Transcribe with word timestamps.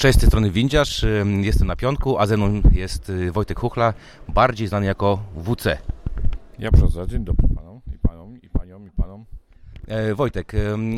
Cześć, 0.00 0.18
z 0.18 0.20
tej 0.20 0.28
strony 0.28 0.50
Windziarz, 0.50 1.04
jestem 1.40 1.66
na 1.66 1.76
piątku, 1.76 2.18
a 2.18 2.26
ze 2.26 2.36
mną 2.36 2.62
jest 2.72 3.10
y, 3.10 3.32
Wojtek 3.32 3.60
Huchla, 3.60 3.94
bardziej 4.28 4.68
znany 4.68 4.86
jako 4.86 5.22
WC. 5.36 5.78
Ja 6.58 6.70
przodza, 6.72 7.06
dzień 7.06 7.24
dobry 7.24 7.48
panom 7.56 7.80
i 7.94 7.98
panom 7.98 8.40
i 8.42 8.48
paniom 8.48 8.86
i 8.86 8.90
panom. 8.90 9.24
E, 9.86 10.14
Wojtek, 10.14 10.52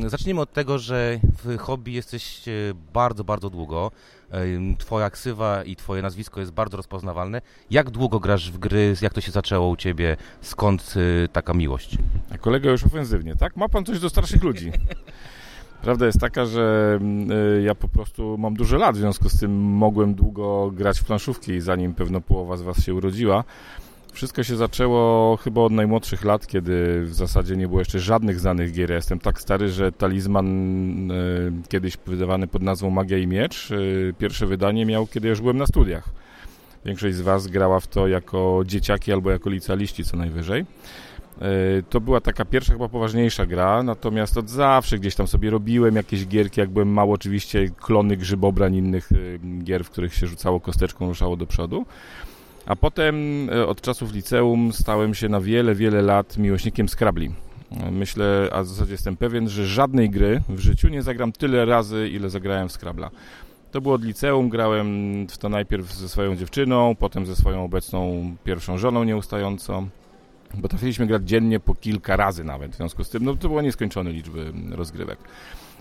zacznijmy 0.06 0.40
od 0.40 0.52
tego, 0.52 0.78
że 0.78 1.20
w 1.44 1.58
hobby 1.58 1.92
jesteś 1.92 2.48
e, 2.48 2.52
bardzo, 2.94 3.24
bardzo 3.24 3.50
długo. 3.50 3.90
E, 4.30 4.44
twoja 4.78 5.10
ksywa 5.10 5.64
i 5.64 5.76
twoje 5.76 6.03
nazwisko 6.03 6.40
jest 6.40 6.53
bardzo 6.53 6.76
rozpoznawalne. 6.76 7.40
Jak 7.71 7.90
długo 7.90 8.21
grasz 8.21 8.50
w 8.50 8.58
gry? 8.58 8.94
Jak 9.03 9.14
to 9.14 9.21
się 9.21 9.32
zaczęło 9.32 9.69
u 9.69 9.76
ciebie? 9.76 10.16
Skąd 10.40 10.94
taka 11.32 11.54
miłość? 11.54 11.98
A 12.30 12.38
kolega 12.38 12.71
już 12.71 12.84
ofensywnie, 12.84 13.37
tak? 13.37 13.56
Ma 13.56 13.69
pan 13.69 13.84
coś 13.84 14.00
do 14.00 14.10
starszych 14.10 14.42
ludzi. 14.42 14.72
Prawda 15.83 16.06
jest 16.06 16.20
taka, 16.20 16.46
że 16.46 16.98
ja 17.64 17.74
po 17.74 17.88
prostu 17.88 18.38
mam 18.38 18.55
dużo 18.55 18.77
lat, 18.77 18.96
w 18.96 18.98
związku 18.98 19.28
z 19.28 19.38
tym 19.41 19.62
mogłem 19.62 20.14
długo 20.14 20.70
grać 20.74 21.00
w 21.00 21.05
planszówki, 21.05 21.60
zanim 21.60 21.95
pewno 21.95 22.20
połowa 22.20 22.56
z 22.56 22.62
was 22.62 22.84
się 22.84 22.95
urodziła. 22.95 23.45
Wszystko 24.12 24.42
się 24.42 24.56
zaczęło 24.56 25.36
chyba 25.36 25.60
od 25.60 25.72
najmłodszych 25.72 26.24
lat, 26.24 26.46
kiedy 26.46 27.02
w 27.05 27.14
zasadzie 27.14 27.56
nie 27.56 27.68
było 27.68 27.80
jeszcze 27.80 27.98
żadnych 27.98 28.41
znanych 28.41 28.72
gier. 28.72 28.91
Ja 28.91 28.96
jestem 28.96 29.18
tak 29.18 29.41
stary, 29.41 29.68
że 29.68 29.92
talizman 29.92 31.10
e, 31.10 31.14
kiedyś 31.68 31.96
wydawany 32.06 32.46
pod 32.46 32.62
nazwą 32.62 32.91
Magia 32.91 33.19
i 33.19 33.27
Miecz, 33.27 33.70
e, 33.70 34.12
pierwsze 34.12 34.46
wydanie 34.46 34.86
miał, 34.86 35.06
kiedy 35.06 35.28
już 35.28 35.41
byłem 35.41 35.58
na 35.58 35.66
studiach. 35.66 36.08
Większość 36.84 37.16
z 37.16 37.20
Was 37.20 37.46
grała 37.46 37.80
w 37.80 37.86
to 37.86 38.08
jako 38.08 38.62
dzieciaki 38.66 39.12
albo 39.12 39.30
jako 39.30 39.50
licealiści 39.50 40.05
co 40.05 40.16
najwyżej. 40.16 40.66
E, 41.42 41.82
to 41.82 42.01
była 42.01 42.20
taka 42.20 42.45
pierwsza, 42.45 42.73
chyba 42.73 42.88
poważniejsza 42.88 43.46
gra, 43.46 43.83
natomiast 43.83 44.38
od 44.38 44.50
zawsze 44.50 44.98
gdzieś 44.98 45.14
tam 45.14 45.27
sobie 45.27 45.50
robiłem 45.50 45.96
jakieś 45.96 46.27
gierki, 46.27 46.60
jak 46.60 46.70
byłem 46.70 46.88
mało, 46.88 47.14
oczywiście 47.14 47.70
klony 47.80 48.16
grzybobrań 48.16 48.74
innych 48.74 49.10
gier, 49.64 49.84
w 49.84 49.91
których 49.91 50.14
się 50.14 50.27
rzucało 50.27 50.60
kosteczką, 50.60 51.09
ruszało 51.09 51.36
do 51.36 51.47
przodu. 51.47 51.86
A 52.66 52.77
potem 52.77 53.48
e, 53.50 53.66
od 53.66 53.81
czasów 53.81 54.12
liceum 54.12 54.72
stałem 54.72 55.14
się 55.14 55.28
na 55.28 55.41
wiele, 55.41 55.75
wiele 55.75 56.03
lat 56.03 56.39
miłośnikiem 56.39 56.89
Scrabli. 56.89 57.31
Myślę, 57.91 58.48
a 58.53 58.62
w 58.62 58.66
zasadzie 58.66 58.92
jestem 58.92 59.16
pewien, 59.16 59.48
że 59.48 59.66
żadnej 59.66 60.11
gry 60.11 60.41
w 60.48 60.59
życiu 60.59 60.88
nie 60.88 61.03
zagram 61.03 61.33
tyle 61.33 61.64
razy, 61.64 62.09
ile 62.09 62.31
zagrałem 62.31 62.69
w 62.69 62.72
Scrabla. 62.72 63.11
To 63.70 63.81
było 63.81 63.94
od 63.94 64.05
liceum, 64.05 64.48
grałem 64.48 65.27
w 65.28 65.38
to 65.38 65.48
najpierw 65.48 65.92
ze 65.92 66.09
swoją 66.09 66.36
dziewczyną, 66.36 66.94
potem 66.98 67.27
ze 67.27 67.36
swoją 67.36 67.64
obecną 67.64 68.34
pierwszą 68.44 68.78
żoną 68.78 69.05
nieustająco. 69.05 69.86
Potrafiliśmy 70.62 71.06
grać 71.06 71.22
dziennie 71.22 71.61
po 71.61 71.75
kilka 71.75 72.17
razy 72.17 72.45
nawet, 72.45 72.72
w 72.72 72.77
związku 72.77 73.05
z 73.05 73.11
tym 73.11 73.25
no, 73.25 73.36
to 73.36 73.48
były 73.48 73.62
nieskończone 73.62 74.12
liczby 74.12 74.53
rozgrywek. 74.70 75.19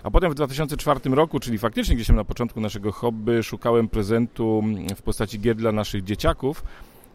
A 0.03 0.11
potem 0.11 0.31
w 0.31 0.35
2004 0.35 0.99
roku, 1.09 1.39
czyli 1.39 1.57
faktycznie 1.57 1.95
gdzieś 1.95 2.09
na 2.09 2.23
początku 2.23 2.61
naszego 2.61 2.91
hobby, 2.91 3.43
szukałem 3.43 3.87
prezentu 3.87 4.63
w 4.95 5.01
postaci 5.01 5.39
gier 5.39 5.55
dla 5.55 5.71
naszych 5.71 6.03
dzieciaków. 6.03 6.63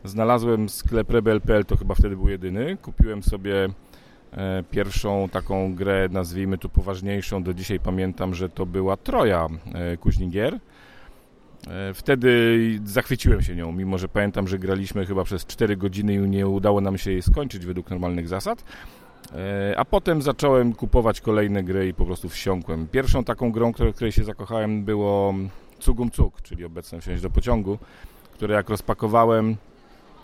Znalazłem 0.04 0.68
sklep 0.68 1.10
Rebel.pl, 1.10 1.64
to 1.64 1.76
chyba 1.76 1.94
wtedy 1.94 2.16
był 2.16 2.28
jedyny. 2.28 2.76
Kupiłem 2.82 3.22
sobie 3.22 3.68
e, 4.32 4.62
pierwszą 4.70 5.28
taką 5.28 5.74
grę, 5.74 6.08
nazwijmy 6.10 6.58
tu 6.58 6.68
poważniejszą. 6.68 7.42
Do 7.42 7.54
dzisiaj 7.54 7.80
pamiętam, 7.80 8.34
że 8.34 8.48
to 8.48 8.66
była 8.66 8.96
Troja 8.96 9.46
e, 9.74 9.96
Kuźni 9.96 10.30
Gier. 10.30 10.58
E, 11.66 11.94
wtedy 11.94 12.80
zachwyciłem 12.84 13.42
się 13.42 13.56
nią, 13.56 13.72
mimo 13.72 13.98
że 13.98 14.08
pamiętam, 14.08 14.48
że 14.48 14.58
graliśmy 14.58 15.06
chyba 15.06 15.24
przez 15.24 15.46
4 15.46 15.76
godziny 15.76 16.14
i 16.14 16.18
nie 16.18 16.48
udało 16.48 16.80
nam 16.80 16.98
się 16.98 17.10
jej 17.10 17.22
skończyć 17.22 17.66
według 17.66 17.90
normalnych 17.90 18.28
zasad. 18.28 18.64
E, 19.34 19.74
a 19.78 19.84
potem 19.84 20.22
zacząłem 20.22 20.72
kupować 20.72 21.20
kolejne 21.20 21.62
gry 21.62 21.88
i 21.88 21.94
po 21.94 22.04
prostu 22.04 22.28
wsiąkłem. 22.28 22.86
Pierwszą 22.88 23.24
taką 23.24 23.52
grą, 23.52 23.72
której 23.72 24.12
się 24.12 24.24
zakochałem 24.24 24.84
było 24.84 25.34
Cugum 25.78 26.10
Cug, 26.10 26.42
czyli 26.42 26.64
obecnie 26.64 27.00
wsiąść 27.00 27.22
do 27.22 27.30
pociągu, 27.30 27.78
które 28.32 28.54
jak 28.54 28.68
rozpakowałem, 28.68 29.56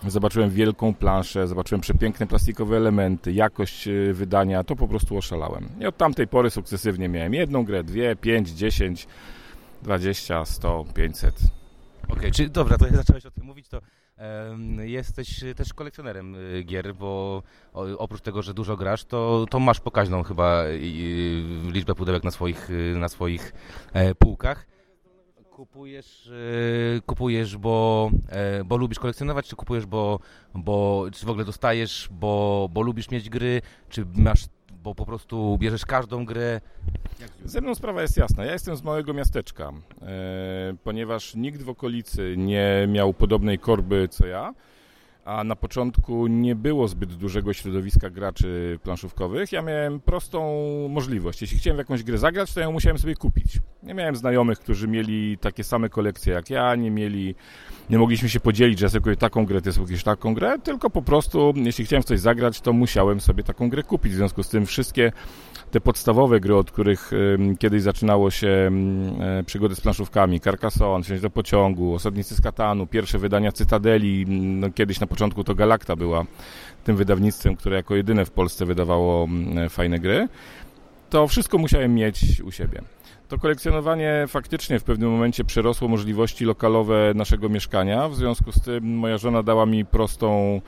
zobaczyłem 0.08 0.50
wielką 0.50 0.94
planszę, 0.94 1.48
zobaczyłem 1.48 1.80
przepiękne 1.80 2.26
plastikowe 2.26 2.76
elementy, 2.76 3.32
jakość 3.32 3.88
e, 3.88 4.12
wydania, 4.12 4.64
to 4.64 4.76
po 4.76 4.88
prostu 4.88 5.16
oszalałem. 5.16 5.68
I 5.80 5.86
od 5.86 5.96
tamtej 5.96 6.28
pory 6.28 6.50
sukcesywnie 6.50 7.08
miałem 7.08 7.34
jedną 7.34 7.64
grę, 7.64 7.84
dwie, 7.84 8.16
pięć, 8.16 8.48
dziesięć, 8.48 9.06
dwadzieścia, 9.82 10.44
sto, 10.44 10.84
pięćset. 10.94 11.34
Okej, 12.04 12.18
okay, 12.18 12.30
czyli 12.30 12.50
dobra, 12.50 12.78
to 12.78 12.86
jak 12.86 12.96
zacząłeś 12.96 13.26
o 13.26 13.30
tym 13.30 13.44
mówić, 13.44 13.68
to 13.68 13.80
Jesteś 14.82 15.44
też 15.56 15.74
kolekcjonerem 15.74 16.34
y, 16.34 16.62
gier, 16.62 16.94
bo 16.94 17.42
oprócz 17.98 18.20
tego, 18.20 18.42
że 18.42 18.54
dużo 18.54 18.76
grasz, 18.76 19.04
to, 19.04 19.46
to 19.50 19.60
masz 19.60 19.80
pokaźną 19.80 20.22
chyba 20.22 20.64
liczbę 21.72 21.94
pudełek 21.94 22.24
na 22.24 22.30
swoich, 22.30 22.70
y, 22.70 22.94
na 22.98 23.08
swoich 23.08 23.52
e, 23.92 24.14
półkach. 24.14 24.66
Kupujesz, 25.50 26.26
y, 26.26 27.02
kupujesz 27.06 27.56
bo, 27.56 28.10
e, 28.28 28.64
bo 28.64 28.76
lubisz 28.76 28.98
kolekcjonować, 28.98 29.48
czy 29.48 29.56
kupujesz, 29.56 29.86
bo, 29.86 30.18
bo 30.54 31.06
czy 31.12 31.26
w 31.26 31.30
ogóle 31.30 31.44
dostajesz, 31.44 32.08
bo, 32.10 32.68
bo 32.72 32.82
lubisz 32.82 33.10
mieć 33.10 33.30
gry, 33.30 33.62
czy 33.88 34.06
masz 34.14 34.44
bo 34.82 34.94
po 34.94 35.06
prostu 35.06 35.58
bierzesz 35.58 35.86
każdą 35.86 36.24
grę. 36.24 36.60
Ze 37.44 37.60
mną 37.60 37.74
sprawa 37.74 38.02
jest 38.02 38.16
jasna. 38.16 38.44
Ja 38.44 38.52
jestem 38.52 38.76
z 38.76 38.82
małego 38.82 39.14
miasteczka, 39.14 39.72
e, 40.02 40.74
ponieważ 40.84 41.34
nikt 41.34 41.62
w 41.62 41.68
okolicy 41.68 42.34
nie 42.38 42.88
miał 42.88 43.14
podobnej 43.14 43.58
korby 43.58 44.08
co 44.10 44.26
ja 44.26 44.54
a 45.24 45.44
na 45.44 45.56
początku 45.56 46.26
nie 46.26 46.54
było 46.54 46.88
zbyt 46.88 47.14
dużego 47.14 47.52
środowiska 47.52 48.10
graczy 48.10 48.78
planszówkowych, 48.82 49.52
ja 49.52 49.62
miałem 49.62 50.00
prostą 50.00 50.48
możliwość. 50.88 51.40
Jeśli 51.42 51.58
chciałem 51.58 51.76
w 51.76 51.78
jakąś 51.78 52.02
grę 52.02 52.18
zagrać, 52.18 52.54
to 52.54 52.60
ją 52.60 52.72
musiałem 52.72 52.98
sobie 52.98 53.14
kupić. 53.14 53.58
Nie 53.82 53.94
miałem 53.94 54.16
znajomych, 54.16 54.58
którzy 54.58 54.88
mieli 54.88 55.38
takie 55.38 55.64
same 55.64 55.88
kolekcje 55.88 56.32
jak 56.32 56.50
ja, 56.50 56.74
nie 56.74 56.90
mieli, 56.90 57.34
nie 57.90 57.98
mogliśmy 57.98 58.28
się 58.28 58.40
podzielić, 58.40 58.78
że 58.78 58.86
ja 58.86 58.90
sobie 58.90 59.16
taką 59.16 59.46
grę, 59.46 59.62
ty 59.62 59.72
sobie 59.72 59.98
taką 59.98 60.34
grę, 60.34 60.58
tylko 60.58 60.90
po 60.90 61.02
prostu, 61.02 61.54
jeśli 61.56 61.84
chciałem 61.84 62.02
w 62.02 62.06
coś 62.06 62.20
zagrać, 62.20 62.60
to 62.60 62.72
musiałem 62.72 63.20
sobie 63.20 63.42
taką 63.42 63.70
grę 63.70 63.82
kupić. 63.82 64.12
W 64.12 64.16
związku 64.16 64.42
z 64.42 64.48
tym 64.48 64.66
wszystkie 64.66 65.12
te 65.72 65.80
podstawowe 65.80 66.40
gry, 66.40 66.56
od 66.56 66.70
których 66.70 67.10
kiedyś 67.58 67.82
zaczynało 67.82 68.30
się 68.30 68.70
e, 69.20 69.42
przygody 69.42 69.74
z 69.74 69.80
planszówkami, 69.80 70.40
Carcassonne, 70.40 71.04
Wsiąść 71.04 71.22
do 71.22 71.30
pociągu, 71.30 71.94
Osadnicy 71.94 72.34
z 72.34 72.40
Katanu, 72.40 72.86
pierwsze 72.86 73.18
wydania 73.18 73.52
Cytadeli, 73.52 74.24
no, 74.28 74.70
kiedyś 74.70 75.00
na 75.00 75.06
początku 75.06 75.44
to 75.44 75.54
Galacta 75.54 75.96
była 75.96 76.24
tym 76.84 76.96
wydawnictwem, 76.96 77.56
które 77.56 77.76
jako 77.76 77.94
jedyne 77.94 78.24
w 78.24 78.30
Polsce 78.30 78.66
wydawało 78.66 79.28
e, 79.56 79.68
fajne 79.68 79.98
gry, 79.98 80.28
to 81.10 81.28
wszystko 81.28 81.58
musiałem 81.58 81.94
mieć 81.94 82.40
u 82.40 82.50
siebie. 82.50 82.82
To 83.28 83.38
kolekcjonowanie 83.38 84.24
faktycznie 84.28 84.80
w 84.80 84.84
pewnym 84.84 85.10
momencie 85.10 85.44
przerosło 85.44 85.88
możliwości 85.88 86.44
lokalowe 86.44 87.12
naszego 87.14 87.48
mieszkania, 87.48 88.08
w 88.08 88.16
związku 88.16 88.52
z 88.52 88.60
tym 88.60 88.96
moja 88.96 89.18
żona 89.18 89.42
dała 89.42 89.66
mi 89.66 89.84
prostą 89.84 90.60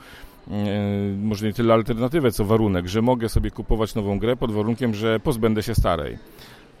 może 1.17 1.45
nie 1.45 1.53
tyle 1.53 1.73
alternatywę, 1.73 2.31
co 2.31 2.45
warunek, 2.45 2.87
że 2.87 3.01
mogę 3.01 3.29
sobie 3.29 3.51
kupować 3.51 3.95
nową 3.95 4.19
grę 4.19 4.35
pod 4.35 4.51
warunkiem, 4.51 4.93
że 4.93 5.19
pozbędę 5.19 5.63
się 5.63 5.75
starej. 5.75 6.17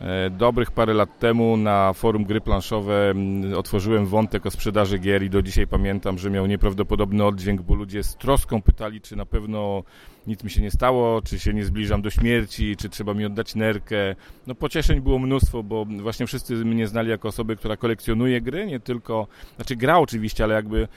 E, 0.01 0.29
dobrych 0.29 0.71
parę 0.71 0.93
lat 0.93 1.19
temu 1.19 1.57
na 1.57 1.93
forum 1.93 2.23
gry 2.25 2.41
planszowe 2.41 3.13
otworzyłem 3.57 4.05
wątek 4.05 4.45
o 4.45 4.51
sprzedaży 4.51 4.99
gier 4.99 5.23
i 5.23 5.29
do 5.29 5.41
dzisiaj 5.41 5.67
pamiętam, 5.67 6.17
że 6.17 6.29
miał 6.29 6.45
nieprawdopodobny 6.45 7.25
oddźwięk, 7.25 7.61
bo 7.61 7.75
ludzie 7.75 8.03
z 8.03 8.15
troską 8.15 8.61
pytali, 8.61 9.01
czy 9.01 9.15
na 9.15 9.25
pewno 9.25 9.83
nic 10.27 10.43
mi 10.43 10.49
się 10.49 10.61
nie 10.61 10.71
stało, 10.71 11.21
czy 11.21 11.39
się 11.39 11.53
nie 11.53 11.65
zbliżam 11.65 12.01
do 12.01 12.09
śmierci, 12.09 12.75
czy 12.75 12.89
trzeba 12.89 13.13
mi 13.13 13.25
oddać 13.25 13.55
nerkę. 13.55 14.15
No 14.47 14.55
pocieszeń 14.55 15.01
było 15.01 15.19
mnóstwo, 15.19 15.63
bo 15.63 15.85
właśnie 15.85 16.27
wszyscy 16.27 16.55
mnie 16.55 16.87
znali 16.87 17.09
jako 17.09 17.27
osoby, 17.27 17.55
która 17.55 17.77
kolekcjonuje 17.77 18.41
gry, 18.41 18.65
nie 18.65 18.79
tylko, 18.79 19.27
znaczy 19.55 19.75
gra 19.75 19.97
oczywiście, 19.97 20.43
ale 20.43 20.55
jakby 20.55 20.87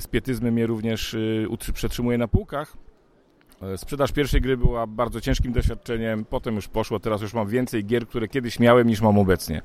z 0.00 0.06
pietyzmem 0.06 0.58
je 0.58 0.66
również 0.66 1.14
y, 1.14 1.48
przetrzymuje 1.74 2.18
na 2.18 2.28
półkach. 2.28 2.76
E, 3.62 3.78
sprzedaż 3.78 4.12
pierwszej 4.12 4.40
gry 4.40 4.56
była 4.56 4.86
bardzo 4.86 5.20
ciężkim 5.20 5.52
doświadczeniem, 5.52 6.24
potem 6.24 6.54
już 6.54 6.68
poszło, 6.68 7.00
teraz 7.00 7.22
już 7.22 7.34
mam 7.34 7.48
więcej 7.48 7.84
gier, 7.84 8.08
które 8.08 8.28
kiedyś 8.28 8.58
miałem 8.60 8.86
niż 8.86 9.00
mam 9.00 9.18
obecnie. 9.18 9.62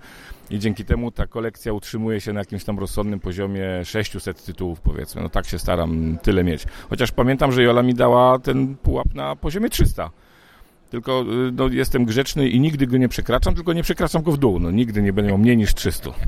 I 0.49 0.59
dzięki 0.59 0.85
temu 0.85 1.11
ta 1.11 1.27
kolekcja 1.27 1.73
utrzymuje 1.73 2.21
się 2.21 2.33
na 2.33 2.39
jakimś 2.39 2.63
tam 2.63 2.79
rozsądnym 2.79 3.19
poziomie 3.19 3.85
600 3.85 4.45
tytułów 4.45 4.81
powiedzmy. 4.81 5.21
No 5.21 5.29
tak 5.29 5.45
się 5.45 5.59
staram 5.59 6.17
tyle 6.21 6.43
mieć. 6.43 6.65
Chociaż 6.89 7.11
pamiętam, 7.11 7.51
że 7.51 7.63
Jola 7.63 7.83
mi 7.83 7.93
dała 7.93 8.39
ten 8.39 8.75
pułap 8.75 9.13
na 9.13 9.35
poziomie 9.35 9.69
300 9.69 10.09
tylko 10.93 11.21
y, 11.21 11.51
no, 11.51 11.67
jestem 11.67 12.05
grzeczny 12.05 12.49
i 12.49 12.59
nigdy 12.59 12.87
go 12.87 12.97
nie 12.97 13.09
przekraczam, 13.09 13.55
tylko 13.55 13.73
nie 13.73 13.83
przekraczam 13.83 14.23
go 14.23 14.31
w 14.31 14.37
dół. 14.37 14.59
No, 14.59 14.71
nigdy 14.71 15.01
nie 15.01 15.13
będę 15.13 15.29
miał 15.29 15.37
mniej 15.37 15.57
niż 15.57 15.73
300. 15.73 16.09
Okej, 16.09 16.19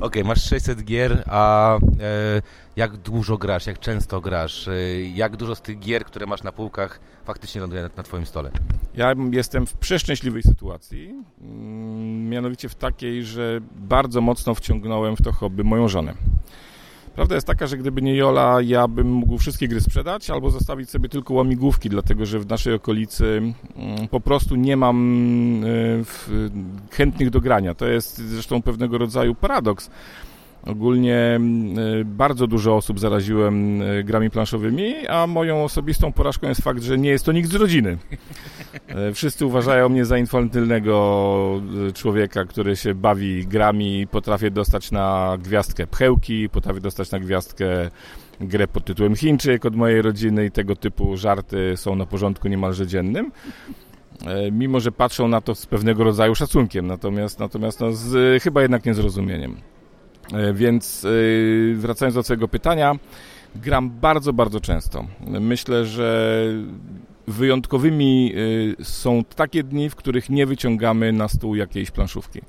okay, 0.00 0.24
masz 0.24 0.42
600 0.42 0.84
gier, 0.84 1.22
a 1.26 1.76
e, 1.76 1.78
jak 2.76 2.96
dużo 2.96 3.38
grasz, 3.38 3.66
jak 3.66 3.78
często 3.78 4.20
grasz? 4.20 4.68
E, 4.68 5.02
jak 5.02 5.36
dużo 5.36 5.54
z 5.54 5.62
tych 5.62 5.78
gier, 5.78 6.04
które 6.04 6.26
masz 6.26 6.42
na 6.42 6.52
półkach, 6.52 7.00
faktycznie 7.24 7.60
ląduje 7.60 7.82
na, 7.82 7.90
na 7.96 8.02
twoim 8.02 8.26
stole? 8.26 8.50
Ja 8.94 9.14
jestem 9.32 9.66
w 9.66 9.74
przeszczęśliwej 9.74 10.42
sytuacji, 10.42 11.14
mm, 11.40 12.28
mianowicie 12.28 12.68
w 12.68 12.74
takiej, 12.74 13.24
że 13.24 13.60
bardzo 13.76 14.20
mocno 14.20 14.54
wciągnąłem 14.54 15.16
w 15.16 15.22
to 15.22 15.32
hobby 15.32 15.64
moją 15.64 15.88
żonę. 15.88 16.14
Prawda 17.16 17.34
jest 17.34 17.46
taka, 17.46 17.66
że 17.66 17.76
gdyby 17.76 18.02
nie 18.02 18.14
Jola, 18.16 18.58
ja 18.62 18.88
bym 18.88 19.12
mógł 19.12 19.38
wszystkie 19.38 19.68
gry 19.68 19.80
sprzedać 19.80 20.30
albo 20.30 20.50
zostawić 20.50 20.90
sobie 20.90 21.08
tylko 21.08 21.34
łamigłówki, 21.34 21.90
dlatego 21.90 22.26
że 22.26 22.38
w 22.38 22.46
naszej 22.46 22.74
okolicy 22.74 23.42
mm, 23.76 24.08
po 24.08 24.20
prostu 24.20 24.56
nie 24.56 24.76
mam 24.76 25.64
y, 25.64 26.04
chętnych 26.90 27.30
do 27.30 27.40
grania. 27.40 27.74
To 27.74 27.86
jest 27.86 28.16
zresztą 28.16 28.62
pewnego 28.62 28.98
rodzaju 28.98 29.34
paradoks. 29.34 29.90
Ogólnie 30.66 31.16
mm, 31.16 31.78
y, 31.78 32.04
bardzo 32.04 32.46
dużo 32.46 32.76
osób 32.76 33.00
zaraziłem 33.00 33.82
y, 33.82 34.04
grami 34.04 34.30
planszowymi, 34.30 35.06
a 35.06 35.26
moją 35.26 35.64
osobistą 35.64 36.12
porażką 36.12 36.48
jest 36.48 36.62
fakt, 36.62 36.82
że 36.82 36.98
nie 36.98 37.10
jest 37.10 37.24
to 37.24 37.32
nikt 37.32 37.50
z 37.50 37.54
rodziny. 37.54 37.98
E, 38.88 39.12
wszyscy 39.14 39.46
uważają 39.46 39.88
mnie 39.88 40.04
za 40.04 40.18
infantylnego 40.18 41.60
y, 41.88 41.92
człowieka, 41.92 42.44
który 42.44 42.76
się 42.76 42.94
bawi 42.94 43.46
grami, 43.46 44.06
potrafię 44.06 44.50
dostać 44.50 44.90
na 44.90 45.36
gwiazdkę 45.42 45.86
pchełki, 45.86 46.48
potrafię 46.48 46.80
dostać 46.80 47.10
na 47.10 47.18
gwiazdkę 47.18 47.90
grę 48.40 48.68
pod 48.68 48.84
tytułem 48.84 49.16
Chińczyk 49.16 49.64
od 49.64 49.76
mojej 49.76 50.02
rodziny 50.02 50.46
i 50.46 50.50
tego 50.50 50.76
typu 50.76 51.16
żarty 51.16 51.72
są 51.76 51.96
na 51.96 52.06
porządku 52.06 52.48
niemalże 52.48 52.86
dziennym 52.86 53.32
mimo 54.52 54.80
że 54.80 54.92
patrzą 54.92 55.28
na 55.28 55.40
to 55.40 55.54
z 55.54 55.66
pewnego 55.66 56.04
rodzaju 56.04 56.34
szacunkiem, 56.34 56.86
natomiast, 56.86 57.38
natomiast 57.38 57.80
no, 57.80 57.92
z, 57.92 58.42
chyba 58.42 58.62
jednak 58.62 58.84
niezrozumieniem. 58.84 59.56
E, 60.32 60.52
więc 60.52 61.04
e, 61.04 61.08
wracając 61.74 62.14
do 62.14 62.22
Twojego 62.22 62.48
pytania, 62.48 62.94
gram 63.56 63.90
bardzo, 63.90 64.32
bardzo 64.32 64.60
często. 64.60 65.06
Myślę, 65.40 65.86
że 65.86 66.46
wyjątkowymi 67.26 68.34
e, 68.80 68.84
są 68.84 69.24
takie 69.24 69.62
dni, 69.62 69.90
w 69.90 69.96
których 69.96 70.30
nie 70.30 70.46
wyciągamy 70.46 71.12
na 71.12 71.28
stół 71.28 71.54
jakiejś 71.54 71.90
planszówki. 71.90 72.40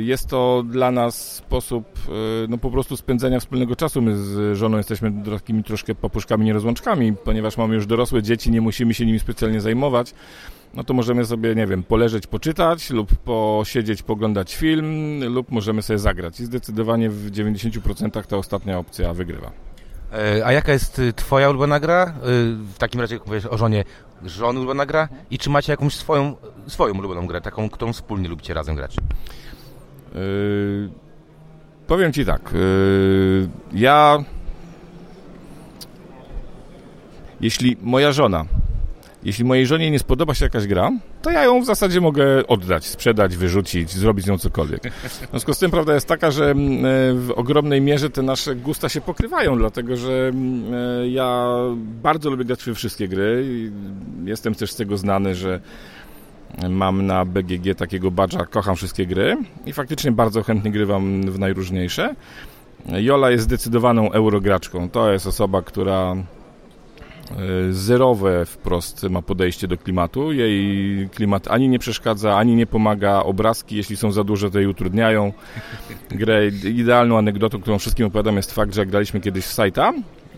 Jest 0.00 0.28
to 0.28 0.62
dla 0.62 0.90
nas 0.90 1.34
sposób 1.34 1.84
no, 2.48 2.58
po 2.58 2.70
prostu 2.70 2.96
spędzenia 2.96 3.40
wspólnego 3.40 3.76
czasu. 3.76 4.02
My 4.02 4.16
z 4.16 4.58
żoną 4.58 4.76
jesteśmy 4.76 5.12
takimi 5.30 5.64
troszkę 5.64 5.94
papuszkami 5.94 6.44
nierozłączkami, 6.44 7.12
ponieważ 7.24 7.56
mamy 7.56 7.74
już 7.74 7.86
dorosłe 7.86 8.22
dzieci, 8.22 8.50
nie 8.50 8.60
musimy 8.60 8.94
się 8.94 9.06
nimi 9.06 9.18
specjalnie 9.18 9.60
zajmować 9.60 10.14
no 10.74 10.84
to 10.84 10.94
możemy 10.94 11.24
sobie, 11.24 11.54
nie 11.54 11.66
wiem, 11.66 11.82
poleżeć, 11.82 12.26
poczytać 12.26 12.90
lub 12.90 13.16
posiedzieć, 13.16 14.02
poglądać 14.02 14.56
film 14.56 15.20
lub 15.24 15.50
możemy 15.50 15.82
sobie 15.82 15.98
zagrać. 15.98 16.40
I 16.40 16.44
zdecydowanie 16.44 17.10
w 17.10 17.30
90% 17.30 18.26
ta 18.26 18.36
ostatnia 18.36 18.78
opcja 18.78 19.14
wygrywa. 19.14 19.52
E, 20.12 20.46
a 20.46 20.52
jaka 20.52 20.72
jest 20.72 20.98
y, 20.98 21.12
twoja 21.12 21.50
ulubiona 21.50 21.80
gra? 21.80 22.06
Y, 22.06 22.12
w 22.54 22.78
takim 22.78 23.00
razie, 23.00 23.14
jak 23.14 23.26
mówisz 23.26 23.46
o 23.46 23.58
żonie, 23.58 23.84
żony 24.24 24.58
ulubiona 24.58 24.86
gra? 24.86 25.08
I 25.30 25.38
czy 25.38 25.50
macie 25.50 25.72
jakąś 25.72 25.94
swoją, 25.94 26.36
swoją 26.66 26.94
ulubioną 26.94 27.26
grę, 27.26 27.40
taką, 27.40 27.70
którą 27.70 27.92
wspólnie 27.92 28.28
lubicie 28.28 28.54
razem 28.54 28.76
grać? 28.76 28.96
Yy, 30.14 30.90
powiem 31.86 32.12
ci 32.12 32.24
tak. 32.24 32.50
Yy, 32.52 33.48
ja... 33.72 34.18
Jeśli 37.40 37.76
moja 37.80 38.12
żona 38.12 38.44
jeśli 39.24 39.44
mojej 39.44 39.66
żonie 39.66 39.90
nie 39.90 39.98
spodoba 39.98 40.34
się 40.34 40.44
jakaś 40.44 40.66
gra, 40.66 40.90
to 41.22 41.30
ja 41.30 41.44
ją 41.44 41.62
w 41.62 41.64
zasadzie 41.64 42.00
mogę 42.00 42.46
oddać, 42.46 42.86
sprzedać, 42.86 43.36
wyrzucić, 43.36 43.90
zrobić 43.90 44.24
z 44.24 44.28
nią 44.28 44.38
cokolwiek. 44.38 44.92
W 44.92 45.30
związku 45.30 45.54
z 45.54 45.58
tym 45.58 45.70
prawda 45.70 45.94
jest 45.94 46.06
taka, 46.06 46.30
że 46.30 46.50
mm, 46.50 46.84
e, 46.84 46.88
w 47.14 47.32
ogromnej 47.36 47.80
mierze 47.80 48.10
te 48.10 48.22
nasze 48.22 48.56
gusta 48.56 48.88
się 48.88 49.00
pokrywają, 49.00 49.58
dlatego 49.58 49.96
że 49.96 50.28
mm, 50.28 50.74
e, 50.74 51.08
ja 51.08 51.48
bardzo 52.02 52.30
lubię 52.30 52.44
grać 52.44 52.64
we 52.64 52.74
wszystkie 52.74 53.08
gry. 53.08 53.44
Jestem 54.24 54.54
też 54.54 54.72
z 54.72 54.76
tego 54.76 54.96
znany, 54.96 55.34
że 55.34 55.60
mam 56.68 57.06
na 57.06 57.24
BGG 57.24 57.74
takiego 57.76 58.10
badża, 58.10 58.46
kocham 58.46 58.76
wszystkie 58.76 59.06
gry 59.06 59.36
i 59.66 59.72
faktycznie 59.72 60.12
bardzo 60.12 60.42
chętnie 60.42 60.70
grywam 60.70 61.22
w 61.22 61.38
najróżniejsze. 61.38 62.14
Jola 62.86 63.30
jest 63.30 63.44
zdecydowaną 63.44 64.12
eurograczką. 64.12 64.90
To 64.90 65.12
jest 65.12 65.26
osoba, 65.26 65.62
która 65.62 66.16
zerowe 67.70 68.46
wprost 68.46 69.02
ma 69.02 69.22
podejście 69.22 69.68
do 69.68 69.78
klimatu. 69.78 70.32
Jej 70.32 71.08
klimat 71.08 71.48
ani 71.48 71.68
nie 71.68 71.78
przeszkadza, 71.78 72.36
ani 72.36 72.54
nie 72.54 72.66
pomaga. 72.66 73.22
Obrazki, 73.22 73.76
jeśli 73.76 73.96
są 73.96 74.12
za 74.12 74.24
duże, 74.24 74.50
to 74.50 74.58
jej 74.58 74.68
utrudniają. 74.68 75.32
Grę 76.10 76.46
idealną 76.64 77.18
anegdotą, 77.18 77.60
którą 77.60 77.78
wszystkim 77.78 78.06
opowiadam, 78.06 78.36
jest 78.36 78.52
fakt, 78.52 78.74
że 78.74 78.80
jak 78.80 78.88
graliśmy 78.88 79.20
kiedyś 79.20 79.44
w 79.44 79.52
sajta 79.52 79.92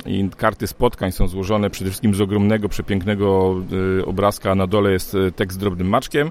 i 0.06 0.31
karty 0.37 0.66
spotkań 0.66 1.12
są 1.12 1.28
złożone 1.28 1.70
przede 1.70 1.90
wszystkim 1.90 2.14
z 2.14 2.20
ogromnego, 2.20 2.69
przepięknego 2.69 3.56
e, 4.00 4.06
obrazka, 4.06 4.50
a 4.50 4.54
na 4.54 4.66
dole 4.66 4.92
jest 4.92 5.14
e, 5.14 5.32
tekst 5.32 5.56
z 5.56 5.60
drobnym 5.60 5.88
maczkiem 5.88 6.31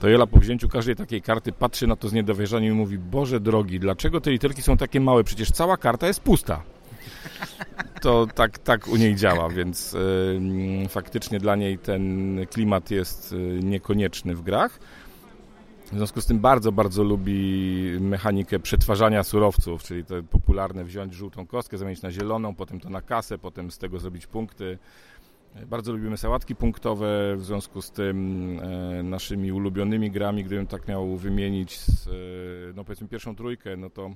to 0.00 0.08
Jola 0.08 0.26
po 0.26 0.38
wzięciu 0.38 0.68
każdej 0.68 0.96
takiej 0.96 1.22
karty 1.22 1.52
patrzy 1.52 1.86
na 1.86 1.96
to 1.96 2.08
z 2.08 2.12
niedowierzaniem 2.12 2.72
i 2.72 2.76
mówi 2.76 2.98
Boże 2.98 3.40
drogi, 3.40 3.80
dlaczego 3.80 4.20
te 4.20 4.30
literki 4.30 4.62
są 4.62 4.76
takie 4.76 5.00
małe? 5.00 5.24
Przecież 5.24 5.50
cała 5.50 5.76
karta 5.76 6.06
jest 6.06 6.20
pusta 6.20 6.62
to 8.00 8.26
tak, 8.34 8.58
tak 8.58 8.88
u 8.88 8.96
niej 8.96 9.16
działa, 9.16 9.48
więc 9.48 9.94
y, 9.94 10.88
faktycznie 10.88 11.38
dla 11.38 11.56
niej 11.56 11.78
ten 11.78 12.36
klimat 12.50 12.90
jest 12.90 13.32
y, 13.32 13.60
niekonieczny 13.62 14.34
w 14.34 14.42
grach. 14.42 14.78
W 15.92 15.96
związku 15.96 16.20
z 16.20 16.26
tym 16.26 16.38
bardzo, 16.38 16.72
bardzo 16.72 17.02
lubi 17.02 17.96
mechanikę 18.00 18.58
przetwarzania 18.58 19.22
surowców, 19.22 19.82
czyli 19.82 20.04
to 20.04 20.22
popularne 20.22 20.84
wziąć 20.84 21.14
żółtą 21.14 21.46
kostkę, 21.46 21.78
zamienić 21.78 22.02
na 22.02 22.10
zieloną, 22.10 22.54
potem 22.54 22.80
to 22.80 22.90
na 22.90 23.02
kasę, 23.02 23.38
potem 23.38 23.70
z 23.70 23.78
tego 23.78 23.98
zrobić 23.98 24.26
punkty. 24.26 24.78
Bardzo 25.66 25.92
lubimy 25.92 26.16
sałatki 26.16 26.56
punktowe, 26.56 27.36
w 27.36 27.44
związku 27.44 27.82
z 27.82 27.90
tym 27.90 28.58
e, 28.62 29.02
naszymi 29.02 29.52
ulubionymi 29.52 30.10
grami, 30.10 30.44
gdybym 30.44 30.66
tak 30.66 30.88
miał 30.88 31.16
wymienić, 31.16 31.78
z, 31.78 32.08
e, 32.08 32.10
no 32.76 32.84
powiedzmy 32.84 33.08
pierwszą 33.08 33.36
trójkę, 33.36 33.76
no 33.76 33.90
to 33.90 34.10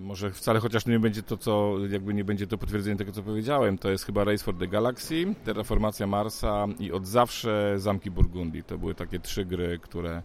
może 0.00 0.30
wcale 0.30 0.60
chociaż 0.60 0.86
nie 0.86 0.98
będzie 0.98 1.22
to, 1.22 1.36
co 1.36 1.74
jakby 1.90 2.14
nie 2.14 2.24
będzie 2.24 2.46
to 2.46 2.58
potwierdzenie 2.58 2.96
tego, 2.96 3.12
co 3.12 3.22
powiedziałem. 3.22 3.78
To 3.78 3.90
jest 3.90 4.04
chyba 4.04 4.24
Race 4.24 4.44
for 4.44 4.58
the 4.58 4.68
Galaxy, 4.68 5.34
Terraformacja 5.44 6.06
Marsa 6.06 6.66
i 6.78 6.92
od 6.92 7.06
zawsze 7.06 7.74
Zamki 7.76 8.10
Burgundii. 8.10 8.62
To 8.62 8.78
były 8.78 8.94
takie 8.94 9.20
trzy 9.20 9.44
gry, 9.44 9.78
które 9.82 10.22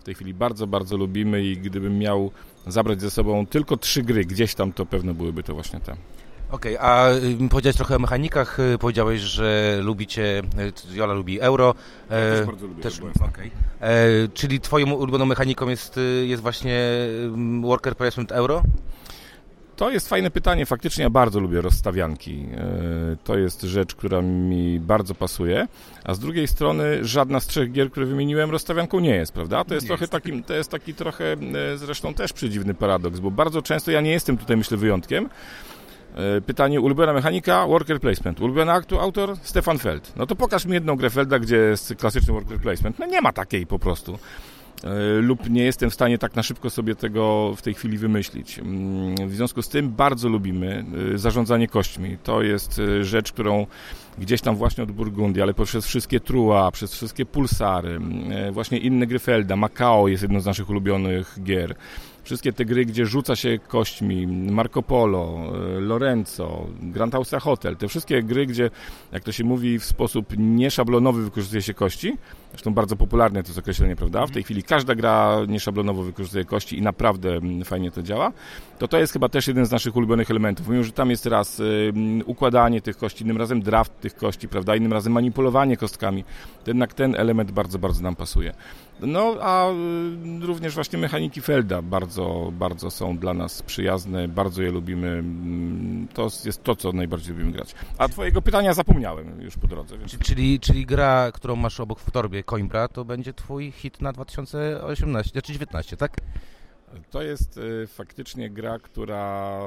w 0.00 0.04
tej 0.04 0.14
chwili 0.14 0.34
bardzo, 0.34 0.66
bardzo 0.66 0.96
lubimy 0.96 1.44
i 1.44 1.56
gdybym 1.56 1.98
miał 1.98 2.30
zabrać 2.66 3.00
ze 3.00 3.10
sobą 3.10 3.46
tylko 3.46 3.76
trzy 3.76 4.02
gry 4.02 4.24
gdzieś 4.24 4.54
tam, 4.54 4.72
to 4.72 4.86
pewno 4.86 5.14
byłyby 5.14 5.42
to 5.42 5.54
właśnie 5.54 5.80
te. 5.80 5.96
Okej, 6.50 6.78
okay, 6.78 6.88
a 6.88 7.10
y, 7.12 7.48
powiedziałeś 7.50 7.76
trochę 7.76 7.96
o 7.96 7.98
mechanikach, 7.98 8.60
y, 8.60 8.78
powiedziałeś, 8.78 9.20
że 9.20 9.78
lubicie, 9.82 10.42
y, 10.92 10.96
Jola 10.96 11.14
lubi 11.14 11.40
euro. 11.40 11.74
Ja 12.10 12.16
e, 12.16 12.36
też 12.36 12.46
bardzo 12.46 12.66
lubię 12.66 12.82
też, 12.82 13.00
okay. 13.00 13.50
e, 13.80 14.28
Czyli 14.34 14.60
twoją 14.60 14.92
ulubioną 14.92 15.26
mechaniką 15.26 15.68
jest, 15.68 16.00
jest 16.24 16.42
właśnie 16.42 16.80
worker 17.62 17.96
placement 17.96 18.32
euro? 18.32 18.62
To 19.76 19.90
jest 19.90 20.08
fajne 20.08 20.30
pytanie. 20.30 20.66
Faktycznie 20.66 21.04
ja 21.04 21.10
bardzo 21.10 21.40
lubię 21.40 21.60
rozstawianki. 21.60 22.46
E, 22.54 23.16
to 23.24 23.38
jest 23.38 23.62
rzecz, 23.62 23.94
która 23.94 24.22
mi 24.22 24.80
bardzo 24.80 25.14
pasuje. 25.14 25.68
A 26.04 26.14
z 26.14 26.18
drugiej 26.18 26.48
strony 26.48 27.04
żadna 27.04 27.40
z 27.40 27.46
trzech 27.46 27.72
gier, 27.72 27.90
które 27.90 28.06
wymieniłem, 28.06 28.50
rozstawianką 28.50 29.00
nie 29.00 29.14
jest, 29.14 29.32
prawda? 29.32 29.64
To 29.64 29.74
jest, 29.74 29.86
trochę 29.86 30.02
jest. 30.02 30.12
Taki, 30.12 30.42
to 30.42 30.54
jest 30.54 30.70
taki 30.70 30.94
trochę 30.94 31.36
zresztą 31.76 32.14
też 32.14 32.32
przedziwny 32.32 32.74
paradoks, 32.74 33.20
bo 33.20 33.30
bardzo 33.30 33.62
często 33.62 33.90
ja 33.90 34.00
nie 34.00 34.10
jestem 34.10 34.38
tutaj, 34.38 34.56
myślę, 34.56 34.76
wyjątkiem 34.76 35.24
E, 35.24 35.75
pytanie, 36.46 36.80
ulubiona 36.80 37.12
mechanika, 37.12 37.66
worker 37.66 38.00
placement. 38.00 38.40
Ulubiony 38.40 38.72
autor, 38.72 39.36
Stefan 39.42 39.78
Feld. 39.78 40.12
No 40.16 40.26
to 40.26 40.36
pokaż 40.36 40.64
mi 40.64 40.72
jedną 40.72 40.96
grę 40.96 41.10
Felda, 41.10 41.38
gdzie 41.38 41.56
jest 41.56 41.94
klasyczny 41.98 42.32
worker 42.32 42.58
placement. 42.58 42.98
No 42.98 43.06
nie 43.06 43.20
ma 43.20 43.32
takiej 43.32 43.66
po 43.66 43.78
prostu. 43.78 44.18
E, 44.84 45.20
lub 45.20 45.50
nie 45.50 45.64
jestem 45.64 45.90
w 45.90 45.94
stanie 45.94 46.18
tak 46.18 46.36
na 46.36 46.42
szybko 46.42 46.70
sobie 46.70 46.94
tego 46.94 47.54
w 47.56 47.62
tej 47.62 47.74
chwili 47.74 47.98
wymyślić. 47.98 48.58
Mm, 48.58 49.28
w 49.28 49.34
związku 49.34 49.62
z 49.62 49.68
tym 49.68 49.90
bardzo 49.90 50.28
lubimy 50.28 50.84
e, 51.14 51.18
zarządzanie 51.18 51.68
kośćmi. 51.68 52.18
To 52.22 52.42
jest 52.42 52.80
rzecz, 53.00 53.32
którą 53.32 53.66
gdzieś 54.18 54.40
tam 54.40 54.56
właśnie 54.56 54.84
od 54.84 54.92
Burgundii, 54.92 55.42
ale 55.42 55.54
poprzez 55.54 55.86
wszystkie 55.86 56.20
Trua, 56.20 56.70
przez 56.70 56.92
wszystkie 56.92 57.26
Pulsary, 57.26 58.00
właśnie 58.52 58.78
inne 58.78 59.06
gry 59.06 59.18
Felda, 59.18 59.56
Macao 59.56 60.08
jest 60.08 60.22
jedną 60.22 60.40
z 60.40 60.46
naszych 60.46 60.70
ulubionych 60.70 61.38
gier 61.42 61.74
wszystkie 62.26 62.52
te 62.52 62.64
gry, 62.64 62.84
gdzie 62.84 63.06
rzuca 63.06 63.36
się 63.36 63.58
kośćmi, 63.68 64.26
Marco 64.26 64.82
Polo, 64.82 65.52
e, 65.76 65.80
Lorenzo, 65.80 66.66
Grand 66.80 67.14
Austria 67.14 67.40
Hotel, 67.40 67.76
te 67.76 67.88
wszystkie 67.88 68.22
gry, 68.22 68.46
gdzie, 68.46 68.70
jak 69.12 69.24
to 69.24 69.32
się 69.32 69.44
mówi, 69.44 69.78
w 69.78 69.84
sposób 69.84 70.26
nieszablonowy 70.38 71.24
wykorzystuje 71.24 71.62
się 71.62 71.74
kości, 71.74 72.16
zresztą 72.56 72.74
bardzo 72.74 72.96
popularne 72.96 73.42
to 73.42 73.48
jest 73.48 73.58
określenie, 73.58 73.96
prawda? 73.96 74.26
W 74.26 74.30
tej 74.30 74.42
chwili 74.42 74.62
każda 74.62 74.94
gra 74.94 75.38
nieszablonowo 75.48 76.02
wykorzystuje 76.02 76.44
kości 76.44 76.78
i 76.78 76.82
naprawdę 76.82 77.36
mm, 77.36 77.64
fajnie 77.64 77.90
to 77.90 78.02
działa, 78.02 78.32
to 78.78 78.88
to 78.88 78.98
jest 78.98 79.12
chyba 79.12 79.28
też 79.28 79.48
jeden 79.48 79.66
z 79.66 79.70
naszych 79.70 79.96
ulubionych 79.96 80.30
elementów. 80.30 80.68
Mimo, 80.68 80.82
że 80.82 80.92
tam 80.92 81.10
jest 81.10 81.26
raz 81.26 81.60
y, 81.60 81.92
układanie 82.26 82.80
tych 82.80 82.96
kości, 82.96 83.24
innym 83.24 83.36
razem 83.36 83.62
draft 83.62 84.00
tych 84.00 84.14
kości, 84.14 84.48
prawda? 84.48 84.76
Innym 84.76 84.92
razem 84.92 85.12
manipulowanie 85.12 85.76
kostkami, 85.76 86.24
jednak 86.66 86.94
ten 86.94 87.14
element 87.14 87.50
bardzo, 87.50 87.78
bardzo 87.78 88.02
nam 88.02 88.16
pasuje. 88.16 88.54
No, 89.00 89.34
a 89.40 89.70
y, 89.70 90.46
również 90.46 90.74
właśnie 90.74 90.98
mechaniki 90.98 91.40
Felda 91.40 91.82
bardzo, 91.82 92.52
bardzo 92.52 92.90
są 92.90 93.18
dla 93.18 93.34
nas 93.34 93.62
przyjazne, 93.62 94.28
bardzo 94.28 94.62
je 94.62 94.70
lubimy. 94.70 95.08
Mm, 95.08 96.08
to 96.14 96.28
jest 96.44 96.64
to, 96.64 96.76
co 96.76 96.92
najbardziej 96.92 97.34
lubimy 97.34 97.52
grać. 97.52 97.74
A 97.98 98.08
twojego 98.08 98.42
pytania 98.42 98.74
zapomniałem 98.74 99.40
już 99.40 99.58
po 99.58 99.66
drodze. 99.66 99.98
Więc... 99.98 100.18
Czyli, 100.18 100.60
czyli 100.60 100.86
gra, 100.86 101.32
którą 101.32 101.56
masz 101.56 101.80
obok 101.80 102.00
w 102.00 102.10
torbie, 102.10 102.42
Coimbra, 102.46 102.88
to 102.88 103.04
będzie 103.04 103.32
twój 103.32 103.72
hit 103.72 104.00
na 104.00 104.12
2018, 104.12 105.42
czy 105.42 105.52
19, 105.52 105.96
tak? 105.96 106.16
To 107.10 107.22
jest 107.22 107.58
y, 107.58 107.86
faktycznie 107.86 108.50
gra, 108.50 108.78
która, 108.78 109.60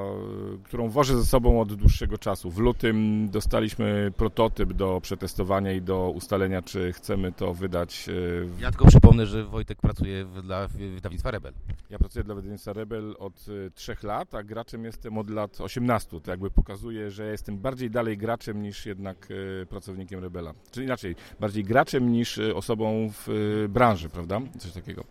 którą 0.64 0.88
wożę 0.88 1.16
ze 1.16 1.24
sobą 1.24 1.60
od 1.60 1.74
dłuższego 1.74 2.18
czasu. 2.18 2.50
W 2.50 2.58
lutym 2.58 3.28
dostaliśmy 3.30 4.12
prototyp 4.16 4.72
do 4.72 5.00
przetestowania 5.02 5.72
i 5.72 5.82
do 5.82 6.10
ustalenia, 6.10 6.62
czy 6.62 6.92
chcemy 6.92 7.32
to 7.32 7.54
wydać. 7.54 8.08
y, 8.08 8.44
w- 8.44 8.60
Ja 8.60 8.70
tylko 8.70 8.86
przypomnę, 8.86 9.26
że 9.26 9.44
Wojtek 9.44 9.78
pracuje 9.80 10.24
dla 10.42 10.68
wydawnictwa 10.68 11.30
Rebel. 11.30 11.52
Ja 11.90 11.98
pracuję 11.98 12.24
dla 12.24 12.34
wydawnictwa 12.34 12.72
Rebel 12.72 13.14
od 13.18 13.48
y, 13.48 13.70
trzech 13.74 14.02
lat, 14.02 14.34
a 14.34 14.42
graczem 14.42 14.84
jestem 14.84 15.18
od 15.18 15.30
lat 15.30 15.60
18. 15.60 16.20
To 16.20 16.30
jakby 16.30 16.50
pokazuje, 16.50 17.10
że 17.10 17.26
jestem 17.30 17.58
bardziej 17.58 17.90
dalej 17.90 18.18
graczem 18.18 18.62
niż 18.62 18.86
jednak 18.86 19.28
y, 19.30 19.66
pracownikiem 19.68 20.20
Rebela. 20.20 20.54
Czyli 20.70 20.86
inaczej, 20.86 21.16
bardziej 21.40 21.64
graczem 21.64 22.12
niż 22.12 22.38
y, 22.38 22.54
osobą 22.54 23.10
w 23.12 23.28
y, 23.28 23.68
branży, 23.68 24.08
prawda? 24.08 24.40
Coś 24.58 24.72
takiego. 24.72 25.04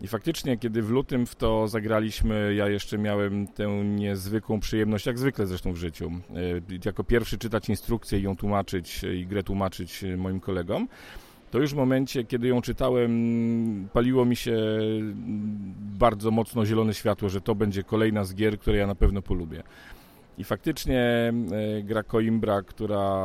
I 0.00 0.08
faktycznie, 0.08 0.58
kiedy 0.58 0.82
w 0.82 0.90
lutym 0.90 1.26
w 1.26 1.34
to 1.34 1.68
zagraliśmy, 1.68 2.54
ja 2.54 2.68
jeszcze 2.68 2.98
miałem 2.98 3.46
tę 3.46 3.66
niezwykłą 3.84 4.60
przyjemność, 4.60 5.06
jak 5.06 5.18
zwykle 5.18 5.46
zresztą 5.46 5.72
w 5.72 5.76
życiu, 5.76 6.10
y, 6.70 6.78
jako 6.84 7.04
pierwszy 7.04 7.38
czytać 7.38 7.68
instrukcję 7.68 8.18
i 8.18 8.22
ją 8.22 8.36
tłumaczyć 8.36 9.04
y, 9.04 9.16
i 9.16 9.26
grę 9.26 9.42
tłumaczyć 9.42 10.04
y, 10.04 10.16
moim 10.16 10.40
kolegom. 10.40 10.88
To 11.50 11.58
już 11.58 11.72
w 11.72 11.76
momencie, 11.76 12.24
kiedy 12.24 12.48
ją 12.48 12.62
czytałem, 12.62 13.88
paliło 13.92 14.24
mi 14.24 14.36
się 14.36 14.52
mm, 14.52 15.74
bardzo 15.98 16.30
mocno 16.30 16.66
zielone 16.66 16.94
światło, 16.94 17.28
że 17.28 17.40
to 17.40 17.54
będzie 17.54 17.82
kolejna 17.82 18.24
z 18.24 18.34
gier, 18.34 18.58
które 18.58 18.78
ja 18.78 18.86
na 18.86 18.94
pewno 18.94 19.22
polubię. 19.22 19.62
I 20.38 20.44
faktycznie 20.44 21.32
e, 21.78 21.82
gra 21.82 22.02
Coimbra, 22.02 22.62
która 22.62 23.22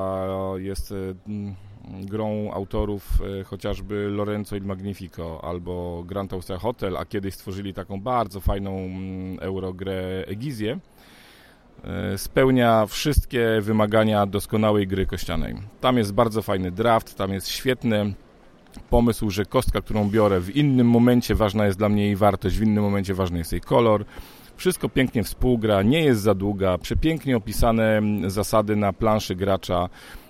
jest 0.57 0.91
e, 0.91 0.95
mm, 1.27 1.55
grą 1.89 2.51
autorów 2.53 3.21
e, 3.39 3.43
chociażby 3.43 4.09
Lorenzo 4.09 4.55
il 4.55 4.63
Magnifico 4.63 5.43
albo 5.43 6.03
Grand 6.07 6.33
Austria 6.33 6.57
Hotel, 6.57 6.97
a 6.97 7.05
kiedyś 7.05 7.33
stworzyli 7.33 7.73
taką 7.73 8.01
bardzo 8.01 8.39
fajną 8.39 8.77
mm, 8.77 9.39
eurogrę 9.39 10.23
Egizję, 10.27 10.79
e, 11.83 12.17
spełnia 12.17 12.85
wszystkie 12.85 13.61
wymagania 13.61 14.25
doskonałej 14.25 14.87
gry 14.87 15.05
kościanej. 15.05 15.55
Tam 15.81 15.97
jest 15.97 16.13
bardzo 16.13 16.41
fajny 16.41 16.71
draft, 16.71 17.15
tam 17.15 17.33
jest 17.33 17.47
świetny 17.47 18.13
pomysł, 18.89 19.29
że 19.29 19.45
kostka, 19.45 19.81
którą 19.81 20.09
biorę 20.09 20.39
w 20.39 20.55
innym 20.55 20.89
momencie 20.89 21.35
ważna 21.35 21.65
jest 21.65 21.77
dla 21.77 21.89
mnie 21.89 22.05
jej 22.05 22.15
wartość, 22.15 22.57
w 22.57 22.63
innym 22.63 22.83
momencie 22.83 23.13
ważny 23.13 23.37
jest 23.37 23.51
jej 23.51 23.61
kolor. 23.61 24.05
Wszystko 24.55 24.89
pięknie 24.89 25.23
współgra, 25.23 25.81
nie 25.81 26.03
jest 26.03 26.21
za 26.21 26.35
długa, 26.35 26.77
przepięknie 26.77 27.37
opisane 27.37 27.97
mm, 27.97 28.29
zasady 28.29 28.75
na 28.75 28.93
planszy 28.93 29.35
gracza. 29.35 29.89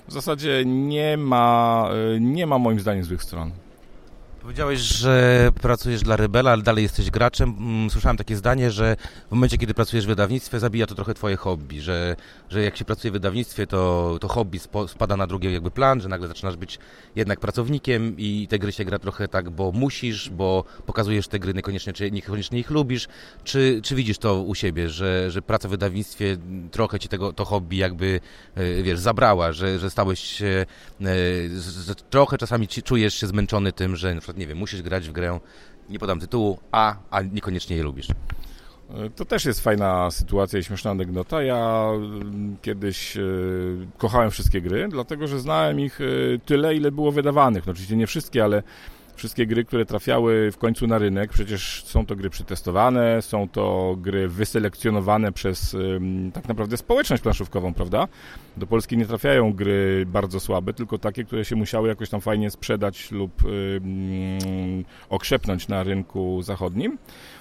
W 0.10 0.14
zasadzie 0.14 0.64
nie 0.66 1.18
ma, 1.18 1.90
y, 2.16 2.20
nie 2.22 2.48
ma 2.48 2.58
moim 2.58 2.80
zdaniem 2.80 3.04
złych 3.04 3.24
stron. 3.24 3.52
Powiedziałeś, 4.42 4.80
że 4.80 5.50
pracujesz 5.62 6.02
dla 6.02 6.16
Rebela, 6.16 6.52
ale 6.52 6.62
dalej 6.62 6.84
jesteś 6.84 7.10
graczem. 7.12 7.56
Mm, 7.60 7.90
Słyszałem 7.90 8.18
takie 8.18 8.36
zdanie, 8.36 8.72
że 8.72 8.96
w 9.28 9.32
momencie, 9.32 9.58
kiedy 9.58 9.74
pracujesz 9.74 10.06
w 10.06 10.08
wydawnictwie, 10.08 10.60
zabija 10.60 10.88
to 10.88 10.96
trochę 10.96 11.14
twoje 11.14 11.36
hobby, 11.36 11.82
że, 11.82 12.16
że 12.50 12.62
jak 12.62 12.78
się 12.78 12.86
pracuje 12.86 13.12
w 13.12 13.14
wydawnictwie, 13.14 13.68
to, 13.68 14.18
to 14.22 14.28
hobby 14.28 14.60
spada 14.88 15.18
na 15.18 15.28
drugi 15.28 15.54
jakby 15.54 15.72
plan, 15.72 16.02
że 16.02 16.10
nagle 16.10 16.28
zaczynasz 16.28 16.58
być 16.58 16.80
jednak 17.16 17.40
pracownikiem 17.40 18.16
i 18.18 18.48
te 18.50 18.60
gry 18.60 18.72
się 18.72 18.86
gra 18.86 19.00
trochę 19.00 19.28
tak, 19.28 19.50
bo 19.50 19.72
musisz, 19.72 20.30
bo 20.30 20.64
pokazujesz 20.86 21.28
te 21.28 21.40
gry 21.40 21.54
niekoniecznie, 21.54 21.94
czy 21.94 22.12
niekoniecznie 22.12 22.60
ich 22.60 22.70
lubisz. 22.70 23.08
Czy, 23.44 23.82
czy 23.84 23.96
widzisz 23.96 24.18
to 24.18 24.42
u 24.42 24.56
siebie, 24.56 24.90
że, 24.90 25.32
że 25.32 25.42
praca 25.42 25.68
w 25.68 25.72
wydawnictwie 25.72 26.38
trochę 26.72 27.00
ci 27.00 27.10
tego, 27.10 27.34
to 27.34 27.46
hobby 27.46 27.78
jakby, 27.78 28.20
e, 28.56 28.84
wiesz, 28.84 29.00
zabrała, 29.00 29.52
że, 29.54 29.80
że 29.80 29.90
stałeś 29.90 30.20
się, 30.20 30.66
że 31.86 31.96
trochę 32.10 32.38
czasami 32.38 32.68
czujesz 32.68 33.14
się 33.14 33.28
zmęczony 33.28 33.72
tym, 33.72 33.96
że 33.96 34.16
nie 34.40 34.48
wiem, 34.48 34.58
musisz 34.58 34.82
grać 34.82 35.10
w 35.10 35.12
grę, 35.12 35.40
nie 35.90 36.00
podam 36.00 36.20
tytułu, 36.20 36.60
a, 36.72 36.96
a 37.12 37.22
niekoniecznie 37.22 37.76
je 37.76 37.84
lubisz. 37.84 38.08
Y, 38.10 38.14
To 39.16 39.26
też 39.26 39.46
jest 39.46 39.62
fajna 39.62 40.12
sytuacja 40.12 40.60
i 40.60 40.64
śmieszna 40.64 40.92
anegdota. 40.92 41.44
Ja 41.44 41.92
y, 42.54 42.62
kiedyś 42.62 43.18
y, 43.18 43.88
kochałem 43.98 44.32
wszystkie 44.32 44.62
gry, 44.62 44.88
dlatego 44.92 45.28
że 45.28 45.40
znałem 45.40 45.80
ich 45.80 46.02
y, 46.02 46.40
tyle, 46.46 46.76
ile 46.76 46.92
było 46.92 47.12
wydawanych. 47.12 47.66
No, 47.66 47.72
oczywiście 47.72 47.96
nie 47.98 48.08
wszystkie, 48.08 48.44
ale 48.44 48.64
wszystkie 49.20 49.46
gry, 49.48 49.66
które 49.66 49.86
trafiały 49.86 50.52
w 50.52 50.58
końcu 50.58 50.88
na 50.88 50.98
rynek, 50.98 51.32
przecież 51.32 51.84
są 51.86 52.06
to 52.06 52.16
gry 52.16 52.30
przetestowane, 52.30 53.22
są 53.22 53.50
to 53.50 53.96
gry 54.02 54.28
wyselekcjonowane 54.28 55.32
przez 55.32 55.76
tak 56.34 56.48
naprawdę 56.48 56.78
społeczność 56.78 57.24
planszówkową, 57.24 57.74
prawda? 57.74 58.08
Do 58.58 58.68
Polski 58.68 58.98
nie 58.98 59.06
trafiają 59.06 59.54
gry 59.54 60.06
bardzo 60.08 60.40
słabe, 60.40 60.74
tylko 60.74 60.98
takie, 60.98 61.24
które 61.24 61.46
się 61.46 61.56
musiały 61.56 61.88
jakoś 61.88 62.10
tam 62.10 62.22
fajnie 62.22 62.50
sprzedać 62.52 63.12
lub 63.12 63.32
okrzepnąć 65.10 65.68
na 65.68 65.84
rynku 65.84 66.42
zachodnim. 66.42 66.98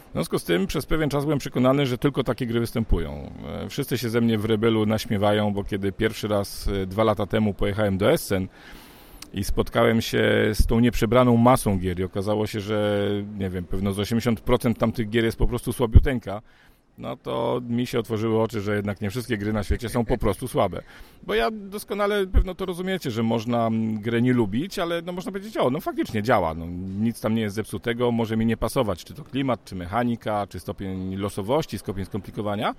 W 0.09 0.13
związku 0.13 0.39
z 0.39 0.45
tym 0.45 0.67
przez 0.67 0.87
pewien 0.87 1.11
czas 1.11 1.25
byłem 1.25 1.39
przekonany, 1.39 1.87
że 1.87 1.99
tylko 1.99 2.25
takie 2.25 2.47
gry 2.47 2.61
występują. 2.61 3.31
E, 3.65 3.69
Wszyscy 3.69 3.99
się 3.99 4.09
ze 4.11 4.21
mnie 4.21 4.39
w 4.39 4.45
Rebelu 4.45 4.87
naśmiewają, 4.87 5.53
bo 5.53 5.65
kiedy 5.65 5.93
pierwszy 5.93 6.29
raz 6.29 6.69
e, 6.69 6.87
dwa 6.87 7.05
lata 7.05 7.27
temu 7.27 7.55
pojechałem 7.55 7.99
do 7.99 8.13
Essen 8.13 8.49
i 9.33 9.45
spotkałem 9.45 10.01
się 10.01 10.51
z 10.53 10.67
tą 10.67 10.81
nieprzebraną 10.81 11.37
masą 11.37 11.79
gier 11.79 12.01
i 12.01 12.05
okazało 12.05 12.47
się, 12.47 12.61
że 12.61 13.09
nie 13.39 13.51
wiem, 13.51 13.65
pewno 13.65 13.93
z 13.93 13.99
80% 13.99 14.75
tamtych 14.75 15.11
gier 15.11 15.25
jest 15.25 15.39
po 15.39 15.47
prostu 15.47 15.73
słabiuteńka, 15.73 16.43
no 16.99 17.17
to 17.17 17.61
mi 17.69 17.87
się 17.87 17.99
otworzyły 17.99 18.43
oczy, 18.43 18.61
że 18.61 18.77
jednak 18.77 19.01
nie 19.01 19.11
wszystkie 19.11 19.39
gry 19.39 19.53
na 19.53 19.65
świecie 19.65 19.89
są 19.89 20.05
po 20.05 20.19
prostu 20.19 20.49
słabe. 20.49 20.83
Bo 21.23 21.35
ja 21.35 21.51
doskonale 21.51 22.27
pewno 22.27 22.55
to 22.55 22.67
rozumiecie, 22.67 23.11
że 23.11 23.23
można 23.23 23.67
mm, 23.67 24.01
grę 24.01 24.23
nie 24.23 24.33
lubić, 24.33 24.79
ale 24.79 25.03
no 25.03 25.13
można 25.13 25.33
powiedzieć, 25.33 25.57
o, 25.57 25.71
no 25.71 25.81
faktycznie 25.81 26.23
działa, 26.23 26.55
no, 26.55 26.67
nic 27.01 27.21
tam 27.21 27.35
nie 27.35 27.43
jest 27.43 27.57
zepsutego, 27.57 28.13
może 28.13 28.37
mi 28.37 28.47
nie 28.47 28.57
pasować, 28.57 29.05
czy 29.05 29.15
to 29.15 29.25
klimat, 29.25 29.65
czy 29.65 29.77
mechanika, 29.77 30.47
czy 30.47 30.61
stopień 30.61 31.17
losowości, 31.17 31.79
stopień 31.79 32.05
skomplikowania, 32.05 32.75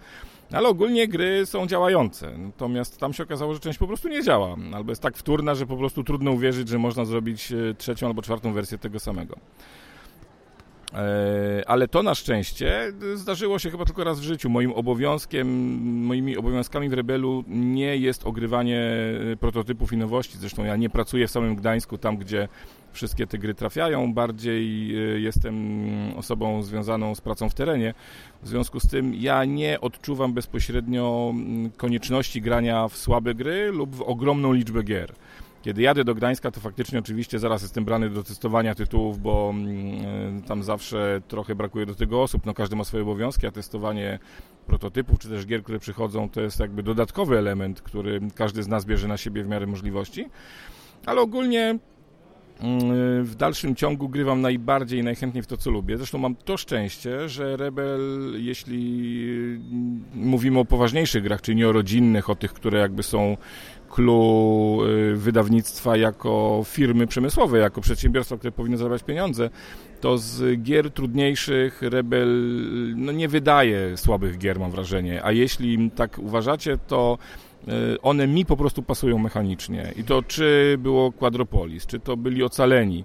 ale 0.51 0.69
ogólnie 0.69 1.07
gry 1.07 1.45
są 1.45 1.67
działające. 1.67 2.37
Natomiast 2.37 2.97
tam 2.97 3.13
się 3.13 3.23
okazało, 3.23 3.53
że 3.53 3.59
część 3.59 3.79
po 3.79 3.87
prostu 3.87 4.09
nie 4.09 4.23
działa, 4.23 4.55
albo 4.73 4.91
jest 4.91 5.01
tak 5.01 5.17
wtórna, 5.17 5.55
że 5.55 5.65
po 5.65 5.77
prostu 5.77 6.03
trudno 6.03 6.31
uwierzyć, 6.31 6.67
że 6.67 6.77
można 6.77 7.05
zrobić 7.05 7.51
e, 7.51 7.73
trzecią 7.73 8.07
albo 8.07 8.21
czwartą 8.21 8.53
wersję 8.53 8.77
tego 8.77 8.99
samego. 8.99 9.35
E, 10.93 11.63
Ale 11.67 11.87
to 11.87 12.03
na 12.03 12.15
szczęście 12.15 12.93
zdarzyło 13.15 13.59
się 13.59 13.71
chyba 13.71 13.85
tylko 13.85 14.03
raz 14.03 14.19
w 14.19 14.23
życiu. 14.23 14.49
Moim 14.49 14.73
obowiązkiem, 14.73 15.47
moimi 16.05 16.37
obowiązkami 16.37 16.89
w 16.89 16.93
Rebelu 16.93 17.43
nie 17.47 17.97
jest 17.97 18.25
ogrywanie 18.25 18.81
e, 19.33 19.35
prototypów 19.35 19.93
i 19.93 19.97
nowości. 19.97 20.37
Zresztą 20.37 20.63
ja 20.63 20.75
nie 20.75 20.89
pracuję 20.89 21.27
w 21.27 21.31
samym 21.31 21.55
Gdańsku, 21.55 21.97
tam 21.97 22.17
gdzie 22.17 22.47
wszystkie 22.91 23.27
te 23.27 23.37
gry 23.37 23.53
trafiają. 23.53 24.13
Bardziej 24.13 24.95
e, 24.95 25.19
jestem 25.19 25.89
osobą 26.15 26.63
związaną 26.63 27.15
z 27.15 27.21
pracą 27.21 27.49
w 27.49 27.53
terenie. 27.53 27.93
W 28.43 28.47
związku 28.47 28.79
z 28.79 28.87
tym 28.87 29.15
ja 29.15 29.45
nie 29.45 29.81
odczuwam 29.81 30.33
bezpośrednio 30.33 31.31
mm, 31.33 31.71
konieczności 31.71 32.41
grania 32.41 32.87
w 32.87 32.97
słabe 32.97 33.35
gry 33.35 33.71
lub 33.71 33.95
w 33.95 34.01
ogromną 34.01 34.53
liczbę 34.53 34.83
gier. 34.83 35.13
Kiedy 35.61 35.81
jadę 35.81 36.03
do 36.03 36.15
Gdańska, 36.15 36.51
to 36.51 36.59
faktycznie 36.59 36.99
oczywiście 36.99 37.39
zaraz 37.39 37.61
jestem 37.61 37.85
brany 37.85 38.09
do 38.09 38.23
testowania 38.23 38.75
tytułów, 38.75 39.21
bo 39.21 39.49
mm, 39.53 40.41
tam 40.41 40.63
zawsze 40.63 41.21
trochę 41.27 41.55
brakuje 41.55 41.85
do 41.85 41.95
tego 41.95 42.21
osób. 42.21 42.45
No 42.45 42.53
każdy 42.53 42.75
ma 42.75 42.83
swoje 42.83 43.03
obowiązki, 43.03 43.47
a 43.47 43.51
testowanie 43.51 44.19
prototypów 44.67 45.19
czy 45.19 45.29
też 45.29 45.45
gier, 45.45 45.63
które 45.63 45.79
przychodzą, 45.79 46.29
to 46.29 46.41
jest 46.41 46.59
jakby 46.59 46.83
dodatkowy 46.83 47.37
element, 47.37 47.81
który 47.81 48.21
każdy 48.35 48.63
z 48.63 48.67
nas 48.67 48.85
bierze 48.85 49.07
na 49.07 49.17
siebie 49.17 49.43
w 49.43 49.47
miarę 49.47 49.67
możliwości. 49.67 50.29
Ale 51.05 51.21
ogólnie 51.21 51.79
w 53.23 53.35
dalszym 53.37 53.75
ciągu 53.75 54.09
grywam 54.09 54.41
najbardziej 54.41 54.99
i 54.99 55.03
najchętniej 55.03 55.43
w 55.43 55.47
to, 55.47 55.57
co 55.57 55.71
lubię. 55.71 55.97
Zresztą 55.97 56.17
mam 56.17 56.35
to 56.35 56.57
szczęście, 56.57 57.29
że 57.29 57.57
Rebel, 57.57 58.33
jeśli 58.37 59.23
mm, 59.71 60.03
mówimy 60.13 60.59
o 60.59 60.65
poważniejszych 60.65 61.23
grach, 61.23 61.41
czyli 61.41 61.57
nie 61.57 61.69
o 61.69 61.71
rodzinnych, 61.71 62.29
o 62.29 62.35
tych, 62.35 62.53
które 62.53 62.79
jakby 62.79 63.03
są 63.03 63.37
clue 63.89 64.79
y, 64.87 65.15
wydawnictwa 65.15 65.97
jako 65.97 66.61
firmy 66.65 67.07
przemysłowe, 67.07 67.59
jako 67.59 67.81
przedsiębiorstwa, 67.81 68.37
które 68.37 68.51
powinno 68.51 68.77
zarabiać 68.77 69.03
pieniądze, 69.03 69.49
to 70.01 70.17
z 70.17 70.61
gier 70.61 70.91
trudniejszych 70.91 71.81
Rebel 71.81 72.55
no, 72.95 73.11
nie 73.11 73.27
wydaje 73.27 73.97
słabych 73.97 74.37
gier, 74.37 74.59
mam 74.59 74.71
wrażenie. 74.71 75.23
A 75.23 75.31
jeśli 75.31 75.91
tak 75.91 76.19
uważacie, 76.19 76.77
to 76.87 77.17
y, 77.17 77.48
one 78.01 78.27
mi 78.27 78.45
po 78.45 78.57
prostu 78.57 78.83
pasują 78.83 79.17
mechanicznie. 79.17 79.93
I 79.95 80.03
to 80.03 80.23
czy 80.23 80.77
było 80.79 81.11
Quadropolis, 81.11 81.85
czy 81.85 81.99
to 81.99 82.17
byli 82.17 82.43
Ocaleni, 82.43 83.03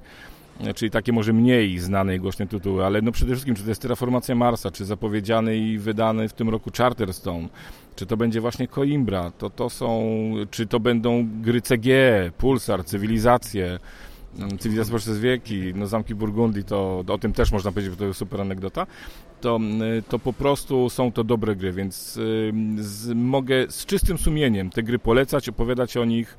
y, 0.67 0.75
czyli 0.75 0.91
takie 0.91 1.13
może 1.13 1.33
mniej 1.33 1.79
znane 1.79 2.17
i 2.17 2.21
głośne 2.21 2.47
tytuły, 2.47 2.85
ale 2.85 3.03
no 3.03 3.13
przede 3.13 3.33
wszystkim, 3.33 3.55
czy 3.55 3.63
to 3.63 3.69
jest 3.69 3.83
Terraformacja 3.83 4.35
Marsa, 4.35 4.71
czy 4.71 4.85
zapowiedziany 4.85 5.57
i 5.57 5.79
wydany 5.79 6.29
w 6.29 6.33
tym 6.33 6.49
roku 6.49 6.71
Charterstone, 6.77 7.49
czy 7.97 8.07
to 8.07 8.17
będzie 8.17 8.41
właśnie 8.41 8.69
Coimbra, 8.69 9.31
to 9.31 9.51
to 9.51 9.71
są, 9.71 10.05
czy 10.51 10.67
to 10.67 10.81
będą 10.81 11.29
gry 11.43 11.61
CG, 11.61 11.91
Pulsar, 12.39 12.85
Cywilizacje, 12.85 13.79
mm, 14.39 14.59
Cywilizacja 14.59 14.99
przez 14.99 15.19
wieki, 15.19 15.73
no 15.75 15.87
Zamki 15.87 16.15
Burgundii, 16.15 16.65
to 16.65 17.05
o 17.09 17.19
tym 17.19 17.33
też 17.33 17.53
można 17.53 17.73
powiedzieć, 17.73 17.91
bo 17.91 17.99
to 17.99 18.05
jest 18.05 18.19
super 18.19 18.41
anegdota, 18.41 18.87
to, 19.45 19.61
y, 19.99 20.03
to 20.03 20.19
po 20.19 20.33
prostu 20.33 20.91
są 20.91 21.13
to 21.13 21.25
dobre 21.25 21.57
gry, 21.57 21.73
więc 21.73 22.17
y, 22.17 22.53
z, 22.77 23.15
mogę 23.15 23.67
z 23.69 23.87
czystym 23.87 24.19
sumieniem 24.19 24.71
te 24.71 24.83
gry 24.83 24.99
polecać, 24.99 25.49
opowiadać 25.49 25.97
o 25.97 26.05
nich, 26.05 26.37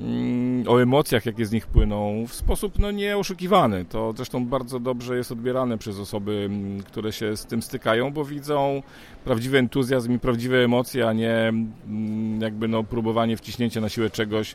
mm, 0.00 0.68
o 0.68 0.82
emocjach, 0.82 1.26
jakie 1.26 1.46
z 1.46 1.52
nich 1.52 1.66
płyną, 1.66 2.24
w 2.28 2.34
sposób 2.34 2.78
no, 2.78 2.90
nieoszukiwany. 2.90 3.84
To 3.84 4.12
zresztą 4.16 4.46
bardzo 4.46 4.80
dobrze 4.80 5.16
jest 5.16 5.32
odbierane 5.32 5.78
przez 5.78 5.98
osoby, 5.98 6.32
mm, 6.32 6.82
które 6.82 7.12
się 7.12 7.36
z 7.36 7.46
tym 7.46 7.62
stykają, 7.62 8.12
bo 8.12 8.24
widzą 8.24 8.82
prawdziwy 9.24 9.58
entuzjazm 9.58 10.12
i 10.12 10.18
prawdziwe 10.18 10.64
emocje, 10.64 11.08
a 11.08 11.12
nie 11.12 11.34
mm, 11.34 12.40
jakby 12.40 12.68
no, 12.68 12.84
próbowanie 12.84 13.36
wciśnięcia 13.36 13.80
na 13.80 13.88
siłę 13.88 14.10
czegoś, 14.10 14.54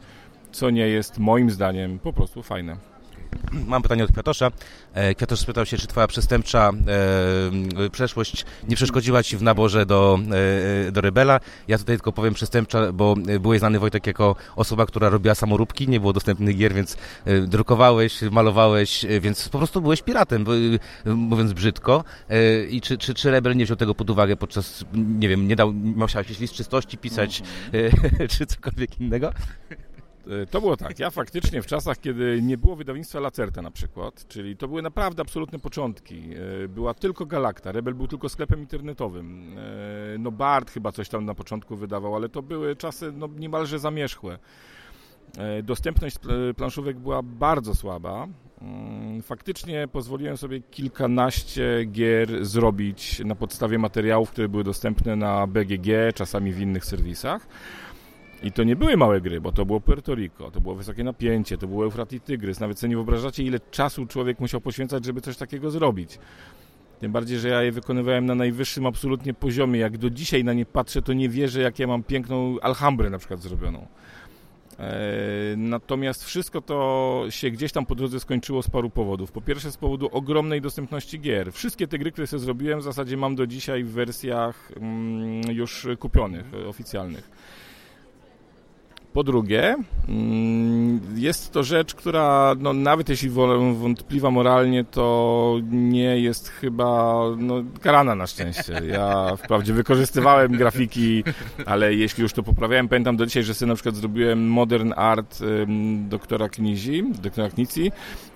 co 0.51 0.69
nie 0.69 0.87
jest 0.87 1.19
moim 1.19 1.49
zdaniem 1.49 1.99
po 1.99 2.13
prostu 2.13 2.43
fajne. 2.43 2.92
Mam 3.67 3.81
pytanie 3.81 4.03
od 4.03 4.11
Kwiatosza. 4.11 4.51
E, 4.93 5.15
Kwiatosz 5.15 5.39
spytał 5.39 5.65
się, 5.65 5.77
czy 5.77 5.87
twoja 5.87 6.07
przestępcza 6.07 6.71
e, 7.85 7.89
przeszłość 7.89 8.45
nie 8.69 8.75
przeszkodziła 8.75 9.23
ci 9.23 9.37
w 9.37 9.41
naborze 9.41 9.85
do, 9.85 10.19
e, 10.87 10.91
do 10.91 11.01
Rebela. 11.01 11.39
Ja 11.67 11.77
tutaj 11.77 11.95
tylko 11.95 12.11
powiem 12.11 12.33
przestępcza, 12.33 12.91
bo 12.91 13.15
byłeś 13.39 13.59
znany 13.59 13.79
Wojtek 13.79 14.07
jako 14.07 14.35
osoba, 14.55 14.85
która 14.85 15.09
robiła 15.09 15.35
samoróbki, 15.35 15.87
nie 15.87 15.99
było 15.99 16.13
dostępnych 16.13 16.57
gier, 16.57 16.73
więc 16.73 16.97
e, 17.25 17.41
drukowałeś, 17.41 18.21
malowałeś, 18.21 19.05
e, 19.05 19.19
więc 19.19 19.49
po 19.49 19.57
prostu 19.57 19.81
byłeś 19.81 20.01
piratem, 20.01 20.45
mówiąc 21.05 21.53
brzydko. 21.53 22.03
E, 22.29 22.65
I 22.65 22.81
czy, 22.81 22.97
czy, 22.97 23.13
czy 23.13 23.31
Rebel 23.31 23.55
nie 23.55 23.65
wziął 23.65 23.77
tego 23.77 23.95
pod 23.95 24.09
uwagę 24.09 24.35
podczas, 24.35 24.85
nie 24.93 25.29
wiem, 25.29 25.47
nie 25.47 25.55
dał, 25.55 25.73
musiałeś 25.73 26.39
list 26.39 26.53
czystości 26.53 26.97
pisać, 26.97 27.43
czy 28.37 28.45
cokolwiek 28.45 28.99
innego? 28.99 29.31
E, 30.27 30.45
to 30.45 30.61
było 30.61 30.77
tak. 30.77 30.99
Ja 30.99 31.09
faktycznie 31.09 31.61
w 31.61 31.65
czasach, 31.65 31.99
kiedy 31.99 32.41
nie 32.41 32.57
było 32.57 32.75
wydawnictwa 32.75 33.19
Lacerta 33.19 33.61
na 33.61 33.71
przykład, 33.71 34.27
czyli 34.27 34.57
to 34.57 34.67
były 34.67 34.81
naprawdę 34.81 35.21
absolutne 35.21 35.59
początki. 35.59 36.23
E, 36.63 36.67
była 36.67 36.93
tylko 36.93 37.25
Galakta, 37.25 37.71
Rebel 37.71 37.93
był 37.93 38.07
tylko 38.07 38.29
sklepem 38.29 38.59
internetowym. 38.59 39.57
E, 39.57 40.17
no 40.17 40.31
Bart 40.31 40.71
chyba 40.71 40.91
coś 40.91 41.09
tam 41.09 41.25
na 41.25 41.35
początku 41.35 41.75
wydawał, 41.75 42.15
ale 42.15 42.29
to 42.29 42.41
były 42.41 42.75
czasy 42.75 43.11
no, 43.11 43.29
niemalże 43.37 43.79
zamierzchłe. 43.79 44.39
Dostępność 45.63 46.15
planszówek 46.55 46.99
była 46.99 47.23
bardzo 47.23 47.75
słaba. 47.75 48.27
Mm, 48.61 49.21
faktycznie 49.21 49.87
pozwoliłem 49.87 50.37
sobie 50.37 50.61
kilkanaście 50.61 51.85
gier 51.85 52.45
zrobić 52.45 53.19
na 53.25 53.35
podstawie 53.35 53.79
materiałów, 53.79 54.31
które 54.31 54.49
były 54.49 54.63
dostępne 54.63 55.15
na 55.15 55.47
BGG, 55.47 55.87
czasami 56.15 56.53
w 56.53 56.59
innych 56.59 56.85
serwisach. 56.85 57.47
I 58.43 58.51
to 58.51 58.63
nie 58.63 58.75
były 58.75 58.97
małe 58.97 59.21
gry, 59.21 59.41
bo 59.41 59.51
to 59.51 59.65
było 59.65 59.81
Puerto 59.81 60.15
Rico, 60.15 60.51
to 60.51 60.61
było 60.61 60.75
wysokie 60.75 61.03
napięcie, 61.03 61.57
to 61.57 61.67
był 61.67 61.83
Eufrat 61.83 62.13
i 62.13 62.19
Tygrys. 62.19 62.59
Nawet 62.59 62.79
sobie 62.79 62.89
nie 62.89 62.95
wyobrażacie, 62.95 63.43
ile 63.43 63.59
czasu 63.71 64.05
człowiek 64.05 64.39
musiał 64.39 64.61
poświęcać, 64.61 65.05
żeby 65.05 65.21
coś 65.21 65.37
takiego 65.37 65.71
zrobić. 65.71 66.19
Tym 66.99 67.11
bardziej, 67.11 67.39
że 67.39 67.49
ja 67.49 67.61
je 67.61 67.71
wykonywałem 67.71 68.25
na 68.25 68.35
najwyższym 68.35 68.85
absolutnie 68.85 69.33
poziomie. 69.33 69.79
Jak 69.79 69.97
do 69.97 70.09
dzisiaj 70.09 70.43
na 70.43 70.53
nie 70.53 70.65
patrzę, 70.65 71.01
to 71.01 71.13
nie 71.13 71.29
wierzę, 71.29 71.61
jak 71.61 71.79
ja 71.79 71.87
mam 71.87 72.03
piękną 72.03 72.57
Alhambrę 72.61 73.09
na 73.09 73.17
przykład 73.17 73.41
zrobioną. 73.41 73.87
Eee, 74.79 75.57
natomiast 75.57 76.23
wszystko 76.23 76.61
to 76.61 77.25
się 77.29 77.51
gdzieś 77.51 77.71
tam 77.71 77.85
po 77.85 77.95
drodze 77.95 78.19
skończyło 78.19 78.63
z 78.63 78.69
paru 78.69 78.89
powodów. 78.89 79.31
Po 79.31 79.41
pierwsze 79.41 79.71
z 79.71 79.77
powodu 79.77 80.09
ogromnej 80.11 80.61
dostępności 80.61 81.19
gier. 81.19 81.53
Wszystkie 81.53 81.87
te 81.87 81.97
gry, 81.97 82.11
które 82.11 82.27
sobie 82.27 82.39
zrobiłem, 82.39 82.79
w 82.79 82.83
zasadzie 82.83 83.17
mam 83.17 83.35
do 83.35 83.47
dzisiaj 83.47 83.83
w 83.83 83.91
wersjach 83.91 84.71
mm, 84.75 85.41
już 85.51 85.87
kupionych, 85.99 86.45
oficjalnych. 86.67 87.29
Po 89.13 89.23
drugie, 89.23 89.75
mm, 90.09 90.99
jest 91.15 91.51
to 91.51 91.63
rzecz, 91.63 91.95
która 91.95 92.55
no, 92.59 92.73
nawet 92.73 93.09
jeśli 93.09 93.29
wątpliwa 93.29 94.31
moralnie, 94.31 94.83
to 94.83 95.57
nie 95.71 96.19
jest 96.19 96.49
chyba 96.49 97.23
no, 97.37 97.63
karana 97.81 98.15
na 98.15 98.27
szczęście. 98.27 98.81
Ja 98.87 99.35
wprawdzie 99.35 99.73
wykorzystywałem 99.73 100.51
grafiki, 100.51 101.23
ale 101.65 101.93
jeśli 101.93 102.23
już 102.23 102.33
to 102.33 102.43
poprawiałem, 102.43 102.89
pamiętam 102.89 103.17
do 103.17 103.25
dzisiaj, 103.25 103.43
że 103.43 103.53
sobie 103.53 103.69
na 103.69 103.75
przykład 103.75 103.95
zrobiłem 103.95 104.49
modern 104.49 104.93
art 104.95 105.39
doktora 106.09 106.49
Knizi, 106.49 107.03
doktora 107.21 107.49
Knici 107.49 107.91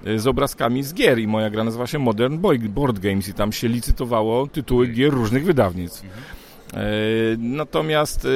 y, 0.07 0.19
z 0.19 0.27
obrazkami 0.27 0.83
z 0.83 0.93
gier 0.93 1.19
i 1.19 1.27
moja 1.27 1.49
gra 1.49 1.63
nazywa 1.63 1.87
się 1.87 1.99
Modern 1.99 2.37
Board 2.69 2.99
Games 2.99 3.27
i 3.27 3.33
tam 3.33 3.51
się 3.51 3.67
licytowało 3.67 4.47
tytuły 4.47 4.87
gier 4.87 5.13
różnych 5.13 5.45
wydawnictw. 5.45 6.03
E, 6.73 6.79
natomiast 7.37 8.27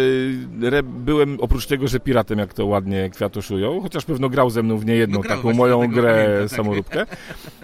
e, 0.71 0.83
byłem 0.83 1.39
oprócz 1.39 1.65
tego, 1.65 1.87
że 1.87 1.99
piratem, 1.99 2.39
jak 2.39 2.53
to 2.53 2.65
ładnie 2.65 3.09
kwiatoszują, 3.09 3.81
chociaż 3.81 4.05
pewno 4.05 4.29
grał 4.29 4.49
ze 4.49 4.63
mną 4.63 4.77
w 4.77 4.85
niejedną 4.85 5.21
no 5.23 5.29
taką 5.29 5.53
moją 5.53 5.87
grę 5.87 6.13
pamiętam, 6.13 6.49
tak. 6.49 6.57
samoróbkę, 6.57 7.05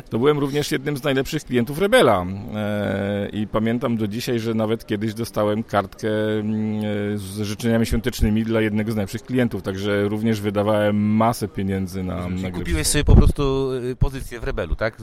to 0.09 0.19
byłem 0.19 0.39
również 0.39 0.71
jednym 0.71 0.97
z 0.97 1.03
najlepszych 1.03 1.43
klientów 1.43 1.79
Rebela. 1.79 2.25
E, 2.55 3.29
I 3.33 3.47
pamiętam 3.47 3.97
do 3.97 4.07
dzisiaj, 4.07 4.39
że 4.39 4.53
nawet 4.53 4.85
kiedyś 4.85 5.13
dostałem 5.13 5.63
kartkę 5.63 6.09
mm, 6.39 7.17
z 7.17 7.41
życzeniami 7.41 7.85
świątecznymi 7.85 8.43
dla 8.43 8.61
jednego 8.61 8.91
z 8.91 8.95
najlepszych 8.95 9.23
klientów, 9.23 9.61
także 9.61 10.09
również 10.09 10.41
wydawałem 10.41 10.95
masę 10.95 11.47
pieniędzy 11.47 12.03
na, 12.03 12.29
na 12.29 12.51
gry. 12.51 12.51
Kupiłeś 12.51 12.87
sobie 12.87 13.03
po 13.03 13.15
prostu 13.15 13.69
pozycję 13.99 14.39
w 14.39 14.43
Rebelu, 14.43 14.75
tak? 14.75 14.97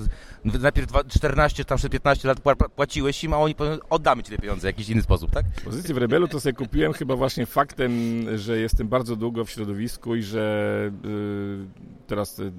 Najpierw 0.44 0.88
14, 1.08 1.64
tam 1.64 1.78
15 1.90 2.28
lat 2.28 2.40
płaciłeś 2.76 3.24
im, 3.24 3.32
a 3.32 3.38
oni 3.38 3.54
oddamy 3.90 4.22
ci 4.22 4.30
te 4.30 4.38
pieniądze 4.38 4.60
w 4.60 4.64
jakiś 4.64 4.88
inny 4.88 5.02
sposób, 5.02 5.30
tak? 5.30 5.44
Pozycję 5.64 5.94
w 5.94 5.98
Rebelu 5.98 6.28
to 6.28 6.40
sobie 6.40 6.52
kupiłem 6.52 6.92
chyba 6.92 7.16
właśnie 7.16 7.46
faktem, 7.46 7.92
że 8.38 8.58
jestem 8.58 8.88
bardzo 8.88 9.16
długo 9.16 9.44
w 9.44 9.50
środowisku 9.50 10.14
i 10.16 10.22
że 10.22 10.90
y, 11.04 12.06
teraz 12.06 12.38
y, 12.38 12.52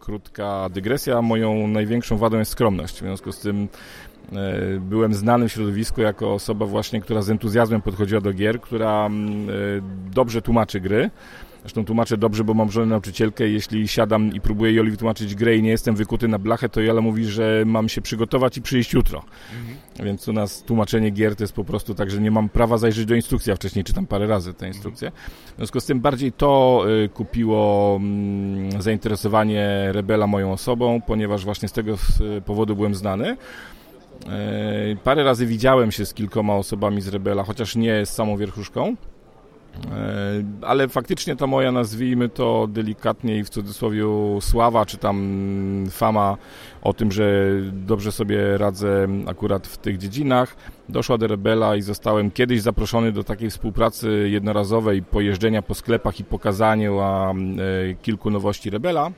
krótka 0.00 0.68
dygresja, 0.68 1.22
moją 1.22 1.66
największą 1.66 2.16
wadą 2.16 2.38
jest 2.38 2.50
skromność. 2.50 2.94
W 2.94 2.98
związku 2.98 3.32
z 3.32 3.38
tym 3.38 3.68
y, 4.32 4.80
byłem 4.80 5.14
znany 5.14 5.48
w 5.48 5.52
środowisku 5.52 6.00
jako 6.00 6.34
osoba 6.34 6.66
właśnie, 6.66 7.00
która 7.00 7.22
z 7.22 7.30
entuzjazmem 7.30 7.82
podchodziła 7.82 8.20
do 8.20 8.32
gier, 8.32 8.60
która 8.60 9.08
y, 9.08 9.82
dobrze 10.10 10.42
tłumaczy 10.42 10.80
gry, 10.80 11.10
Zresztą 11.66 11.84
tłumaczę 11.84 12.16
dobrze, 12.16 12.44
bo 12.44 12.54
mam 12.54 12.70
żonę 12.70 12.86
nauczycielkę 12.86 13.48
jeśli 13.48 13.88
siadam 13.88 14.32
i 14.32 14.40
próbuję 14.40 14.72
Joli 14.72 14.90
wytłumaczyć 14.90 15.34
grę 15.34 15.56
i 15.56 15.62
nie 15.62 15.70
jestem 15.70 15.96
wykuty 15.96 16.28
na 16.28 16.38
blachę, 16.38 16.68
to 16.68 16.80
Jola 16.80 17.00
mówi, 17.00 17.24
że 17.24 17.62
mam 17.66 17.88
się 17.88 18.00
przygotować 18.00 18.58
i 18.58 18.62
przyjść 18.62 18.92
jutro. 18.92 19.22
Mhm. 19.58 20.06
Więc 20.06 20.28
u 20.28 20.32
nas 20.32 20.62
tłumaczenie 20.62 21.10
gier 21.10 21.36
to 21.36 21.44
jest 21.44 21.52
po 21.52 21.64
prostu 21.64 21.94
tak, 21.94 22.10
że 22.10 22.20
nie 22.20 22.30
mam 22.30 22.48
prawa 22.48 22.78
zajrzeć 22.78 23.06
do 23.06 23.14
instrukcji, 23.14 23.52
a 23.52 23.56
wcześniej 23.56 23.84
czytam 23.84 24.06
parę 24.06 24.26
razy 24.26 24.54
te 24.54 24.68
instrukcje. 24.68 25.12
W 25.54 25.56
związku 25.56 25.80
z 25.80 25.86
tym 25.86 26.00
bardziej 26.00 26.32
to 26.32 26.82
y, 27.04 27.08
kupiło 27.08 28.00
y, 28.78 28.82
zainteresowanie 28.82 29.88
Rebela 29.92 30.26
moją 30.26 30.52
osobą, 30.52 31.00
ponieważ 31.06 31.44
właśnie 31.44 31.68
z 31.68 31.72
tego 31.72 31.96
powodu 32.44 32.76
byłem 32.76 32.94
znany. 32.94 33.36
Y, 34.92 34.96
parę 35.04 35.24
razy 35.24 35.46
widziałem 35.46 35.92
się 35.92 36.06
z 36.06 36.14
kilkoma 36.14 36.54
osobami 36.54 37.00
z 37.00 37.08
Rebela, 37.08 37.44
chociaż 37.44 37.76
nie 37.76 38.06
z 38.06 38.10
samą 38.10 38.36
wierchuszką. 38.36 38.96
E, 39.92 40.66
ale 40.66 40.88
faktycznie 40.88 41.36
ta 41.36 41.46
moja, 41.46 41.72
nazwijmy 41.72 42.28
to 42.28 42.66
delikatnie 42.66 43.38
i 43.38 43.44
w 43.44 43.50
cudzysłowie 43.50 44.04
sława, 44.40 44.86
czy 44.86 44.98
tam 44.98 45.86
fama 45.90 46.36
o 46.82 46.92
tym, 46.92 47.12
że 47.12 47.50
dobrze 47.72 48.12
sobie 48.12 48.58
radzę 48.58 49.08
akurat 49.26 49.66
w 49.66 49.78
tych 49.78 49.98
dziedzinach, 49.98 50.56
doszła 50.88 51.18
do 51.18 51.26
Rebela 51.26 51.76
i 51.76 51.82
zostałem 51.82 52.30
kiedyś 52.30 52.62
zaproszony 52.62 53.12
do 53.12 53.24
takiej 53.24 53.50
współpracy 53.50 54.28
jednorazowej, 54.30 55.02
pojeżdżenia 55.02 55.62
po 55.62 55.74
sklepach 55.74 56.20
i 56.20 56.24
pokazaniu 56.24 57.00
a, 57.00 57.32
e, 57.32 57.34
kilku 57.94 58.30
nowości 58.30 58.70
Rebela 58.70 59.10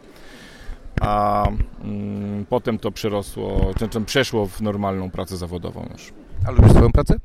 a 1.01 1.45
mm, 1.85 2.47
potem 2.47 2.79
to 2.79 2.91
przerosło, 2.91 3.71
czy, 3.91 4.01
przeszło 4.01 4.47
w 4.47 4.61
normalną 4.61 5.11
pracę 5.11 5.37
zawodową 5.37 5.89
już. 5.93 6.13
A 6.47 6.51
lubisz 6.51 6.71
swoją 6.71 6.93
pracę? 6.93 7.17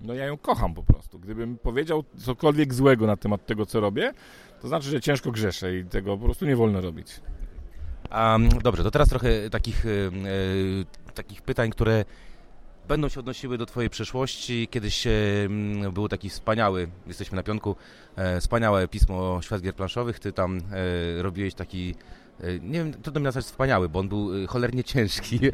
No 0.00 0.14
ja 0.14 0.24
ją 0.26 0.36
kocham 0.36 0.74
po 0.74 0.82
prostu. 0.82 1.11
Gdybym 1.22 1.58
powiedział 1.58 2.04
cokolwiek 2.16 2.74
złego 2.74 3.06
na 3.06 3.16
temat 3.16 3.46
tego, 3.46 3.66
co 3.66 3.80
robię, 3.80 4.12
to 4.60 4.68
znaczy, 4.68 4.88
że 4.88 5.00
ciężko 5.00 5.30
grzeszę 5.30 5.76
i 5.76 5.84
tego 5.84 6.16
po 6.16 6.24
prostu 6.24 6.46
nie 6.46 6.56
wolno 6.56 6.80
robić. 6.80 7.20
Um, 8.12 8.48
dobrze, 8.48 8.82
to 8.82 8.90
teraz 8.90 9.08
trochę 9.08 9.50
takich, 9.50 9.86
e, 9.86 9.90
takich 11.14 11.42
pytań, 11.42 11.70
które 11.70 12.04
będą 12.88 13.08
się 13.08 13.20
odnosiły 13.20 13.58
do 13.58 13.66
Twojej 13.66 13.90
przeszłości. 13.90 14.68
Kiedyś 14.70 15.06
e, 15.06 15.10
był 15.92 16.08
taki 16.08 16.28
wspaniały, 16.28 16.88
jesteśmy 17.06 17.36
na 17.36 17.42
pionku, 17.42 17.76
e, 18.16 18.40
wspaniałe 18.40 18.88
pismo 18.88 19.42
Świat 19.42 19.62
Gier 19.62 19.74
Planszowych. 19.74 20.18
Ty 20.18 20.32
tam 20.32 20.58
e, 21.18 21.22
robiłeś 21.22 21.54
taki 21.54 21.94
E, 21.94 22.21
nie 22.62 22.78
wiem, 22.78 22.92
trudno 22.92 23.20
mi 23.20 23.24
nazwać 23.24 23.44
wspaniały, 23.44 23.88
bo 23.88 23.98
on 23.98 24.08
był 24.08 24.44
e, 24.44 24.46
cholernie 24.46 24.84
ciężki. 24.84 25.40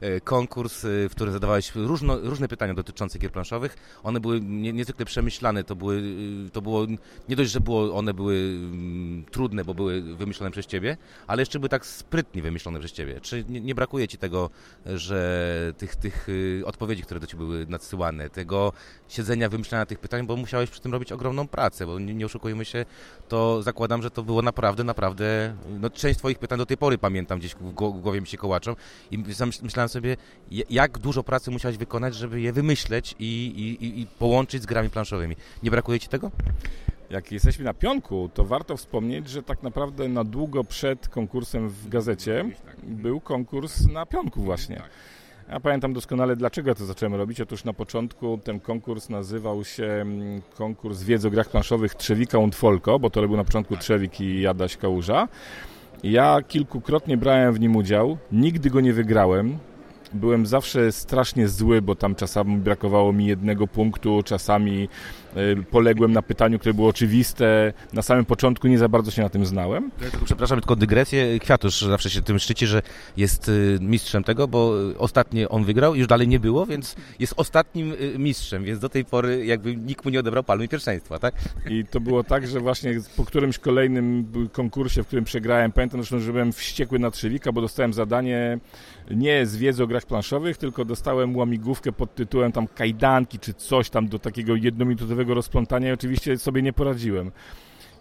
E, 0.00 0.20
konkurs, 0.20 0.80
w 0.84 1.10
którym 1.10 1.32
zadawałeś 1.32 1.74
różno, 1.74 2.18
różne 2.18 2.48
pytania 2.48 2.74
dotyczące 2.74 3.18
gier 3.18 3.32
planszowych. 3.32 3.76
One 4.02 4.20
były 4.20 4.40
nie, 4.40 4.72
niezwykle 4.72 5.04
przemyślane. 5.04 5.64
To, 5.64 5.76
były, 5.76 6.02
to 6.52 6.62
było, 6.62 6.86
nie 7.28 7.36
dość, 7.36 7.50
że 7.50 7.60
było, 7.60 7.94
one 7.94 8.14
były 8.14 8.34
mm, 8.34 9.24
trudne, 9.30 9.64
bo 9.64 9.74
były 9.74 10.02
wymyślone 10.02 10.50
przez 10.50 10.66
ciebie, 10.66 10.96
ale 11.26 11.42
jeszcze 11.42 11.58
były 11.58 11.68
tak 11.68 11.86
sprytnie 11.86 12.42
wymyślone 12.42 12.78
przez 12.78 12.92
ciebie. 12.92 13.20
Czy 13.20 13.44
nie, 13.48 13.60
nie 13.60 13.74
brakuje 13.74 14.08
ci 14.08 14.18
tego, 14.18 14.50
że 14.86 15.72
tych, 15.78 15.96
tych 15.96 16.26
odpowiedzi, 16.64 17.02
które 17.02 17.20
do 17.20 17.26
ciebie 17.26 17.44
były 17.44 17.66
nadsyłane, 17.66 18.30
tego 18.30 18.72
siedzenia, 19.08 19.48
wymyślania 19.48 19.86
tych 19.86 19.98
pytań, 19.98 20.26
bo 20.26 20.36
musiałeś 20.36 20.70
przy 20.70 20.80
tym 20.80 20.92
robić 20.92 21.12
ogromną 21.12 21.48
pracę, 21.48 21.86
bo 21.86 21.98
nie, 21.98 22.14
nie 22.14 22.26
oszukujmy 22.26 22.64
się, 22.64 22.84
to 23.28 23.62
zakładam, 23.62 24.02
że 24.02 24.10
to 24.10 24.22
było 24.22 24.42
naprawdę, 24.42 24.84
naprawdę, 24.84 25.54
no 25.80 25.90
część 25.90 26.19
Twoich 26.20 26.38
pytań 26.38 26.58
do 26.58 26.66
tej 26.66 26.76
pory 26.76 26.98
pamiętam, 26.98 27.38
gdzieś 27.38 27.54
w 27.54 27.72
głowie 27.72 28.20
mi 28.20 28.26
się 28.26 28.36
kołaczą 28.36 28.76
i 29.10 29.18
myślałem 29.62 29.88
sobie, 29.88 30.16
jak 30.70 30.98
dużo 30.98 31.22
pracy 31.22 31.50
musiałeś 31.50 31.76
wykonać, 31.76 32.14
żeby 32.14 32.40
je 32.40 32.52
wymyśleć 32.52 33.14
i, 33.18 33.46
i, 33.80 34.00
i 34.00 34.06
połączyć 34.06 34.62
z 34.62 34.66
grami 34.66 34.90
planszowymi. 34.90 35.36
Nie 35.62 35.70
brakuje 35.70 36.00
Ci 36.00 36.08
tego? 36.08 36.30
jak 37.10 37.32
jesteśmy 37.32 37.64
na 37.64 37.74
pionku, 37.74 38.30
to 38.34 38.44
warto 38.44 38.76
wspomnieć, 38.76 39.28
że 39.28 39.42
tak 39.42 39.62
naprawdę 39.62 40.08
na 40.08 40.24
długo 40.24 40.64
przed 40.64 41.08
konkursem 41.08 41.68
w 41.68 41.88
gazecie 41.88 42.50
był 42.82 43.20
konkurs 43.20 43.86
na 43.86 44.06
pionku 44.06 44.42
właśnie. 44.42 44.82
Ja 45.48 45.60
pamiętam 45.60 45.92
doskonale, 45.92 46.36
dlaczego 46.36 46.74
to 46.74 46.86
zacząłem 46.86 47.14
robić. 47.14 47.40
Otóż 47.40 47.64
na 47.64 47.72
początku 47.72 48.38
ten 48.44 48.60
konkurs 48.60 49.08
nazywał 49.08 49.64
się 49.64 49.84
mm, 49.84 50.42
konkurs 50.56 51.02
wiedzy 51.02 51.28
o 51.28 51.30
grach 51.30 51.48
planszowych 51.48 51.94
Trzewika 51.94 52.38
und 52.38 52.54
Folko, 52.54 52.98
bo 52.98 53.10
to 53.10 53.20
robił 53.20 53.36
na 53.36 53.44
początku 53.44 53.76
Trzewik 53.76 54.20
i 54.20 54.40
Jadaś 54.40 54.76
Kałuża. 54.76 55.28
Ja 56.02 56.42
kilkukrotnie 56.48 57.16
brałem 57.16 57.54
w 57.54 57.60
nim 57.60 57.76
udział, 57.76 58.18
nigdy 58.32 58.70
go 58.70 58.80
nie 58.80 58.92
wygrałem. 58.92 59.58
Byłem 60.12 60.46
zawsze 60.46 60.92
strasznie 60.92 61.48
zły, 61.48 61.82
bo 61.82 61.94
tam 61.94 62.14
czasami 62.14 62.56
brakowało 62.56 63.12
mi 63.12 63.26
jednego 63.26 63.66
punktu, 63.66 64.22
czasami 64.24 64.88
poległem 65.70 66.12
na 66.12 66.22
pytaniu, 66.22 66.58
które 66.58 66.74
było 66.74 66.88
oczywiste. 66.88 67.72
Na 67.92 68.02
samym 68.02 68.24
początku 68.24 68.68
nie 68.68 68.78
za 68.78 68.88
bardzo 68.88 69.10
się 69.10 69.22
na 69.22 69.28
tym 69.28 69.46
znałem. 69.46 69.90
Ja 70.02 70.10
tylko, 70.10 70.26
przepraszam, 70.26 70.60
tylko 70.60 70.76
dygresję. 70.76 71.38
Kwiatusz 71.38 71.80
zawsze 71.80 72.10
się 72.10 72.22
tym 72.22 72.38
szczyci, 72.38 72.66
że 72.66 72.82
jest 73.16 73.48
y, 73.48 73.78
mistrzem 73.80 74.24
tego, 74.24 74.48
bo 74.48 74.74
ostatnio 74.98 75.48
on 75.48 75.64
wygrał 75.64 75.94
i 75.94 75.98
już 75.98 76.08
dalej 76.08 76.28
nie 76.28 76.40
było, 76.40 76.66
więc 76.66 76.96
jest 77.18 77.34
ostatnim 77.36 77.92
y, 77.92 78.18
mistrzem, 78.18 78.64
więc 78.64 78.80
do 78.80 78.88
tej 78.88 79.04
pory 79.04 79.46
jakby 79.46 79.76
nikt 79.76 80.04
mu 80.04 80.10
nie 80.10 80.20
odebrał 80.20 80.44
palmy 80.44 80.68
pierwszeństwa, 80.68 81.18
tak? 81.18 81.34
I 81.70 81.84
to 81.84 82.00
było 82.00 82.24
tak, 82.24 82.46
że 82.46 82.60
właśnie 82.60 83.00
po 83.16 83.24
którymś 83.24 83.58
kolejnym 83.58 84.32
konkursie, 84.52 85.02
w 85.02 85.06
którym 85.06 85.24
przegrałem, 85.24 85.72
pamiętam 85.72 86.00
zresztą, 86.00 86.20
że 86.20 86.32
byłem 86.32 86.52
wściekły 86.52 86.98
na 86.98 87.10
Trzewika, 87.10 87.52
bo 87.52 87.60
dostałem 87.60 87.92
zadanie 87.92 88.58
nie 89.10 89.46
z 89.46 89.56
wiedzy 89.56 89.82
o 89.82 89.86
grach 89.86 90.06
planszowych, 90.06 90.58
tylko 90.58 90.84
dostałem 90.84 91.36
łamigłówkę 91.36 91.92
pod 91.92 92.14
tytułem 92.14 92.52
tam 92.52 92.66
kajdanki 92.66 93.38
czy 93.38 93.54
coś 93.54 93.90
tam 93.90 94.08
do 94.08 94.18
takiego 94.18 94.56
jednominutowego 94.56 95.19
rozplątania 95.28 95.90
i 95.90 95.92
oczywiście 95.92 96.38
sobie 96.38 96.62
nie 96.62 96.72
poradziłem. 96.72 97.32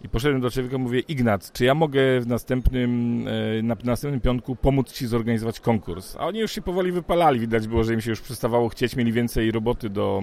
I 0.03 0.09
poszedłem 0.09 0.41
do 0.41 0.51
człowieka, 0.51 0.77
mówię, 0.77 0.99
Ignat, 0.99 1.51
czy 1.51 1.65
ja 1.65 1.75
mogę 1.75 2.21
w 2.21 2.27
następnym, 2.27 3.25
e, 3.59 3.63
na 3.63 3.75
następnym 3.83 4.21
piątku 4.21 4.55
pomóc 4.55 4.91
Ci 4.91 5.07
zorganizować 5.07 5.59
konkurs? 5.59 6.15
A 6.15 6.27
oni 6.27 6.39
już 6.39 6.51
się 6.51 6.61
powoli 6.61 6.91
wypalali, 6.91 7.39
widać 7.39 7.67
było, 7.67 7.83
że 7.83 7.93
im 7.93 8.01
się 8.01 8.09
już 8.09 8.21
przestawało 8.21 8.69
chcieć, 8.69 8.95
mieli 8.95 9.11
więcej 9.11 9.51
roboty, 9.51 9.89
do, 9.89 10.21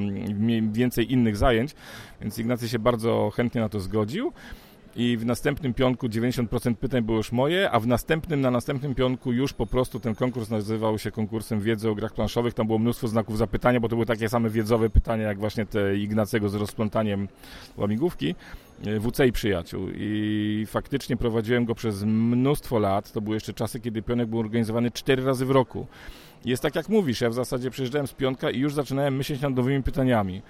więcej 0.73 1.13
innych 1.13 1.37
zajęć, 1.37 1.75
więc 2.21 2.39
Ignacy 2.39 2.69
się 2.69 2.79
bardzo 2.79 3.31
chętnie 3.31 3.61
na 3.61 3.69
to 3.69 3.81
zgodził 3.81 4.33
i 4.97 5.17
w 5.17 5.27
następnym 5.27 5.75
pionku 5.75 6.09
90% 6.09 6.75
pytań 6.75 7.03
było 7.03 7.19
już 7.19 7.33
moje, 7.33 7.71
a 7.71 7.81
w 7.81 7.87
następnym, 7.87 8.41
na 8.41 8.51
następnym 8.51 8.95
pionku 8.95 9.33
już 9.33 9.53
po 9.53 9.67
prostu 9.67 10.01
ten 10.01 10.15
konkurs 10.15 10.51
nazywał 10.51 10.99
się 10.99 11.11
konkursem 11.11 11.61
wiedzy 11.61 11.91
o 11.91 11.95
grach 11.95 12.15
planszowych. 12.15 12.55
Tam 12.55 12.67
było 12.67 12.79
mnóstwo 12.79 13.09
znaków 13.09 13.39
zapytania, 13.39 13.81
bo 13.81 13.89
to 13.89 13.97
były 13.97 14.07
takie 14.07 14.29
same 14.29 14.51
wiedzowe 14.51 14.91
pytania, 14.91 15.25
jak 15.25 15.39
właśnie 15.39 15.67
te 15.67 15.97
Ignacego 15.97 16.49
z 16.49 16.55
rozplątaniem 16.55 17.29
łamigłówki. 17.77 18.35
E, 18.85 19.01
WC 19.01 19.27
i 19.27 19.33
przyjaciół. 19.33 19.89
I 19.95 20.65
faktycznie 20.69 21.17
prowadziłem 21.17 21.65
go 21.65 21.75
przez 21.75 22.03
mnóstwo 22.03 22.79
lat. 22.79 23.13
To 23.13 23.21
były 23.21 23.37
jeszcze 23.37 23.53
czasy, 23.53 23.81
kiedy 23.81 24.03
pionek 24.03 24.29
był 24.29 24.39
organizowany 24.39 24.91
cztery 24.91 25.25
razy 25.25 25.47
w 25.47 25.51
roku. 25.51 25.87
Jest 26.45 26.63
tak 26.63 26.75
jak 26.75 26.89
mówisz, 26.89 27.21
ja 27.21 27.31
w 27.31 27.35
zasadzie 27.35 27.71
przyjeżdżałem 27.71 28.07
z 28.07 28.13
pionka 28.13 28.51
i 28.51 28.59
już 28.59 28.75
zaczynałem 28.75 29.17
myśleć 29.17 29.41
nad 29.41 29.57
nowymi 29.57 29.83
pytaniami 29.83 30.43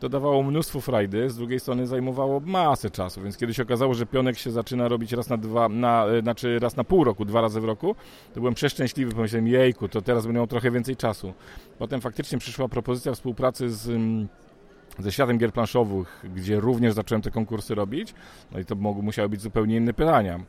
to 0.00 0.08
dawało 0.08 0.42
mnóstwo 0.42 0.80
frajdy, 0.80 1.30
z 1.30 1.36
drugiej 1.36 1.60
strony 1.60 1.86
zajmowało 1.86 2.40
masę 2.40 2.90
czasu, 2.90 3.22
więc 3.22 3.36
kiedy 3.36 3.54
się 3.54 3.62
okazało, 3.62 3.94
że 3.94 4.06
pionek 4.06 4.38
się 4.38 4.50
zaczyna 4.50 4.88
robić 4.88 5.12
raz 5.12 5.28
na 5.28 5.36
dwa, 5.36 5.68
na, 5.68 6.06
e, 6.06 6.20
znaczy 6.20 6.58
raz 6.58 6.76
na 6.76 6.84
pół 6.84 7.04
roku, 7.04 7.24
dwa 7.24 7.40
razy 7.40 7.60
w 7.60 7.64
roku, 7.64 7.94
to 8.34 8.40
byłem 8.40 8.54
przeszczęśliwy, 8.54 9.12
pomyślałem, 9.12 9.48
jejku, 9.48 9.88
to 9.88 10.02
teraz 10.02 10.24
będę 10.24 10.38
miał 10.38 10.46
trochę 10.46 10.70
więcej 10.70 10.96
czasu. 10.96 11.32
Potem 11.78 12.00
faktycznie 12.00 12.38
przyszła 12.38 12.68
propozycja 12.68 13.12
współpracy 13.14 13.70
z 13.70 13.88
mm, 13.88 14.28
ze 14.98 15.12
światem 15.12 15.38
gier 15.38 15.52
planszowych, 15.52 16.24
gdzie 16.34 16.60
również 16.60 16.94
zacząłem 16.94 17.22
te 17.22 17.30
konkursy 17.30 17.74
robić, 17.74 18.14
no 18.52 18.58
i 18.58 18.64
to 18.64 18.74
mogły, 18.74 19.02
musiały 19.02 19.28
być 19.28 19.40
zupełnie 19.40 19.76
inne 19.76 19.92
pytania. 19.92 20.40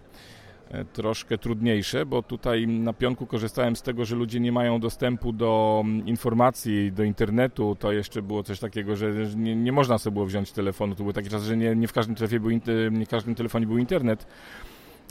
E, 0.72 0.86
troszkę 0.86 1.38
trudniejsze, 1.38 2.06
bo 2.06 2.24
tutaj 2.24 2.68
na 2.68 2.94
pionku 2.94 3.26
korzystałem 3.26 3.76
z 3.76 3.82
tego, 3.82 4.06
że 4.06 4.16
ludzie 4.16 4.40
nie 4.40 4.52
mają 4.52 4.80
dostępu 4.80 5.34
do 5.34 5.82
mm, 5.86 6.08
informacji, 6.08 6.92
do 6.92 7.04
internetu. 7.04 7.78
To 7.80 7.92
jeszcze 7.92 8.22
było 8.22 8.44
coś 8.44 8.60
takiego, 8.60 8.96
że 8.96 9.12
nie, 9.36 9.56
nie 9.56 9.72
można 9.72 9.98
sobie 9.98 10.14
było 10.14 10.26
wziąć 10.26 10.52
telefonu. 10.52 10.96
To 10.96 11.04
były 11.04 11.14
takie 11.14 11.30
czasy, 11.30 11.46
że 11.46 11.58
nie, 11.58 11.76
nie 11.76 11.88
w 11.88 11.94
każdym 11.94 12.16
był, 12.42 12.50
nie 12.92 13.06
w 13.06 13.10
każdym 13.10 13.36
telefonie 13.36 13.68
był 13.68 13.78
internet 13.78 14.28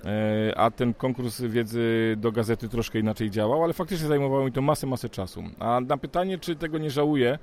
e, 0.04 0.52
a 0.56 0.70
ten 0.70 0.94
konkurs 0.94 1.40
wiedzy 1.40 2.14
do 2.16 2.32
gazety 2.32 2.68
troszkę 2.68 2.98
inaczej 2.98 3.30
działał, 3.30 3.64
ale 3.64 3.72
faktycznie 3.72 4.08
zajmowało 4.08 4.44
mi 4.44 4.52
to 4.52 4.62
masę, 4.62 4.86
masę 4.86 5.08
czasu. 5.08 5.44
A 5.58 5.80
na 5.80 5.96
pytanie, 5.96 6.38
czy 6.38 6.56
tego 6.56 6.78
nie 6.78 6.90
żałuję, 6.90 7.38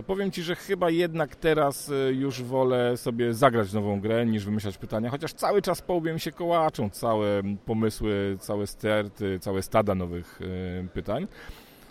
to 0.00 0.04
powiem 0.04 0.30
Ci, 0.30 0.42
że 0.42 0.56
chyba 0.56 0.90
jednak 0.90 1.36
teraz 1.36 1.90
e, 1.90 2.12
już 2.12 2.42
wolę 2.42 2.96
sobie 2.96 3.34
zagrać 3.34 3.72
nową 3.72 4.00
grę, 4.00 4.26
niż 4.26 4.44
wymyślać 4.44 4.78
pytania, 4.78 5.10
chociaż 5.10 5.32
cały 5.32 5.62
czas 5.62 5.82
po 5.82 5.94
łbie 5.94 6.12
mi 6.12 6.20
się 6.20 6.32
kołaczą 6.32 6.90
całe 6.90 7.42
pomysły, 7.66 8.36
całe 8.40 8.66
sterty, 8.66 9.38
całe 9.40 9.62
stada 9.62 9.94
nowych 9.94 10.40
e, 10.84 10.88
pytań. 10.88 11.26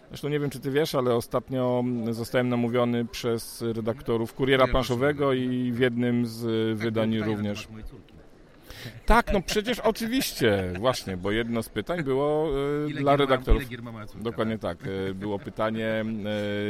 Zresztą 0.08 0.30
nie 0.30 0.40
wiem, 0.40 0.50
czy 0.50 0.60
Ty 0.60 0.72
wiesz, 0.72 0.96
ale 0.96 1.16
ostatnio 1.16 1.84
zostałem 2.12 2.50
namówiony 2.50 3.06
przez 3.06 3.62
redaktorów 3.62 4.34
Kuriera 4.34 4.68
Planszowego 4.68 5.34
i 5.34 5.72
w 5.72 5.80
jednym 5.80 6.26
z 6.26 6.42
tak, 6.78 6.86
wydań 6.86 7.20
również. 7.20 7.68
Tak, 9.06 9.34
no 9.34 9.42
przecież 9.42 9.80
oczywiście, 9.80 10.74
właśnie, 10.80 11.18
bo 11.18 11.32
jedno 11.32 11.64
z 11.64 11.70
pytań 11.70 12.04
było 12.04 12.50
e, 12.88 12.94
dla 12.94 13.16
redaktorów. 13.16 13.64
Dokładnie 14.22 14.58
tak. 14.58 14.78
E, 15.10 15.14
było 15.14 15.40
pytanie 15.40 15.88
e, 15.88 16.06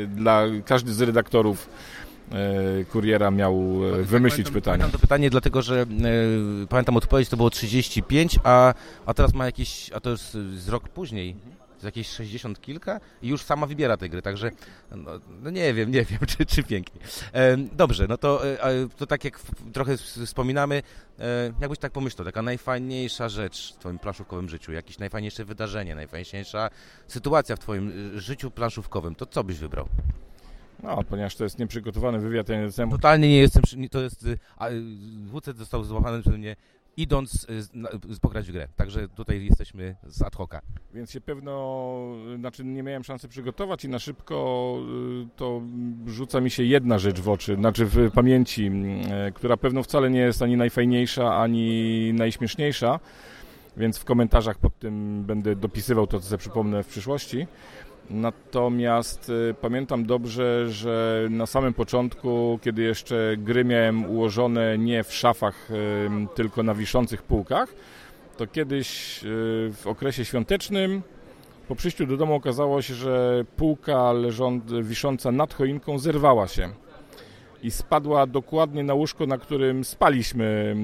dla 0.07 0.43
każdy 0.65 0.93
z 0.93 1.01
redaktorów 1.01 1.69
kuriera 2.91 3.31
miał 3.31 3.79
wymyślić 4.03 4.45
pamiętam, 4.47 4.53
pytanie. 4.53 4.77
Pamiętam 4.77 4.91
to 4.91 4.99
pytanie, 4.99 5.29
dlatego 5.29 5.61
że 5.61 5.85
pamiętam 6.69 6.97
odpowiedź, 6.97 7.29
to 7.29 7.37
było 7.37 7.49
35, 7.49 8.39
a, 8.43 8.73
a 9.05 9.13
teraz 9.13 9.33
ma 9.33 9.45
jakieś, 9.45 9.91
a 9.91 9.99
to 9.99 10.09
jest 10.09 10.31
z 10.33 10.69
rok 10.69 10.89
później 10.89 11.35
z 11.79 11.83
jakieś 11.83 12.09
60 12.09 12.61
kilka 12.61 12.99
i 13.21 13.27
już 13.27 13.43
sama 13.43 13.67
wybiera 13.67 13.97
te 13.97 14.09
gry, 14.09 14.21
także 14.21 14.51
no, 14.91 15.11
no 15.41 15.49
nie 15.49 15.73
wiem, 15.73 15.91
nie 15.91 16.05
wiem, 16.09 16.19
czy, 16.27 16.45
czy 16.45 16.63
pięknie. 16.63 17.01
E, 17.33 17.57
dobrze, 17.57 18.05
no 18.09 18.17
to, 18.17 18.47
e, 18.47 18.87
to 18.97 19.07
tak 19.07 19.23
jak 19.23 19.39
trochę 19.73 19.97
wspominamy, 19.97 20.83
e, 21.19 21.53
jakbyś 21.61 21.79
tak 21.79 21.91
pomyślał, 21.91 22.25
taka 22.25 22.41
najfajniejsza 22.41 23.29
rzecz 23.29 23.73
w 23.73 23.79
twoim 23.79 23.99
planszówkowym 23.99 24.49
życiu, 24.49 24.71
jakieś 24.71 24.99
najfajniejsze 24.99 25.45
wydarzenie, 25.45 25.95
najfajniejsza 25.95 26.69
sytuacja 27.07 27.55
w 27.55 27.59
twoim 27.59 27.91
e, 28.15 28.19
życiu 28.19 28.51
planszówkowym, 28.51 29.15
to 29.15 29.25
co 29.25 29.43
byś 29.43 29.57
wybrał? 29.57 29.87
No, 30.83 31.03
ponieważ 31.03 31.35
to 31.35 31.43
jest 31.43 31.59
nieprzygotowany 31.59 32.19
wywiad, 32.19 32.49
ja 32.49 32.55
nie 32.55 32.61
jestem... 32.61 32.89
Totalnie 32.89 33.29
nie 33.29 33.39
jestem, 33.39 33.63
to 33.91 34.01
jest, 34.01 34.25
a, 34.57 34.67
WC 35.33 35.53
został 35.53 35.83
złapany 35.83 36.21
przeze 36.21 36.37
mnie 36.37 36.55
idąc 36.99 37.47
y, 38.15 38.19
pograć 38.21 38.47
w 38.47 38.51
grę. 38.51 38.67
Także 38.75 39.07
tutaj 39.07 39.45
jesteśmy 39.45 39.95
z 40.03 40.21
ad 40.21 40.35
hoca. 40.35 40.61
Więc 40.93 41.11
się 41.11 41.21
pewno, 41.21 41.99
znaczy 42.39 42.63
nie 42.63 42.83
miałem 42.83 43.03
szansy 43.03 43.27
przygotować 43.27 43.85
i 43.85 43.89
na 43.89 43.99
szybko 43.99 44.77
y, 45.23 45.27
to 45.35 45.61
rzuca 46.05 46.41
mi 46.41 46.49
się 46.49 46.63
jedna 46.63 46.99
rzecz 46.99 47.19
w 47.19 47.29
oczy, 47.29 47.55
znaczy 47.55 47.85
w 47.85 48.11
pamięci, 48.11 48.71
y, 49.27 49.31
która 49.31 49.57
pewno 49.57 49.83
wcale 49.83 50.09
nie 50.09 50.19
jest 50.19 50.41
ani 50.41 50.57
najfajniejsza, 50.57 51.35
ani 51.35 52.13
najśmieszniejsza, 52.13 52.99
więc 53.77 53.97
w 53.97 54.05
komentarzach 54.05 54.57
pod 54.57 54.79
tym 54.79 55.23
będę 55.23 55.55
dopisywał 55.55 56.07
to, 56.07 56.19
co 56.19 56.25
sobie 56.25 56.37
przypomnę 56.37 56.83
w 56.83 56.87
przyszłości. 56.87 57.47
Natomiast 58.09 59.29
y, 59.29 59.55
pamiętam 59.61 60.05
dobrze, 60.05 60.69
że 60.69 61.27
na 61.29 61.45
samym 61.45 61.73
początku, 61.73 62.59
kiedy 62.61 62.81
jeszcze 62.81 63.35
gry 63.37 63.65
miałem 63.65 64.05
ułożone 64.05 64.77
nie 64.77 65.03
w 65.03 65.13
szafach, 65.13 65.71
y, 65.71 65.75
tylko 66.35 66.63
na 66.63 66.73
wiszących 66.73 67.23
półkach, 67.23 67.73
to 68.37 68.47
kiedyś 68.47 69.19
y, 69.23 69.27
w 69.73 69.87
okresie 69.87 70.25
świątecznym 70.25 71.01
po 71.67 71.75
przyjściu 71.75 72.05
do 72.05 72.17
domu 72.17 72.35
okazało 72.35 72.81
się, 72.81 72.93
że 72.93 73.45
półka 73.57 74.11
leżąc, 74.11 74.63
wisząca 74.81 75.31
nad 75.31 75.53
choinką 75.53 75.99
zerwała 75.99 76.47
się 76.47 76.69
i 77.63 77.71
spadła 77.71 78.27
dokładnie 78.27 78.83
na 78.83 78.93
łóżko, 78.93 79.25
na 79.25 79.37
którym 79.37 79.83
spaliśmy 79.83 80.75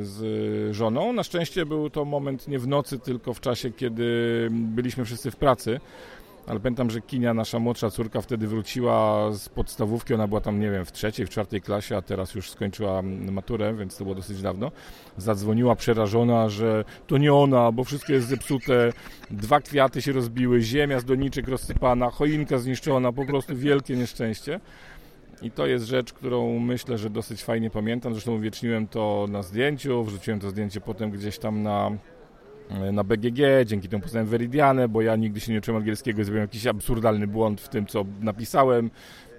z 0.00 0.76
żoną. 0.76 1.12
Na 1.12 1.22
szczęście 1.22 1.66
był 1.66 1.90
to 1.90 2.04
moment 2.04 2.48
nie 2.48 2.58
w 2.58 2.68
nocy, 2.68 2.98
tylko 2.98 3.34
w 3.34 3.40
czasie, 3.40 3.70
kiedy 3.70 4.48
byliśmy 4.50 5.04
wszyscy 5.04 5.30
w 5.30 5.36
pracy 5.36 5.80
ale 6.50 6.60
pamiętam, 6.60 6.90
że 6.90 7.00
Kinia, 7.00 7.34
nasza 7.34 7.58
młodsza 7.58 7.90
córka, 7.90 8.20
wtedy 8.20 8.46
wróciła 8.46 9.28
z 9.32 9.48
podstawówki, 9.48 10.14
ona 10.14 10.28
była 10.28 10.40
tam, 10.40 10.60
nie 10.60 10.70
wiem, 10.70 10.84
w 10.84 10.92
trzeciej, 10.92 11.26
w 11.26 11.30
czwartej 11.30 11.60
klasie, 11.60 11.96
a 11.96 12.02
teraz 12.02 12.34
już 12.34 12.50
skończyła 12.50 13.02
maturę, 13.32 13.74
więc 13.74 13.96
to 13.96 14.04
było 14.04 14.14
dosyć 14.14 14.42
dawno. 14.42 14.70
Zadzwoniła 15.16 15.74
przerażona, 15.76 16.48
że 16.48 16.84
to 17.06 17.18
nie 17.18 17.34
ona, 17.34 17.72
bo 17.72 17.84
wszystko 17.84 18.12
jest 18.12 18.28
zepsute, 18.28 18.92
dwa 19.30 19.60
kwiaty 19.60 20.02
się 20.02 20.12
rozbiły, 20.12 20.60
ziemia 20.60 21.00
z 21.00 21.04
doniczek 21.04 21.48
rozsypana, 21.48 22.10
choinka 22.10 22.58
zniszczona, 22.58 23.12
po 23.12 23.26
prostu 23.26 23.56
wielkie 23.56 23.96
nieszczęście. 23.96 24.60
I 25.42 25.50
to 25.50 25.66
jest 25.66 25.84
rzecz, 25.84 26.12
którą 26.12 26.58
myślę, 26.58 26.98
że 26.98 27.10
dosyć 27.10 27.44
fajnie 27.44 27.70
pamiętam. 27.70 28.12
Zresztą 28.12 28.34
uwieczniłem 28.34 28.86
to 28.86 29.26
na 29.28 29.42
zdjęciu, 29.42 30.04
wrzuciłem 30.04 30.40
to 30.40 30.50
zdjęcie 30.50 30.80
potem 30.80 31.10
gdzieś 31.10 31.38
tam 31.38 31.62
na 31.62 31.90
na 32.92 33.04
BGG, 33.04 33.38
dzięki 33.66 33.88
temu 33.88 34.02
poznałem 34.02 34.28
Veridianę, 34.28 34.88
bo 34.88 35.02
ja 35.02 35.16
nigdy 35.16 35.40
się 35.40 35.52
nie 35.52 35.58
uczyłem 35.58 35.80
angielskiego, 35.80 36.24
zrobiłem 36.24 36.44
jakiś 36.44 36.66
absurdalny 36.66 37.26
błąd 37.26 37.60
w 37.60 37.68
tym, 37.68 37.86
co 37.86 38.04
napisałem. 38.20 38.90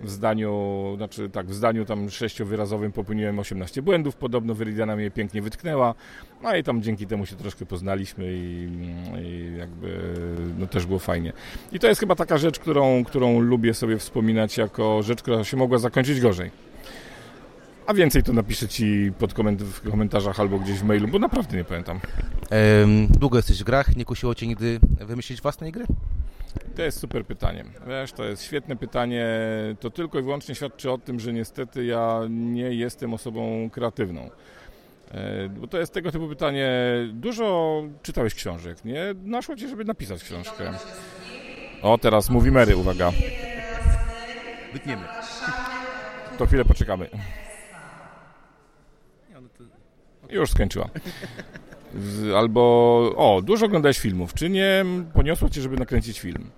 W 0.02 0.10
zdaniu, 0.10 0.94
znaczy 0.98 1.30
tak, 1.30 1.48
w 1.48 1.54
zdaniu 1.54 1.86
tam 1.86 2.10
sześciowyrazowym 2.10 2.92
popełniłem 2.92 3.40
18 3.40 3.82
błędów, 3.82 4.16
podobno 4.16 4.56
Veridiana 4.56 4.96
mnie 4.96 5.12
pięknie 5.12 5.42
wytknęła, 5.42 5.96
no 6.44 6.56
i 6.56 6.64
tam 6.64 6.82
dzięki 6.82 7.08
temu 7.08 7.26
się 7.26 7.36
troszkę 7.36 7.66
poznaliśmy 7.66 8.34
i, 8.34 8.70
i 9.22 9.58
jakby 9.58 10.14
no 10.58 10.68
też 10.68 10.86
było 10.86 11.00
fajnie. 11.00 11.34
I 11.72 11.80
to 11.80 11.88
jest 11.88 12.00
chyba 12.00 12.16
taka 12.16 12.38
rzecz, 12.38 12.60
którą, 12.60 13.04
którą 13.04 13.40
lubię 13.40 13.74
sobie 13.74 13.98
wspominać 13.98 14.58
jako 14.58 15.04
rzecz, 15.04 15.22
która 15.22 15.44
się 15.44 15.58
mogła 15.58 15.78
zakończyć 15.78 16.22
gorzej. 16.22 16.71
A 17.88 17.94
więcej 17.94 18.24
to 18.24 18.34
napiszę 18.34 18.68
Ci 18.68 19.12
pod 19.20 19.34
koment 19.34 19.64
w 19.64 19.92
komentarzach 19.92 20.40
albo 20.40 20.60
gdzieś 20.60 20.80
w 20.80 20.84
mailu, 20.84 21.08
bo 21.08 21.20
naprawdę 21.20 21.58
nie 21.58 21.64
pamiętam. 21.64 22.00
długo 23.10 23.38
jesteś 23.38 23.60
w 23.60 23.64
grach, 23.64 23.96
nie 23.96 24.06
kusiło 24.06 24.36
Cię 24.36 24.48
nigdy 24.48 24.80
wymyślić 24.82 25.42
własnej 25.42 25.72
gry? 25.72 25.86
To 26.76 26.82
jest 26.82 27.00
super 27.00 27.26
pytanie. 27.26 27.66
Wiesz, 27.88 28.12
to 28.12 28.24
jest 28.24 28.44
świetne 28.44 28.76
pytanie. 28.76 29.28
To 29.80 29.90
tylko 29.90 30.20
i 30.20 30.22
wyłącznie 30.22 30.56
świadczy 30.56 30.92
o 30.92 30.98
tym, 30.98 31.20
że 31.20 31.34
niestety 31.34 31.86
ja 31.86 32.22
nie 32.30 32.74
jestem 32.74 33.14
osobą 33.14 33.70
kreatywną. 33.70 34.30
E, 35.12 35.50
bo 35.50 35.68
to 35.68 35.78
jest 35.78 35.94
tego 35.94 36.12
typu 36.12 36.28
pytanie. 36.28 36.70
Dużo 37.14 37.82
czytałeś 38.02 38.34
książek, 38.34 38.86
nie? 38.86 39.02
Naszło 39.24 39.56
Cię, 39.56 39.68
żeby 39.68 39.86
napisać 39.86 40.24
książkę. 40.24 40.72
O, 41.82 41.98
teraz 41.98 42.30
mówi 42.30 42.52
Mary, 42.52 42.76
uwaga. 42.76 43.12
Wytniemy. 44.74 45.04
To 46.38 46.46
chwilę 46.46 46.66
poczekamy. 46.66 47.10
Już 50.30 50.52
skończyła. 50.52 50.90
Albo, 52.38 52.62
o, 53.16 53.42
dużo 53.42 53.66
oglądałeś 53.66 54.00
filmów. 54.00 54.34
Czy 54.34 54.50
nie 54.50 54.86
poniosło 55.14 55.50
cię, 55.50 55.62
żeby 55.62 55.78
nakręcić 55.78 56.20
film? 56.20 56.50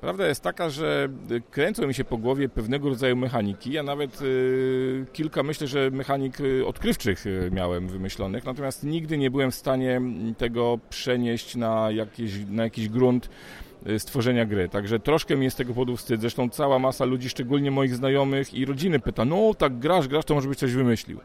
Prawda 0.00 0.28
jest 0.28 0.42
taka, 0.42 0.70
że 0.70 1.08
kręcą 1.50 1.86
mi 1.86 1.94
się 1.94 2.04
po 2.04 2.18
głowie 2.18 2.48
pewnego 2.48 2.88
rodzaju 2.88 3.16
mechaniki. 3.16 3.72
Ja 3.72 3.82
nawet 3.82 4.22
y, 4.22 5.06
kilka, 5.12 5.42
myślę, 5.42 5.66
że 5.66 5.90
mechanik 5.90 6.40
y, 6.40 6.66
odkrywczych 6.66 7.26
y, 7.26 7.50
miałem 7.52 7.88
wymyślonych, 7.88 8.44
natomiast 8.44 8.84
nigdy 8.84 9.18
nie 9.18 9.30
byłem 9.30 9.50
w 9.50 9.54
stanie 9.54 10.00
tego 10.38 10.78
przenieść 10.90 11.56
na, 11.56 11.90
jakieś, 11.90 12.32
na 12.50 12.62
jakiś 12.62 12.88
grunt 12.88 13.30
y, 13.88 13.98
stworzenia 13.98 14.46
gry. 14.46 14.68
Także 14.68 15.00
troszkę 15.00 15.36
mi 15.36 15.44
jest 15.44 15.56
tego 15.56 15.74
powodu 15.74 15.96
wstyd. 15.96 16.20
Zresztą 16.20 16.50
cała 16.50 16.78
masa 16.78 17.04
ludzi, 17.04 17.28
szczególnie 17.28 17.70
moich 17.70 17.94
znajomych 17.94 18.54
i 18.54 18.64
rodziny 18.64 19.00
pyta, 19.00 19.24
no 19.24 19.54
tak 19.54 19.78
grasz, 19.78 20.08
grasz, 20.08 20.24
to 20.24 20.34
może 20.34 20.48
być 20.48 20.58
coś 20.58 20.72
wymyślił. 20.72 21.20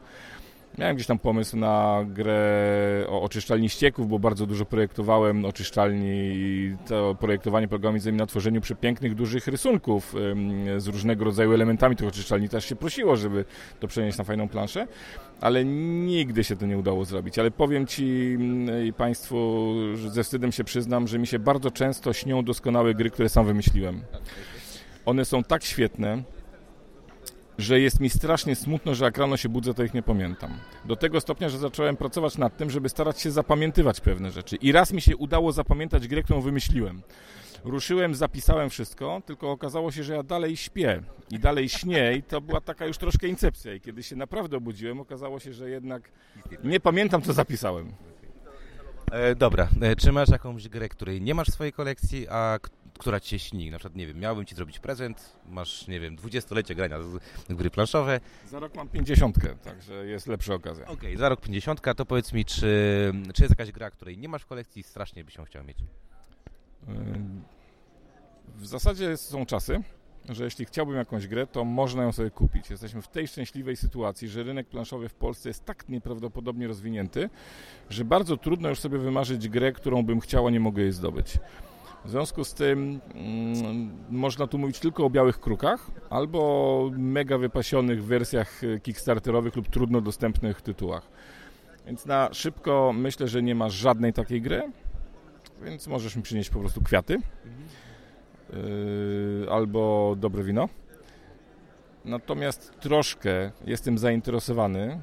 Miałem 0.77 0.95
gdzieś 0.95 1.07
tam 1.07 1.19
pomysł 1.19 1.57
na 1.57 2.05
grę 2.07 3.05
o 3.09 3.21
oczyszczalni 3.21 3.69
ścieków, 3.69 4.09
bo 4.09 4.19
bardzo 4.19 4.45
dużo 4.45 4.65
projektowałem 4.65 5.45
oczyszczalni 5.45 6.09
i 6.33 6.75
to 6.87 7.15
projektowanie 7.19 7.67
polegało 7.67 7.93
między 7.93 8.09
innymi 8.09 8.19
na 8.19 8.25
tworzeniu 8.25 8.61
przepięknych, 8.61 9.15
dużych 9.15 9.47
rysunków 9.47 10.15
z 10.77 10.87
różnego 10.87 11.25
rodzaju 11.25 11.53
elementami 11.53 11.95
tych 11.95 12.07
oczyszczalni. 12.07 12.49
Też 12.49 12.65
się 12.65 12.75
prosiło, 12.75 13.15
żeby 13.15 13.45
to 13.79 13.87
przenieść 13.87 14.17
na 14.17 14.23
fajną 14.23 14.49
planszę, 14.49 14.87
ale 15.41 15.65
nigdy 15.65 16.43
się 16.43 16.55
to 16.55 16.65
nie 16.65 16.77
udało 16.77 17.05
zrobić. 17.05 17.39
Ale 17.39 17.51
powiem 17.51 17.87
Ci 17.87 18.37
i 18.85 18.93
Państwu, 18.93 19.73
ze 19.95 20.23
wstydem 20.23 20.51
się 20.51 20.63
przyznam, 20.63 21.07
że 21.07 21.19
mi 21.19 21.27
się 21.27 21.39
bardzo 21.39 21.71
często 21.71 22.13
śnią 22.13 22.43
doskonałe 22.43 22.93
gry, 22.93 23.09
które 23.09 23.29
sam 23.29 23.45
wymyśliłem. 23.45 24.01
One 25.05 25.25
są 25.25 25.43
tak 25.43 25.63
świetne, 25.63 26.23
że 27.57 27.79
jest 27.79 27.99
mi 27.99 28.09
strasznie 28.09 28.55
smutno, 28.55 28.95
że 28.95 29.05
jak 29.05 29.17
rano 29.17 29.37
się 29.37 29.49
budzę, 29.49 29.73
to 29.73 29.83
ich 29.83 29.93
nie 29.93 30.03
pamiętam. 30.03 30.51
Do 30.85 30.95
tego 30.95 31.21
stopnia, 31.21 31.49
że 31.49 31.57
zacząłem 31.57 31.97
pracować 31.97 32.37
nad 32.37 32.57
tym, 32.57 32.69
żeby 32.69 32.89
starać 32.89 33.21
się 33.21 33.31
zapamiętywać 33.31 34.01
pewne 34.01 34.31
rzeczy. 34.31 34.55
I 34.55 34.71
raz 34.71 34.93
mi 34.93 35.01
się 35.01 35.17
udało 35.17 35.51
zapamiętać 35.51 36.07
grę, 36.07 36.23
którą 36.23 36.41
wymyśliłem. 36.41 37.01
Ruszyłem, 37.63 38.15
zapisałem 38.15 38.69
wszystko, 38.69 39.21
tylko 39.25 39.51
okazało 39.51 39.91
się, 39.91 40.03
że 40.03 40.13
ja 40.13 40.23
dalej 40.23 40.57
śpię 40.57 41.01
i 41.31 41.39
dalej 41.39 41.69
śnię 41.69 42.13
i 42.13 42.23
to 42.23 42.41
była 42.41 42.61
taka 42.61 42.85
już 42.85 42.97
troszkę 42.97 43.27
incepcja. 43.27 43.73
I 43.73 43.81
kiedy 43.81 44.03
się 44.03 44.15
naprawdę 44.15 44.57
obudziłem, 44.57 44.99
okazało 44.99 45.39
się, 45.39 45.53
że 45.53 45.69
jednak 45.69 46.11
nie 46.63 46.79
pamiętam, 46.79 47.21
co 47.21 47.33
zapisałem. 47.33 47.93
E, 49.11 49.35
dobra, 49.35 49.67
e, 49.81 49.95
czy 49.95 50.11
masz 50.11 50.29
jakąś 50.29 50.69
grę, 50.69 50.89
której 50.89 51.21
nie 51.21 51.35
masz 51.35 51.47
w 51.47 51.53
swojej 51.53 51.73
kolekcji, 51.73 52.27
a 52.29 52.59
która 52.99 53.19
ci 53.19 53.29
się 53.29 53.39
śni? 53.39 53.71
Na 53.71 53.77
przykład, 53.77 53.95
nie 53.95 54.07
wiem, 54.07 54.19
miałbym 54.19 54.45
ci 54.45 54.55
zrobić 54.55 54.79
prezent, 54.79 55.35
masz, 55.49 55.87
nie 55.87 55.99
wiem, 55.99 56.15
dwudziestolecie 56.15 56.75
grania 56.75 56.99
w 57.49 57.55
gry 57.55 57.69
planszowe. 57.69 58.19
Za 58.47 58.59
rok 58.59 58.75
mam 58.75 58.89
pięćdziesiątkę, 58.89 59.55
także 59.55 60.05
jest 60.05 60.27
lepsza 60.27 60.53
okazja. 60.53 60.83
Okej, 60.83 60.95
okay, 60.95 61.17
za 61.17 61.29
rok 61.29 61.41
pięćdziesiątka, 61.41 61.93
to 61.93 62.05
powiedz 62.05 62.33
mi, 62.33 62.45
czy, 62.45 63.13
czy 63.33 63.43
jest 63.43 63.49
jakaś 63.59 63.71
gra, 63.71 63.91
której 63.91 64.17
nie 64.17 64.29
masz 64.29 64.41
w 64.41 64.45
kolekcji 64.45 64.79
i 64.79 64.83
strasznie 64.83 65.23
byś 65.23 65.35
ją 65.35 65.45
chciał 65.45 65.63
mieć? 65.63 65.77
W 68.55 68.65
zasadzie 68.65 69.17
są 69.17 69.45
czasy, 69.45 69.83
że 70.29 70.43
jeśli 70.43 70.65
chciałbym 70.65 70.95
jakąś 70.95 71.27
grę, 71.27 71.47
to 71.47 71.65
można 71.65 72.03
ją 72.03 72.11
sobie 72.11 72.29
kupić. 72.31 72.69
Jesteśmy 72.69 73.01
w 73.01 73.07
tej 73.07 73.27
szczęśliwej 73.27 73.75
sytuacji, 73.75 74.27
że 74.27 74.43
rynek 74.43 74.67
planszowy 74.67 75.09
w 75.09 75.13
Polsce 75.13 75.49
jest 75.49 75.65
tak 75.65 75.89
nieprawdopodobnie 75.89 76.67
rozwinięty, 76.67 77.29
że 77.89 78.05
bardzo 78.05 78.37
trudno 78.37 78.69
już 78.69 78.79
sobie 78.79 78.97
wymarzyć 78.97 79.49
grę, 79.49 79.71
którą 79.71 80.03
bym 80.03 80.19
chciała, 80.19 80.51
nie 80.51 80.59
mogę 80.59 80.81
jej 80.81 80.91
zdobyć. 80.91 81.37
W 82.05 82.09
związku 82.09 82.43
z 82.43 82.53
tym 82.53 82.99
mm, 83.15 83.97
można 84.09 84.47
tu 84.47 84.57
mówić 84.57 84.79
tylko 84.79 85.05
o 85.05 85.09
białych 85.09 85.39
krukach 85.39 85.91
albo 86.09 86.91
mega 86.97 87.37
wypasionych 87.37 88.03
wersjach 88.03 88.61
kickstarterowych 88.83 89.55
lub 89.55 89.67
trudno 89.67 90.01
dostępnych 90.01 90.61
tytułach. 90.61 91.07
Więc 91.85 92.05
na 92.05 92.29
szybko 92.33 92.93
myślę, 92.95 93.27
że 93.27 93.43
nie 93.43 93.55
ma 93.55 93.69
żadnej 93.69 94.13
takiej 94.13 94.41
gry, 94.41 94.71
więc 95.63 95.87
możesz 95.87 96.15
mi 96.15 96.21
przynieść 96.21 96.49
po 96.49 96.59
prostu 96.59 96.81
kwiaty 96.81 97.17
yy, 98.53 99.47
albo 99.51 100.15
dobre 100.19 100.43
wino. 100.43 100.69
Natomiast 102.05 102.79
troszkę 102.79 103.51
jestem 103.65 103.97
zainteresowany 103.97 105.01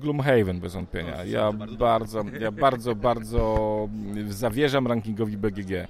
Gloomhaven 0.00 0.60
bez 0.60 0.74
wątpienia. 0.74 1.24
Ja 1.24 1.52
bardzo, 1.78 2.24
ja 2.40 2.52
bardzo, 2.52 2.94
bardzo 2.94 3.88
zawierzam 4.28 4.86
rankingowi 4.86 5.36
BGG. 5.36 5.88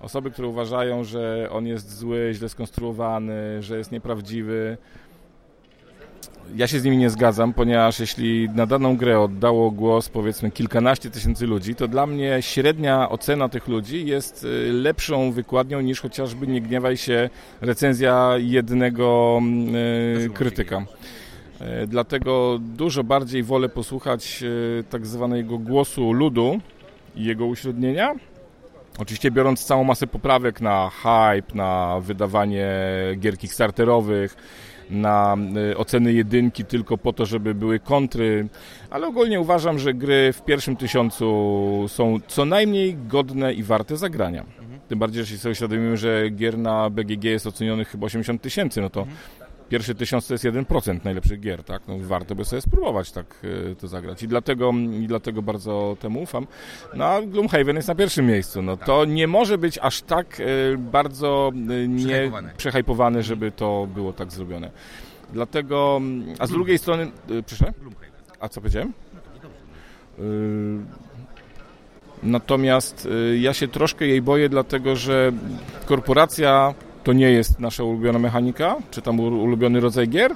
Osoby, 0.00 0.30
które 0.30 0.48
uważają, 0.48 1.04
że 1.04 1.48
on 1.52 1.66
jest 1.66 1.98
zły, 1.98 2.30
źle 2.34 2.48
skonstruowany, 2.48 3.62
że 3.62 3.78
jest 3.78 3.92
nieprawdziwy, 3.92 4.76
ja 6.56 6.66
się 6.66 6.80
z 6.80 6.84
nimi 6.84 6.96
nie 6.96 7.10
zgadzam, 7.10 7.52
ponieważ 7.52 8.00
jeśli 8.00 8.48
na 8.54 8.66
daną 8.66 8.96
grę 8.96 9.20
oddało 9.20 9.70
głos 9.70 10.08
powiedzmy 10.08 10.50
kilkanaście 10.50 11.10
tysięcy 11.10 11.46
ludzi, 11.46 11.74
to 11.74 11.88
dla 11.88 12.06
mnie 12.06 12.36
średnia 12.40 13.08
ocena 13.08 13.48
tych 13.48 13.68
ludzi 13.68 14.06
jest 14.06 14.44
y, 14.44 14.72
lepszą 14.72 15.32
wykładnią 15.32 15.80
niż 15.80 16.00
chociażby 16.00 16.46
nie 16.46 16.60
gniewaj 16.60 16.96
się 16.96 17.30
recenzja 17.60 18.32
jednego 18.38 19.40
y, 20.26 20.30
krytyka. 20.30 20.82
Y, 21.60 21.86
dlatego 21.86 22.58
dużo 22.60 23.04
bardziej 23.04 23.42
wolę 23.42 23.68
posłuchać 23.68 24.42
y, 24.42 24.84
tak 24.90 25.06
zwanego 25.06 25.58
głosu 25.58 26.12
ludu 26.12 26.60
i 27.16 27.24
jego 27.24 27.46
uśrednienia, 27.46 28.14
Oczywiście 28.98 29.30
biorąc 29.30 29.64
całą 29.64 29.84
masę 29.84 30.06
poprawek 30.06 30.60
na 30.60 30.90
hype, 30.90 31.54
na 31.54 32.00
wydawanie 32.00 32.68
gier 33.18 33.38
kickstarterowych, 33.38 34.36
na 34.90 35.36
y, 35.72 35.76
oceny 35.76 36.12
jedynki 36.12 36.64
tylko 36.64 36.98
po 36.98 37.12
to, 37.12 37.26
żeby 37.26 37.54
były 37.54 37.78
kontry, 37.78 38.48
ale 38.90 39.06
ogólnie 39.06 39.40
uważam, 39.40 39.78
że 39.78 39.94
gry 39.94 40.32
w 40.32 40.42
pierwszym 40.42 40.76
tysiącu 40.76 41.84
są 41.88 42.20
co 42.28 42.44
najmniej 42.44 42.96
godne 43.08 43.54
i 43.54 43.62
warte 43.62 43.96
zagrania. 43.96 44.40
Mhm. 44.40 44.80
Tym 44.88 44.98
bardziej, 44.98 45.24
że 45.24 45.38
sobie 45.38 45.52
uświadomimy, 45.52 45.96
że 45.96 46.30
gier 46.30 46.58
na 46.58 46.90
BGG 46.90 47.24
jest 47.24 47.46
ocenionych 47.46 47.88
chyba 47.88 48.06
80 48.06 48.42
tysięcy, 48.42 48.80
no 48.80 48.90
to 48.90 49.00
mhm 49.00 49.39
pierwszy 49.70 49.94
tysiąc 49.94 50.26
to 50.26 50.34
jest 50.34 50.44
1% 50.44 51.04
najlepszych 51.04 51.40
gier, 51.40 51.64
tak? 51.64 51.82
No, 51.88 51.94
warto 51.98 52.34
by 52.34 52.44
sobie 52.44 52.62
spróbować 52.62 53.12
tak 53.12 53.26
y, 53.44 53.76
to 53.80 53.88
zagrać. 53.88 54.22
I 54.22 54.28
dlatego, 54.28 54.72
I 55.00 55.06
dlatego 55.06 55.42
bardzo 55.42 55.96
temu 56.00 56.22
ufam. 56.22 56.46
No 56.94 57.04
a 57.04 57.22
Gloomhaven 57.22 57.76
jest 57.76 57.88
na 57.88 57.94
pierwszym 57.94 58.26
miejscu. 58.26 58.62
No 58.62 58.76
to 58.76 59.04
nie 59.04 59.26
może 59.26 59.58
być 59.58 59.78
aż 59.82 60.02
tak 60.02 60.40
y, 60.40 60.78
bardzo 60.78 61.52
y, 61.70 61.88
nie 61.88 62.32
przehajpowane, 62.56 63.22
żeby 63.22 63.52
to 63.52 63.88
było 63.94 64.12
tak 64.12 64.32
zrobione. 64.32 64.70
Dlatego, 65.32 66.00
a 66.38 66.46
z 66.46 66.50
drugiej 66.50 66.78
strony, 66.78 67.10
proszę? 67.46 67.72
A 68.40 68.48
co 68.48 68.60
powiedziałem? 68.60 68.92
Natomiast 72.22 73.08
ja 73.40 73.54
się 73.54 73.68
troszkę 73.68 74.06
jej 74.06 74.22
boję, 74.22 74.48
dlatego 74.48 74.96
że 74.96 75.32
korporacja 75.86 76.74
to 77.04 77.12
nie 77.12 77.30
jest 77.30 77.60
nasza 77.60 77.84
ulubiona 77.84 78.18
mechanika, 78.18 78.76
czy 78.90 79.02
tam 79.02 79.20
ulubiony 79.20 79.80
rodzaj 79.80 80.08
gier, 80.08 80.32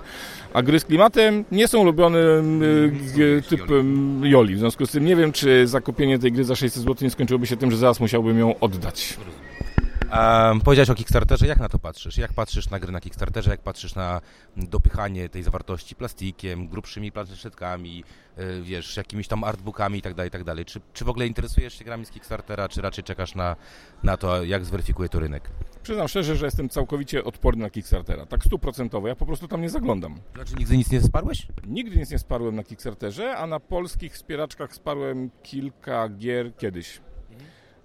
a 0.53 0.62
gry 0.62 0.81
z 0.81 0.85
klimatem 0.85 1.44
nie 1.53 1.68
są 1.68 1.79
ulubionym 1.79 2.62
y, 2.62 3.42
typem 3.48 4.20
Joli. 4.24 4.55
W 4.55 4.59
związku 4.59 4.87
z 4.87 4.90
tym 4.90 5.05
nie 5.05 5.16
wiem, 5.16 5.33
czy 5.33 5.66
zakupienie 5.66 6.18
tej 6.18 6.33
gry 6.33 6.44
za 6.44 6.57
600 6.57 6.83
zł 6.83 6.96
nie 7.03 7.11
skończyłoby 7.11 7.46
się 7.46 7.57
tym, 7.57 7.70
że 7.70 7.77
zaraz 7.77 8.00
musiałbym 8.00 8.38
ją 8.38 8.59
oddać. 8.59 9.18
Um, 10.12 10.61
powiedziałeś 10.61 10.90
o 10.90 10.94
Kickstarterze, 10.94 11.46
jak 11.46 11.59
na 11.59 11.68
to 11.68 11.79
patrzysz? 11.79 12.18
Jak 12.18 12.33
patrzysz 12.33 12.70
na 12.70 12.81
gry 12.81 12.92
na 12.92 13.00
Kickstarterze, 13.00 13.50
jak 13.50 13.61
patrzysz 13.61 13.94
na 13.94 14.20
dopychanie 14.57 15.29
tej 15.29 15.42
zawartości 15.42 15.94
plastikiem, 15.94 16.68
grubszymi 16.68 17.12
planszetkami, 17.12 18.05
yy, 18.37 18.62
wiesz, 18.62 18.96
jakimiś 18.96 19.29
tam 19.29 19.44
artbookami 19.44 19.98
itd., 19.98 20.14
tak 20.14 20.40
itd. 20.40 20.57
Tak 20.57 20.66
czy, 20.66 20.81
czy 20.92 21.05
w 21.05 21.09
ogóle 21.09 21.27
interesujesz 21.27 21.79
się 21.79 21.85
grami 21.85 22.07
z 22.07 22.11
Kickstartera, 22.11 22.68
czy 22.68 22.83
raczej 22.83 23.05
czekasz 23.05 23.35
na, 23.35 23.57
na 24.03 24.16
to, 24.16 24.44
jak 24.44 24.64
zweryfikuje 24.64 25.09
to 25.09 25.20
rynek? 25.20 25.50
Przyznam 25.85 26.09
szczerze, 26.09 26.37
że 26.37 26.44
jestem 26.47 26.68
całkowicie 26.68 27.25
odporny 27.25 27.62
na 27.62 27.70
Kickstartera, 27.70 28.27
tak 28.27 28.44
stuprocentowo, 28.44 29.09
ja 29.09 29.16
po 29.16 29.27
prostu 29.27 29.49
tam 29.49 29.62
nie 29.62 29.70
zaglądam. 29.70 30.14
Znaczy 30.35 30.55
nigdy 30.59 30.77
nic 30.77 30.90
nie 30.90 31.01
sparłeś? 31.01 31.47
Nigdy 31.66 31.97
nic 31.97 32.11
nie 32.11 32.18
sparłem 32.18 32.57
na 32.57 32.64
Kickstarterze, 32.64 33.37
a 33.37 33.47
na 33.47 33.61
polskich 33.61 34.12
wspieraczkach 34.12 34.75
sparłem 34.75 35.31
kilka 35.42 36.09
gier 36.09 36.57
kiedyś. 36.57 37.01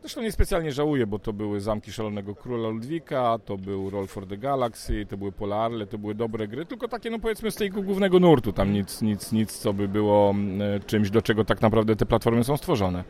Zresztą 0.01 0.21
niespecjalnie 0.21 0.71
żałuję, 0.71 1.07
bo 1.07 1.19
to 1.19 1.33
były 1.33 1.61
Zamki 1.61 1.91
Szalonego 1.91 2.35
Króla 2.35 2.69
Ludwika, 2.69 3.39
to 3.45 3.57
był 3.57 3.89
Roll 3.89 4.07
for 4.07 4.27
the 4.27 4.37
Galaxy, 4.37 5.05
to 5.09 5.17
były 5.17 5.31
Polarle, 5.31 5.87
to 5.87 5.97
były 5.97 6.15
dobre 6.15 6.47
gry, 6.47 6.65
tylko 6.65 6.87
takie 6.87 7.09
no 7.09 7.19
powiedzmy 7.19 7.51
z 7.51 7.55
tego 7.55 7.81
głównego 7.81 8.19
nurtu, 8.19 8.53
tam 8.53 8.73
nic, 8.73 9.01
nic, 9.01 9.31
nic 9.31 9.57
co 9.57 9.73
by 9.73 9.87
było 9.87 10.29
mm, 10.29 10.81
czymś, 10.85 11.09
do 11.09 11.21
czego 11.21 11.45
tak 11.45 11.61
naprawdę 11.61 11.95
te 11.95 12.05
platformy 12.05 12.43
są 12.43 12.57
stworzone. 12.57 13.03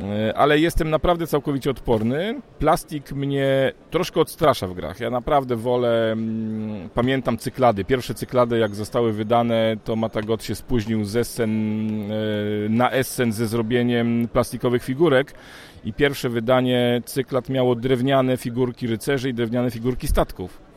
E, 0.00 0.34
ale 0.36 0.58
jestem 0.58 0.90
naprawdę 0.90 1.26
całkowicie 1.26 1.70
odporny. 1.70 2.40
Plastik 2.58 3.12
mnie 3.12 3.72
troszkę 3.90 4.20
odstrasza 4.20 4.66
w 4.66 4.74
grach. 4.74 5.00
Ja 5.00 5.10
naprawdę 5.10 5.56
wolę, 5.56 6.12
mm, 6.12 6.88
pamiętam 6.88 7.38
cyklady. 7.38 7.84
Pierwsze 7.84 8.14
cyklady, 8.14 8.58
jak 8.58 8.74
zostały 8.74 9.12
wydane, 9.12 9.76
to 9.84 9.96
Matagot 9.96 10.44
się 10.44 10.54
spóźnił 10.54 11.04
z 11.04 11.16
Essen, 11.16 11.50
e, 12.12 12.68
na 12.68 12.90
Essen 12.90 13.32
ze 13.32 13.46
zrobieniem 13.46 14.28
plastikowych 14.32 14.84
figurek 14.84 15.34
i 15.84 15.92
pierwsze 15.92 16.28
wydanie 16.28 17.02
cyklad 17.04 17.48
miało 17.48 17.74
drewniane 17.74 18.36
figurki 18.36 18.86
rycerzy 18.86 19.28
i 19.28 19.34
drewniane 19.34 19.70
figurki 19.70 20.08
statków. 20.08 20.71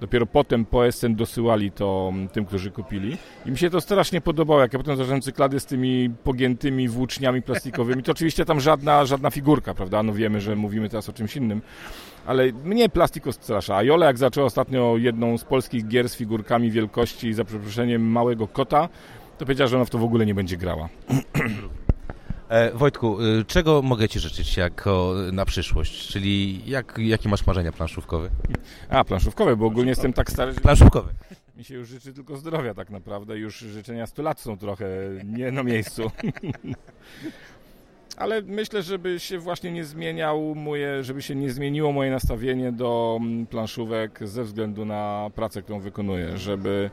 Dopiero 0.00 0.26
potem 0.26 0.64
po 0.64 0.92
SN 0.92 1.14
dosyłali 1.14 1.70
to 1.70 2.10
mm, 2.12 2.28
tym, 2.28 2.44
którzy 2.44 2.70
kupili. 2.70 3.16
I 3.46 3.50
mi 3.50 3.58
się 3.58 3.70
to 3.70 3.80
strasznie 3.80 4.20
podobało. 4.20 4.60
Jak 4.60 4.72
ja 4.72 4.78
potem 4.78 4.96
zacząłem 4.96 5.20
cyklady 5.20 5.60
z 5.60 5.66
tymi 5.66 6.10
pogiętymi 6.24 6.88
włóczniami 6.88 7.42
plastikowymi, 7.42 8.02
to 8.02 8.12
oczywiście 8.12 8.44
tam 8.44 8.60
żadna, 8.60 9.04
żadna 9.04 9.30
figurka, 9.30 9.74
prawda? 9.74 10.02
No 10.02 10.12
wiemy, 10.12 10.40
że 10.40 10.56
mówimy 10.56 10.88
teraz 10.88 11.08
o 11.08 11.12
czymś 11.12 11.36
innym. 11.36 11.62
Ale 12.26 12.52
mnie 12.52 12.88
plastik 12.88 13.26
odstrasza. 13.26 13.76
A 13.76 13.82
Jola, 13.82 14.06
jak 14.06 14.18
zaczęła 14.18 14.46
ostatnio 14.46 14.96
jedną 14.96 15.38
z 15.38 15.44
polskich 15.44 15.88
gier 15.88 16.08
z 16.08 16.16
figurkami 16.16 16.70
wielkości, 16.70 17.32
za 17.34 17.44
przeproszeniem, 17.44 18.02
małego 18.02 18.48
kota, 18.48 18.88
to 19.38 19.44
powiedziała, 19.44 19.68
że 19.68 19.76
ona 19.76 19.84
w 19.84 19.90
to 19.90 19.98
w 19.98 20.04
ogóle 20.04 20.26
nie 20.26 20.34
będzie 20.34 20.56
grała. 20.56 20.88
E, 22.48 22.70
Wojtku, 22.70 23.22
y, 23.22 23.44
czego 23.44 23.82
mogę 23.82 24.08
Ci 24.08 24.20
życzyć 24.20 24.56
jako 24.56 25.14
na 25.32 25.44
przyszłość? 25.44 26.08
Czyli 26.08 26.62
jak, 26.66 26.98
jakie 26.98 27.28
masz 27.28 27.46
marzenia 27.46 27.72
planszówkowe? 27.72 28.30
A, 28.88 29.04
planszówkowe, 29.04 29.56
bo 29.56 29.66
ogólnie 29.66 29.88
jestem 29.88 30.12
tak 30.12 30.30
stary, 30.30 30.52
że... 30.52 30.60
Planszówkowe. 30.60 31.08
Mi 31.56 31.64
się 31.64 31.74
już 31.74 31.88
życzy 31.88 32.12
tylko 32.12 32.36
zdrowia 32.36 32.74
tak 32.74 32.90
naprawdę. 32.90 33.38
Już 33.38 33.58
życzenia 33.58 34.06
100 34.06 34.22
lat 34.22 34.40
są 34.40 34.58
trochę 34.58 34.86
nie 35.24 35.52
na 35.52 35.62
miejscu. 35.62 36.10
Ale 38.16 38.42
myślę, 38.42 38.82
żeby 38.82 39.20
się 39.20 39.38
właśnie 39.38 39.72
nie 39.72 39.84
zmieniał 39.84 40.54
moje, 40.54 41.04
żeby 41.04 41.22
się 41.22 41.34
nie 41.34 41.50
zmieniło 41.50 41.92
moje 41.92 42.10
nastawienie 42.10 42.72
do 42.72 43.18
mm, 43.20 43.46
planszówek 43.46 44.20
ze 44.22 44.44
względu 44.44 44.84
na 44.84 45.30
pracę, 45.34 45.62
którą 45.62 45.80
wykonuję, 45.80 46.38
żeby 46.38 46.90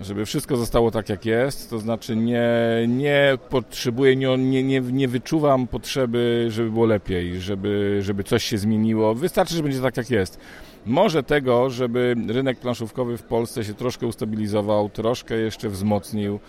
żeby 0.00 0.26
wszystko 0.26 0.56
zostało 0.56 0.90
tak, 0.90 1.08
jak 1.08 1.26
jest, 1.26 1.70
to 1.70 1.78
znaczy 1.78 2.16
nie, 2.16 2.50
nie 2.88 3.38
potrzebuję, 3.50 4.16
nie, 4.16 4.62
nie, 4.62 4.80
nie 4.80 5.08
wyczuwam 5.08 5.66
potrzeby, 5.66 6.46
żeby 6.48 6.70
było 6.70 6.86
lepiej, 6.86 7.40
żeby, 7.40 7.98
żeby 8.02 8.24
coś 8.24 8.44
się 8.44 8.58
zmieniło. 8.58 9.14
Wystarczy, 9.14 9.54
że 9.54 9.62
będzie 9.62 9.80
tak, 9.80 9.96
jak 9.96 10.10
jest. 10.10 10.38
Może 10.86 11.22
tego, 11.22 11.70
żeby 11.70 12.16
rynek 12.28 12.58
planszówkowy 12.60 13.16
w 13.16 13.22
Polsce 13.22 13.64
się 13.64 13.74
troszkę 13.74 14.06
ustabilizował, 14.06 14.88
troszkę 14.88 15.36
jeszcze 15.36 15.68
wzmocnił, 15.68 16.40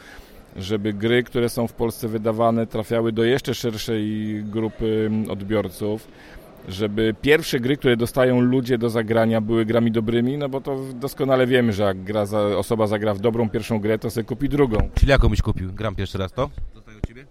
żeby 0.55 0.93
gry, 0.93 1.23
które 1.23 1.49
są 1.49 1.67
w 1.67 1.73
Polsce 1.73 2.07
wydawane, 2.07 2.67
trafiały 2.67 3.11
do 3.11 3.23
jeszcze 3.23 3.53
szerszej 3.53 4.43
grupy 4.43 5.11
odbiorców 5.29 6.07
żeby 6.67 7.15
pierwsze 7.21 7.59
gry, 7.59 7.77
które 7.77 7.97
dostają 7.97 8.41
ludzie 8.41 8.77
do 8.77 8.89
zagrania 8.89 9.41
były 9.41 9.65
grami 9.65 9.91
dobrymi, 9.91 10.37
no 10.37 10.49
bo 10.49 10.61
to 10.61 10.79
doskonale 10.93 11.47
wiemy, 11.47 11.73
że 11.73 11.83
jak 11.83 12.03
gra 12.03 12.25
za, 12.25 12.39
osoba 12.39 12.87
zagra 12.87 13.13
w 13.13 13.19
dobrą 13.19 13.49
pierwszą 13.49 13.79
grę, 13.79 13.99
to 13.99 14.09
sobie 14.09 14.23
kupi 14.25 14.49
drugą. 14.49 14.89
Czyli 14.95 15.11
jaką 15.11 15.29
byś 15.29 15.41
kupił? 15.41 15.73
Gram 15.73 15.95
pierwszy 15.95 16.17
raz 16.17 16.31
to? 16.31 16.49
Zostaje 16.73 16.97
u 16.97 17.07
Ciebie? 17.07 17.25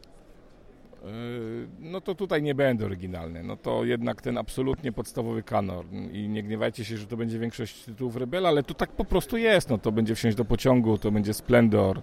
Yy, 1.05 1.69
no 1.81 2.01
to 2.01 2.14
tutaj 2.14 2.43
nie 2.43 2.55
będę 2.55 2.85
oryginalny. 2.87 3.43
No 3.43 3.57
to 3.57 3.85
jednak 3.85 4.23
ten 4.23 4.38
absolutnie 4.38 4.93
podstawowy 4.93 5.43
kanor. 5.43 5.85
I 6.12 6.29
nie 6.29 6.43
gniewajcie 6.43 6.85
się, 6.85 6.97
że 6.97 7.07
to 7.07 7.17
będzie 7.17 7.38
większość 7.38 7.85
tytułów 7.85 8.17
Rebela, 8.17 8.49
ale 8.49 8.62
to 8.62 8.75
tak 8.75 8.93
po 8.93 9.05
prostu 9.05 9.37
jest. 9.37 9.71
No 9.71 9.79
to 9.79 9.93
będzie 9.93 10.14
wsiąść 10.14 10.37
do 10.37 10.45
pociągu, 10.45 10.99
to 10.99 11.11
będzie 11.11 11.35
Splendor, 11.35 12.01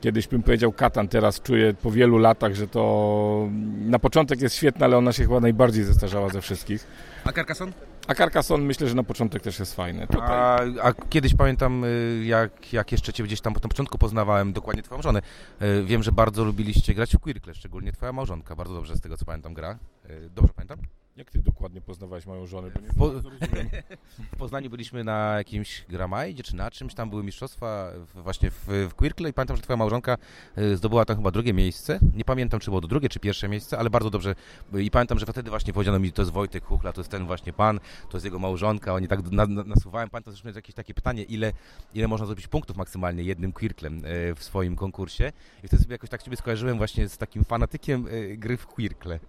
Kiedyś 0.00 0.28
bym 0.28 0.42
powiedział 0.42 0.72
Katan, 0.72 1.08
teraz 1.08 1.40
czuję 1.42 1.74
po 1.74 1.90
wielu 1.90 2.18
latach, 2.18 2.54
że 2.54 2.66
to 2.66 3.48
na 3.80 3.98
początek 3.98 4.40
jest 4.40 4.56
świetna, 4.56 4.86
ale 4.86 4.96
ona 4.96 5.12
się 5.12 5.22
chyba 5.22 5.40
najbardziej 5.40 5.84
zestarzała 5.84 6.28
ze 6.28 6.40
wszystkich. 6.40 6.86
A 7.24 7.32
Carcassonne? 7.32 7.72
A 8.06 8.14
Carcassonne 8.14 8.66
myślę, 8.66 8.88
że 8.88 8.94
na 8.94 9.02
początek 9.02 9.42
też 9.42 9.58
jest 9.58 9.74
fajny. 9.74 10.06
A, 10.20 10.60
a, 10.82 10.92
kiedyś 10.92 11.34
pamiętam, 11.34 11.84
y, 11.84 12.22
jak, 12.24 12.72
jak 12.72 12.92
jeszcze 12.92 13.12
Cię 13.12 13.24
gdzieś 13.24 13.40
tam 13.40 13.52
na 13.52 13.68
początku 13.68 13.98
poznawałem, 13.98 14.52
dokładnie 14.52 14.82
Twoją 14.82 15.02
żonę. 15.02 15.22
Y, 15.62 15.84
wiem, 15.84 16.02
że 16.02 16.12
bardzo 16.12 16.44
lubiliście 16.44 16.94
grać 16.94 17.16
w 17.16 17.18
Quirkle, 17.18 17.54
szczególnie 17.54 17.92
Twoja 17.92 18.12
małżonka. 18.12 18.56
Bardzo 18.56 18.74
dobrze 18.74 18.96
z 18.96 19.00
tego, 19.00 19.16
co 19.16 19.24
pamiętam, 19.24 19.54
gra. 19.54 19.78
Y, 20.10 20.30
dobrze 20.34 20.52
pamiętam? 20.54 20.78
Jak 21.16 21.30
ty 21.30 21.38
dokładnie 21.38 21.80
poznawałeś 21.80 22.26
moją 22.26 22.46
żonę? 22.46 22.70
Bo 22.70 22.80
nie 22.80 22.88
po... 22.88 23.10
w 24.32 24.36
Poznaniu 24.38 24.70
byliśmy 24.70 25.04
na 25.04 25.34
jakimś 25.38 25.84
gramajdzie 25.88 26.42
czy 26.42 26.56
na 26.56 26.70
czymś, 26.70 26.94
tam 26.94 27.10
były 27.10 27.24
mistrzostwa 27.24 27.92
właśnie 28.14 28.50
w, 28.50 28.66
w 28.90 28.94
Quirkle 28.94 29.30
i 29.30 29.32
pamiętam, 29.32 29.56
że 29.56 29.62
twoja 29.62 29.76
małżonka 29.76 30.16
y, 30.58 30.76
zdobyła 30.76 31.04
tam 31.04 31.16
chyba 31.16 31.30
drugie 31.30 31.52
miejsce. 31.52 31.98
Nie 32.16 32.24
pamiętam, 32.24 32.60
czy 32.60 32.70
było 32.70 32.80
to 32.80 32.88
drugie, 32.88 33.08
czy 33.08 33.20
pierwsze 33.20 33.48
miejsce, 33.48 33.78
ale 33.78 33.90
bardzo 33.90 34.10
dobrze. 34.10 34.34
I 34.78 34.90
pamiętam, 34.90 35.18
że 35.18 35.26
wtedy 35.26 35.50
właśnie 35.50 35.72
powiedziano 35.72 35.98
mi, 35.98 36.12
to 36.12 36.22
jest 36.22 36.32
Wojtek 36.32 36.64
Huchla, 36.64 36.92
to 36.92 37.00
jest 37.00 37.10
ten 37.10 37.26
właśnie 37.26 37.52
pan, 37.52 37.80
to 38.08 38.16
jest 38.16 38.24
jego 38.24 38.38
małżonka. 38.38 38.94
Oni 38.94 39.08
tak 39.08 39.30
na, 39.30 39.46
na, 39.46 39.64
nasuwałem. 39.64 40.10
Pamiętam 40.10 40.34
zresztą 40.34 40.58
jakieś 40.58 40.74
takie 40.74 40.94
pytanie, 40.94 41.22
ile, 41.22 41.52
ile 41.94 42.08
można 42.08 42.26
zrobić 42.26 42.48
punktów 42.48 42.76
maksymalnie 42.76 43.22
jednym 43.22 43.52
Quirklem 43.52 44.04
y, 44.04 44.34
w 44.34 44.44
swoim 44.44 44.76
konkursie. 44.76 45.32
I 45.64 45.68
wtedy 45.68 45.82
sobie 45.82 45.94
jakoś 45.94 46.10
tak 46.10 46.22
ciebie 46.22 46.36
skojarzyłem 46.36 46.78
właśnie 46.78 47.08
z 47.08 47.18
takim 47.18 47.44
fanatykiem 47.44 48.06
y, 48.08 48.36
gry 48.36 48.56
w 48.56 48.66
Quirkle. 48.66 49.20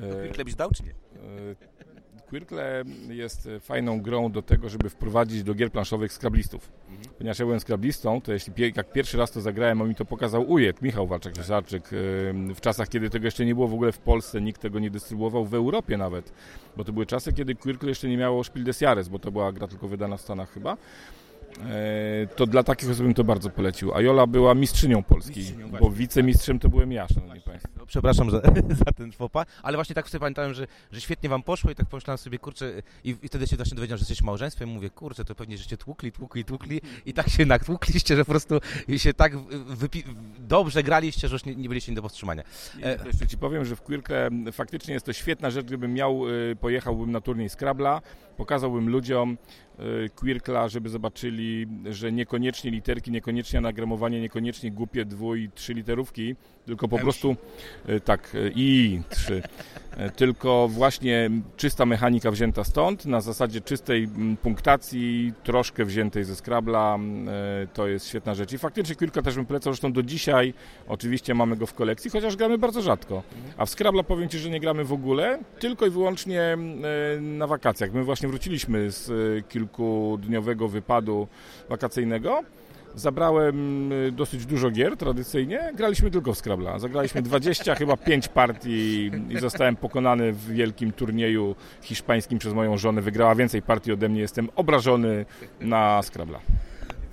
Quirkle 0.00 0.44
byś 0.44 0.54
dał, 0.54 0.70
czy 0.70 0.82
nie? 0.82 0.90
E, 0.90 1.72
Quirkle 2.32 2.84
jest 3.08 3.48
fajną 3.60 4.00
grą 4.00 4.32
do 4.32 4.42
tego, 4.42 4.68
żeby 4.68 4.90
wprowadzić 4.90 5.42
do 5.42 5.54
gier 5.54 5.70
planszowych 5.70 6.12
skrablistów. 6.12 6.70
Mhm. 6.88 7.14
Ponieważ 7.18 7.38
ja 7.38 7.44
byłem 7.44 7.60
skrablistą, 7.60 8.20
to 8.20 8.32
jeśli 8.32 8.52
jak 8.76 8.92
pierwszy 8.92 9.18
raz 9.18 9.30
to 9.30 9.40
zagrałem, 9.40 9.82
on 9.82 9.88
mi 9.88 9.94
to 9.94 10.04
pokazał 10.04 10.50
Ujet, 10.50 10.82
Michał 10.82 11.06
Walczak-Lesarczyk, 11.06 11.88
w 12.54 12.60
czasach, 12.60 12.88
kiedy 12.88 13.10
tego 13.10 13.24
jeszcze 13.24 13.44
nie 13.44 13.54
było 13.54 13.68
w 13.68 13.74
ogóle 13.74 13.92
w 13.92 13.98
Polsce, 13.98 14.40
nikt 14.40 14.60
tego 14.60 14.78
nie 14.78 14.90
dystrybuował, 14.90 15.44
w 15.44 15.54
Europie 15.54 15.96
nawet, 15.96 16.32
bo 16.76 16.84
to 16.84 16.92
były 16.92 17.06
czasy, 17.06 17.32
kiedy 17.32 17.54
Quirkle 17.54 17.88
jeszcze 17.88 18.08
nie 18.08 18.16
miało 18.16 18.44
Spiel 18.44 18.64
des 18.64 18.80
Jahres, 18.80 19.08
bo 19.08 19.18
to 19.18 19.32
była 19.32 19.52
gra 19.52 19.68
tylko 19.68 19.88
wydana 19.88 20.16
w 20.16 20.20
Stanach 20.20 20.50
chyba. 20.50 20.76
E, 21.60 22.26
to 22.36 22.46
dla 22.46 22.62
takich 22.62 22.90
osób 22.90 23.04
bym 23.04 23.14
to 23.14 23.24
bardzo 23.24 23.50
polecił. 23.50 23.94
A 23.94 24.00
Jola 24.00 24.26
była 24.26 24.54
mistrzynią 24.54 25.02
Polski, 25.02 25.40
mistrzynią 25.40 25.68
bo 25.80 25.90
wicemistrzem 25.90 26.58
to 26.58 26.68
byłem 26.68 26.92
ja, 26.92 27.08
szanowni 27.08 27.40
państwo. 27.40 27.71
No, 27.82 27.86
przepraszam 27.86 28.30
za, 28.30 28.40
za 28.84 28.92
ten 28.96 29.12
fopa, 29.12 29.46
ale 29.62 29.76
właśnie 29.76 29.94
tak 29.94 30.08
sobie 30.08 30.20
pamiętałem, 30.20 30.54
że, 30.54 30.66
że 30.92 31.00
świetnie 31.00 31.28
wam 31.28 31.42
poszło 31.42 31.70
i 31.70 31.74
tak 31.74 31.86
pomyślałem 31.86 32.18
sobie, 32.18 32.38
kurczę, 32.38 32.82
i, 33.04 33.16
i 33.22 33.28
wtedy 33.28 33.46
się 33.46 33.56
właśnie 33.56 33.76
dowiedziałem, 33.76 33.98
że 33.98 34.02
jesteś 34.02 34.22
małżeństwem, 34.22 34.68
mówię, 34.68 34.90
kurczę, 34.90 35.24
to 35.24 35.34
pewnie, 35.34 35.58
żeście 35.58 35.76
tłukli, 35.76 36.12
tłukli, 36.12 36.44
tłukli 36.44 36.80
i 37.06 37.14
tak 37.14 37.28
się 37.28 37.46
natłukliście, 37.46 38.16
że 38.16 38.24
po 38.24 38.30
prostu 38.30 38.60
się 38.96 39.14
tak 39.14 39.32
dobrze 40.38 40.82
graliście, 40.82 41.28
że 41.28 41.34
już 41.34 41.44
nie, 41.44 41.54
nie 41.54 41.68
byliście 41.68 41.92
nie 41.92 41.96
do 41.96 42.02
powstrzymania. 42.02 42.42
E... 42.82 43.06
Jeszcze 43.06 43.26
ci 43.26 43.38
powiem, 43.38 43.64
że 43.64 43.76
w 43.76 43.82
Quirkę 43.82 44.28
faktycznie 44.52 44.94
jest 44.94 45.06
to 45.06 45.12
świetna 45.12 45.50
rzecz, 45.50 45.66
gdybym 45.66 45.94
miał, 45.94 46.28
y, 46.28 46.56
pojechałbym 46.60 47.12
na 47.12 47.20
turniej 47.20 47.50
Scrabla, 47.50 48.02
pokazałbym 48.46 48.88
ludziom 48.88 49.38
y, 50.06 50.10
Quirkla, 50.16 50.68
żeby 50.68 50.88
zobaczyli, 50.88 51.66
że 51.90 52.12
niekoniecznie 52.12 52.70
literki, 52.70 53.10
niekoniecznie 53.10 53.58
anagramowanie, 53.58 54.20
niekoniecznie 54.20 54.70
głupie 54.70 55.04
dwu- 55.04 55.34
i 55.34 55.50
trzy 55.54 55.74
literówki, 55.74 56.36
tylko 56.66 56.88
po 56.88 56.98
prostu 56.98 57.36
y, 57.88 58.00
tak, 58.00 58.36
i 58.54 59.00
trzy, 59.08 59.42
tylko 60.16 60.68
właśnie 60.68 61.30
czysta 61.56 61.86
mechanika 61.86 62.30
wzięta 62.30 62.64
stąd, 62.64 63.06
na 63.06 63.20
zasadzie 63.20 63.60
czystej 63.60 64.04
mm, 64.04 64.36
punktacji, 64.36 65.32
troszkę 65.44 65.84
wziętej 65.84 66.24
ze 66.24 66.36
Scrabla, 66.36 66.98
to 67.74 67.86
jest 67.88 68.08
świetna 68.08 68.34
rzecz. 68.34 68.52
I 68.52 68.58
faktycznie 68.58 68.94
Quirkla 68.96 69.22
też 69.22 69.34
bym 69.34 69.46
polecał, 69.46 69.72
zresztą 69.72 69.92
do 69.92 70.02
dzisiaj 70.02 70.54
oczywiście 70.88 71.34
mamy 71.34 71.56
go 71.56 71.66
w 71.66 71.74
kolekcji, 71.74 72.10
chociaż 72.10 72.36
gramy 72.36 72.58
bardzo 72.58 72.82
rzadko. 72.82 73.22
A 73.56 73.66
w 73.66 73.70
Scrabla 73.70 74.02
powiem 74.02 74.28
Ci, 74.28 74.38
że 74.38 74.50
nie 74.50 74.60
gramy 74.60 74.84
w 74.84 74.92
ogóle, 74.92 75.38
tylko 75.58 75.86
i 75.86 75.90
wyłącznie 75.90 76.58
na 77.20 77.46
wakacjach. 77.46 77.92
My 77.92 78.04
właśnie 78.04 78.28
wróciliśmy 78.32 78.90
z 78.90 79.10
e, 79.10 79.42
kilkudniowego 79.42 80.68
wypadu 80.68 81.28
wakacyjnego 81.68 82.42
Zabrałem 82.94 83.92
y, 83.92 84.12
dosyć 84.12 84.46
dużo 84.46 84.70
gier 84.70 84.96
tradycyjnie, 84.96 85.72
graliśmy 85.74 86.10
tylko 86.10 86.34
w 86.34 86.38
Scrabble. 86.38 86.80
Zagraliśmy 86.80 87.22
20, 87.32 87.74
chyba 87.74 87.96
5 87.96 88.28
partii 88.28 89.10
i 89.28 89.38
zostałem 89.40 89.76
pokonany 89.76 90.32
w 90.32 90.46
wielkim 90.46 90.92
turnieju 90.92 91.54
hiszpańskim 91.82 92.38
przez 92.38 92.54
moją 92.54 92.78
żonę. 92.78 93.02
Wygrała 93.02 93.34
więcej 93.34 93.62
partii 93.62 93.92
ode 93.92 94.08
mnie, 94.08 94.20
jestem 94.20 94.48
obrażony 94.56 95.26
na 95.60 96.00
Scrabble. 96.02 96.38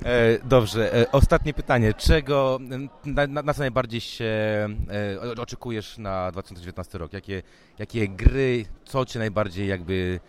E, 0.05 0.37
dobrze, 0.43 0.93
e, 1.01 1.11
ostatnie 1.11 1.53
pytanie. 1.53 1.93
Czego, 1.93 2.59
na, 3.05 3.27
na, 3.27 3.41
na 3.41 3.53
co 3.53 3.59
najbardziej 3.59 4.01
się 4.01 4.25
e, 5.35 5.41
oczekujesz 5.41 5.97
na 5.97 6.31
2019 6.31 6.97
rok? 6.97 7.13
Jakie, 7.13 7.41
jakie 7.79 8.07
gry, 8.07 8.65
co 8.85 9.05
cię 9.05 9.19
najbardziej 9.19 9.67
jakby, 9.67 10.19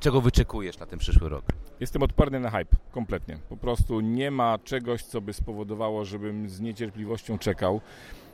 czego 0.00 0.20
wyczekujesz 0.20 0.78
na 0.78 0.86
ten 0.86 0.98
przyszły 0.98 1.28
rok? 1.28 1.44
Jestem 1.80 2.02
odporny 2.02 2.40
na 2.40 2.50
hype, 2.50 2.76
kompletnie. 2.92 3.38
Po 3.48 3.56
prostu 3.56 4.00
nie 4.00 4.30
ma 4.30 4.58
czegoś, 4.58 5.02
co 5.02 5.20
by 5.20 5.32
spowodowało, 5.32 6.04
żebym 6.04 6.48
z 6.48 6.60
niecierpliwością 6.60 7.38
czekał. 7.38 7.80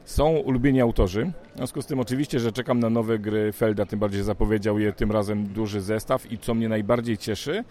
Są 0.05 0.31
ulubieni 0.31 0.81
autorzy, 0.81 1.33
w 1.55 1.57
związku 1.57 1.83
z 1.83 1.87
tym 1.87 2.01
oczywiście, 2.01 2.41
że 2.41 2.53
czekam 2.53 2.81
na 2.81 2.91
nowe 2.91 3.19
gry 3.19 3.53
Felda, 3.53 3.87
tym 3.87 3.99
bardziej 3.99 4.23
zapowiedział 4.23 4.79
je 4.79 4.93
tym 4.93 5.13
razem 5.13 5.47
duży 5.47 5.81
zestaw 5.81 6.33
i 6.33 6.39
co 6.39 6.55
mnie 6.55 6.69
najbardziej 6.69 7.19
cieszy, 7.19 7.65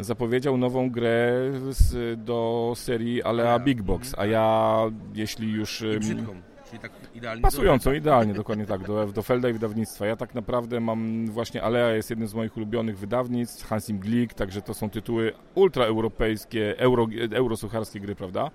zapowiedział 0.00 0.56
nową 0.56 0.90
grę 0.90 1.32
z, 1.70 2.20
do 2.24 2.72
serii 2.76 3.22
Alea 3.22 3.58
Big 3.58 3.82
Box, 3.82 4.14
a 4.18 4.26
ja 4.26 4.78
jeśli 5.14 5.52
już... 5.52 5.84
I 5.96 5.98
brzydką, 5.98 6.34
czyli 6.74 6.82
tak 6.82 6.92
idealnie. 7.14 7.42
Pasującą, 7.42 7.92
idealnie, 7.92 8.34
dokładnie 8.44 8.66
tak, 8.66 8.86
do, 8.86 9.06
do 9.06 9.22
Felda 9.22 9.48
i 9.48 9.52
wydawnictwa. 9.52 10.06
Ja 10.06 10.16
tak 10.16 10.34
naprawdę 10.34 10.80
mam, 10.80 11.26
właśnie 11.26 11.62
Alea 11.62 11.90
jest 11.90 12.10
jednym 12.10 12.28
z 12.28 12.34
moich 12.34 12.56
ulubionych 12.56 12.98
wydawnictw, 12.98 13.66
Hansim 13.66 13.98
Glick, 13.98 14.34
także 14.34 14.62
to 14.62 14.74
są 14.74 14.90
tytuły 14.90 15.32
ultraeuropejskie, 15.54 16.78
euro, 16.78 17.06
eurosucharskie 17.32 18.00
gry, 18.00 18.14
prawda? 18.14 18.50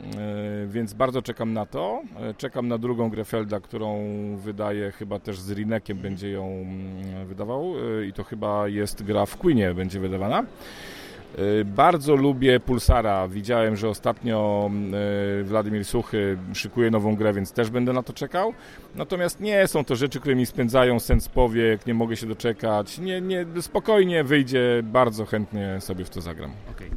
E, 0.00 0.66
Więc 0.66 0.94
bardzo 0.94 1.22
czekam 1.22 1.52
na 1.52 1.66
to. 1.66 2.02
E, 2.20 2.34
Czekam 2.34 2.68
na 2.68 2.78
drugą 2.78 3.10
grę 3.10 3.24
Felda, 3.24 3.60
którą 3.60 4.06
wydaje 4.36 4.92
chyba 4.92 5.18
też 5.18 5.40
z 5.40 5.52
Rinekiem 5.52 5.98
będzie 5.98 6.30
ją 6.30 6.44
mm, 6.46 7.26
wydawał 7.26 7.74
e, 8.00 8.06
i 8.06 8.12
to 8.12 8.24
chyba 8.24 8.68
jest 8.68 9.02
gra 9.02 9.26
w 9.26 9.36
Queenie 9.36 9.74
będzie 9.74 10.00
wydawana. 10.00 10.44
E, 11.36 11.64
Bardzo 11.64 12.16
lubię 12.16 12.60
Pulsara. 12.60 13.28
Widziałem, 13.28 13.76
że 13.76 13.88
ostatnio 13.88 14.70
e, 15.40 15.44
Władimir 15.44 15.84
Suchy 15.84 16.38
szykuje 16.54 16.90
nową 16.90 17.16
grę, 17.16 17.32
więc 17.32 17.52
też 17.52 17.70
będę 17.70 17.92
na 17.92 18.02
to 18.02 18.12
czekał. 18.12 18.52
Natomiast 18.94 19.40
nie 19.40 19.66
są 19.66 19.84
to 19.84 19.96
rzeczy, 19.96 20.20
które 20.20 20.34
mi 20.34 20.46
spędzają 20.46 21.00
sens 21.00 21.28
powiek, 21.28 21.86
nie 21.86 21.94
mogę 21.94 22.16
się 22.16 22.26
doczekać. 22.26 22.98
Nie, 22.98 23.20
nie, 23.20 23.46
spokojnie 23.60 24.24
wyjdzie, 24.24 24.80
bardzo 24.82 25.26
chętnie 25.26 25.80
sobie 25.80 26.04
w 26.04 26.10
to 26.10 26.20
zagram. 26.20 26.50
Okej. 26.70 26.90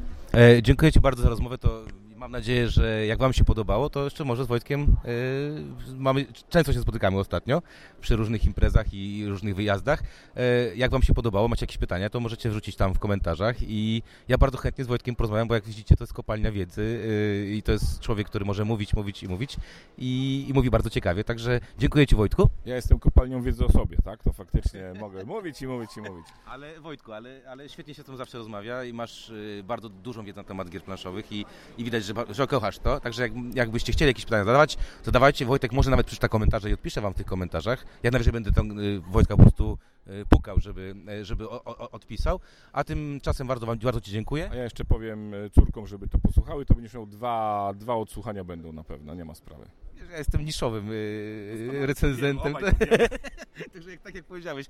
E, 0.58 0.62
dziękuję 0.62 0.92
Ci 0.92 1.00
bardzo 1.00 1.24
za 1.24 1.30
rozmowę. 1.30 1.58
To 1.58 2.01
mam 2.22 2.32
nadzieję, 2.32 2.70
że 2.70 3.06
jak 3.06 3.20
Wam 3.20 3.34
się 3.34 3.44
podobało, 3.44 3.90
to 3.90 4.04
jeszcze 4.04 4.24
może 4.24 4.44
z 4.46 4.48
Wojtkiem 4.48 4.82
e, 4.82 5.96
mamy, 5.98 6.26
często 6.50 6.74
się 6.74 6.82
spotykamy 6.82 7.20
ostatnio 7.20 7.62
przy 8.02 8.16
różnych 8.16 8.46
imprezach 8.46 8.94
i 8.94 9.26
różnych 9.28 9.56
wyjazdach. 9.56 10.04
E, 10.36 10.76
jak 10.76 10.92
Wam 10.92 11.04
się 11.04 11.14
podobało, 11.14 11.48
macie 11.48 11.64
jakieś 11.64 11.78
pytania, 11.78 12.10
to 12.10 12.20
możecie 12.20 12.50
wrzucić 12.50 12.76
tam 12.76 12.94
w 12.94 13.00
komentarzach 13.00 13.56
i 13.62 14.04
ja 14.28 14.38
bardzo 14.38 14.58
chętnie 14.58 14.84
z 14.84 14.88
Wojtkiem 14.88 15.16
porozmawiam, 15.16 15.48
bo 15.48 15.54
jak 15.54 15.64
widzicie, 15.64 15.96
to 15.96 16.04
jest 16.04 16.14
kopalnia 16.14 16.52
wiedzy 16.52 17.02
e, 17.04 17.54
i 17.54 17.64
to 17.64 17.72
jest 17.72 18.00
człowiek, 18.00 18.28
który 18.28 18.46
może 18.46 18.66
mówić, 18.66 18.94
mówić 18.94 19.24
i 19.24 19.28
mówić 19.28 19.58
i, 19.98 20.46
i 20.50 20.54
mówi 20.54 20.70
bardzo 20.70 20.90
ciekawie. 20.90 21.24
Także 21.24 21.60
dziękuję 21.78 22.08
Ci 22.08 22.16
Wojtku. 22.16 22.50
Ja 22.66 22.76
jestem 22.76 23.00
kopalnią 23.00 23.42
wiedzy 23.42 23.66
o 23.66 23.72
sobie, 23.72 23.98
tak? 24.04 24.24
To 24.24 24.34
faktycznie 24.34 24.94
mogę 25.00 25.26
mówić 25.26 25.62
i 25.62 25.68
mówić 25.68 25.98
i 25.98 26.02
mówić. 26.02 26.26
Ale 26.46 26.82
Wojtku, 26.82 27.14
ale, 27.14 27.42
ale 27.50 27.70
świetnie 27.70 27.94
się 27.94 28.02
z 28.02 28.06
tym 28.06 28.18
zawsze 28.18 28.38
rozmawia 28.38 28.84
i 28.84 28.94
masz 28.94 29.30
y, 29.30 29.64
bardzo 29.68 29.90
dużą 29.90 30.26
wiedzę 30.26 30.40
na 30.40 30.48
temat 30.48 30.70
gier 30.70 30.84
planszowych 30.84 31.32
i, 31.32 31.46
i 31.78 31.84
widać, 31.84 32.04
że, 32.04 32.11
ba- 32.14 32.26
że 32.30 32.48
kochasz 32.48 32.80
to. 32.80 33.00
Także 33.00 33.22
jak, 33.22 33.32
jakbyście 33.54 33.94
chcieli 33.94 34.10
jakieś 34.10 34.26
pytania 34.26 34.44
zadawać, 34.44 34.78
to 35.04 35.12
dawajcie. 35.12 35.46
Wojtek 35.46 35.72
może 35.72 35.92
nawet 35.92 36.06
przeczyta 36.06 36.30
komentarze 36.30 36.70
i 36.70 36.74
odpiszę 36.74 37.02
wam 37.02 37.14
w 37.14 37.16
tych 37.16 37.26
komentarzach. 37.26 37.86
Ja 38.04 38.12
najwyżej 38.12 38.34
będę 38.34 38.52
tam 38.52 38.80
y, 38.80 39.00
Wojtka 39.00 39.38
po 39.38 39.42
prostu 39.42 39.78
y, 40.08 40.26
pukał, 40.30 40.60
żeby, 40.60 40.96
y, 41.22 41.26
żeby 41.26 41.50
o, 41.50 41.64
o, 41.64 41.92
odpisał. 41.92 42.40
A 42.74 42.84
tymczasem 42.84 43.48
bardzo 43.48 43.66
wam 43.66 43.78
bardzo 43.78 44.02
Ci 44.02 44.12
dziękuję. 44.12 44.50
A 44.52 44.56
ja 44.56 44.64
jeszcze 44.64 44.86
powiem 44.86 45.32
córkom, 45.56 45.88
żeby 45.88 46.08
to 46.08 46.18
posłuchały, 46.18 46.66
to 46.66 46.74
będziesz 46.74 46.94
miał 46.94 47.06
dwa, 47.06 47.72
dwa 47.76 47.96
odsłuchania 47.96 48.44
będą 48.44 48.72
na 48.74 48.84
pewno, 48.84 49.16
nie 49.16 49.26
ma 49.26 49.36
sprawy. 49.36 49.66
Ja 50.12 50.18
jestem 50.18 50.46
niszowym 50.46 50.92
y, 50.92 51.70
recenzentem. 51.86 52.56
Obaj. 52.56 52.72
Także 53.74 53.92
jak, 53.92 54.02
tak 54.02 54.16
jak 54.16 54.26
powiedziałeś, 54.26 54.66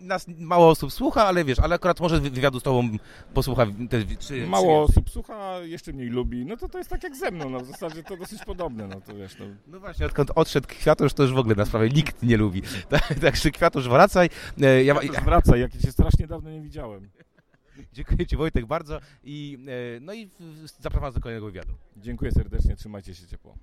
nas 0.00 0.26
mało 0.38 0.68
osób 0.68 0.92
słucha, 0.92 1.26
ale 1.26 1.44
wiesz, 1.44 1.58
ale 1.58 1.74
akurat 1.74 2.00
może 2.00 2.20
wy- 2.20 2.30
wywiadu 2.30 2.60
z 2.60 2.62
tobą 2.62 2.88
posłucha 3.34 3.66
te 3.90 4.04
trzy 4.04 4.46
Mało 4.46 4.84
trzy- 4.86 4.92
osób 4.92 5.10
słucha, 5.10 5.58
jeszcze 5.58 5.92
mniej 5.92 6.08
lubi, 6.08 6.44
no 6.46 6.56
to 6.56 6.68
to 6.68 6.78
jest 6.78 6.90
tak 6.90 7.02
jak 7.02 7.16
ze 7.16 7.30
mną, 7.30 7.50
no 7.50 7.60
w 7.60 7.66
zasadzie 7.66 8.02
to 8.02 8.16
dosyć 8.16 8.44
podobne, 8.44 8.86
no 8.86 9.00
to 9.00 9.14
wiesz, 9.14 9.36
no. 9.38 9.46
No 9.66 9.80
właśnie, 9.80 10.06
odkąd 10.06 10.30
odszedł 10.34 10.68
Kwiatusz, 10.68 11.12
to 11.12 11.22
już 11.22 11.32
w 11.32 11.38
ogóle 11.38 11.54
na 11.54 11.64
sprawę 11.66 11.88
nikt 11.88 12.22
nie 12.22 12.36
lubi. 12.36 12.62
Tak, 12.88 13.14
Także 13.20 13.50
Kwiatusz, 13.50 13.88
wracaj. 13.88 14.28
E, 14.62 14.84
Ja, 14.84 14.94
ja, 15.02 15.20
wracaj, 15.20 15.60
jak 15.60 15.72
cię 15.72 15.92
strasznie 15.92 16.26
dawno 16.26 16.50
nie 16.50 16.60
widziałem. 16.60 17.10
dziękuję 17.92 18.26
Ci 18.26 18.36
Wojtek 18.36 18.66
bardzo 18.66 19.00
i, 19.24 19.58
e, 19.96 20.00
no 20.00 20.12
i 20.14 20.30
zapraszam 20.80 21.12
do 21.12 21.20
kolejnego 21.20 21.46
wywiadu. 21.46 21.72
Dziękuję 21.96 22.32
serdecznie, 22.32 22.76
trzymajcie 22.76 23.14
się 23.14 23.26
ciepło. 23.26 23.54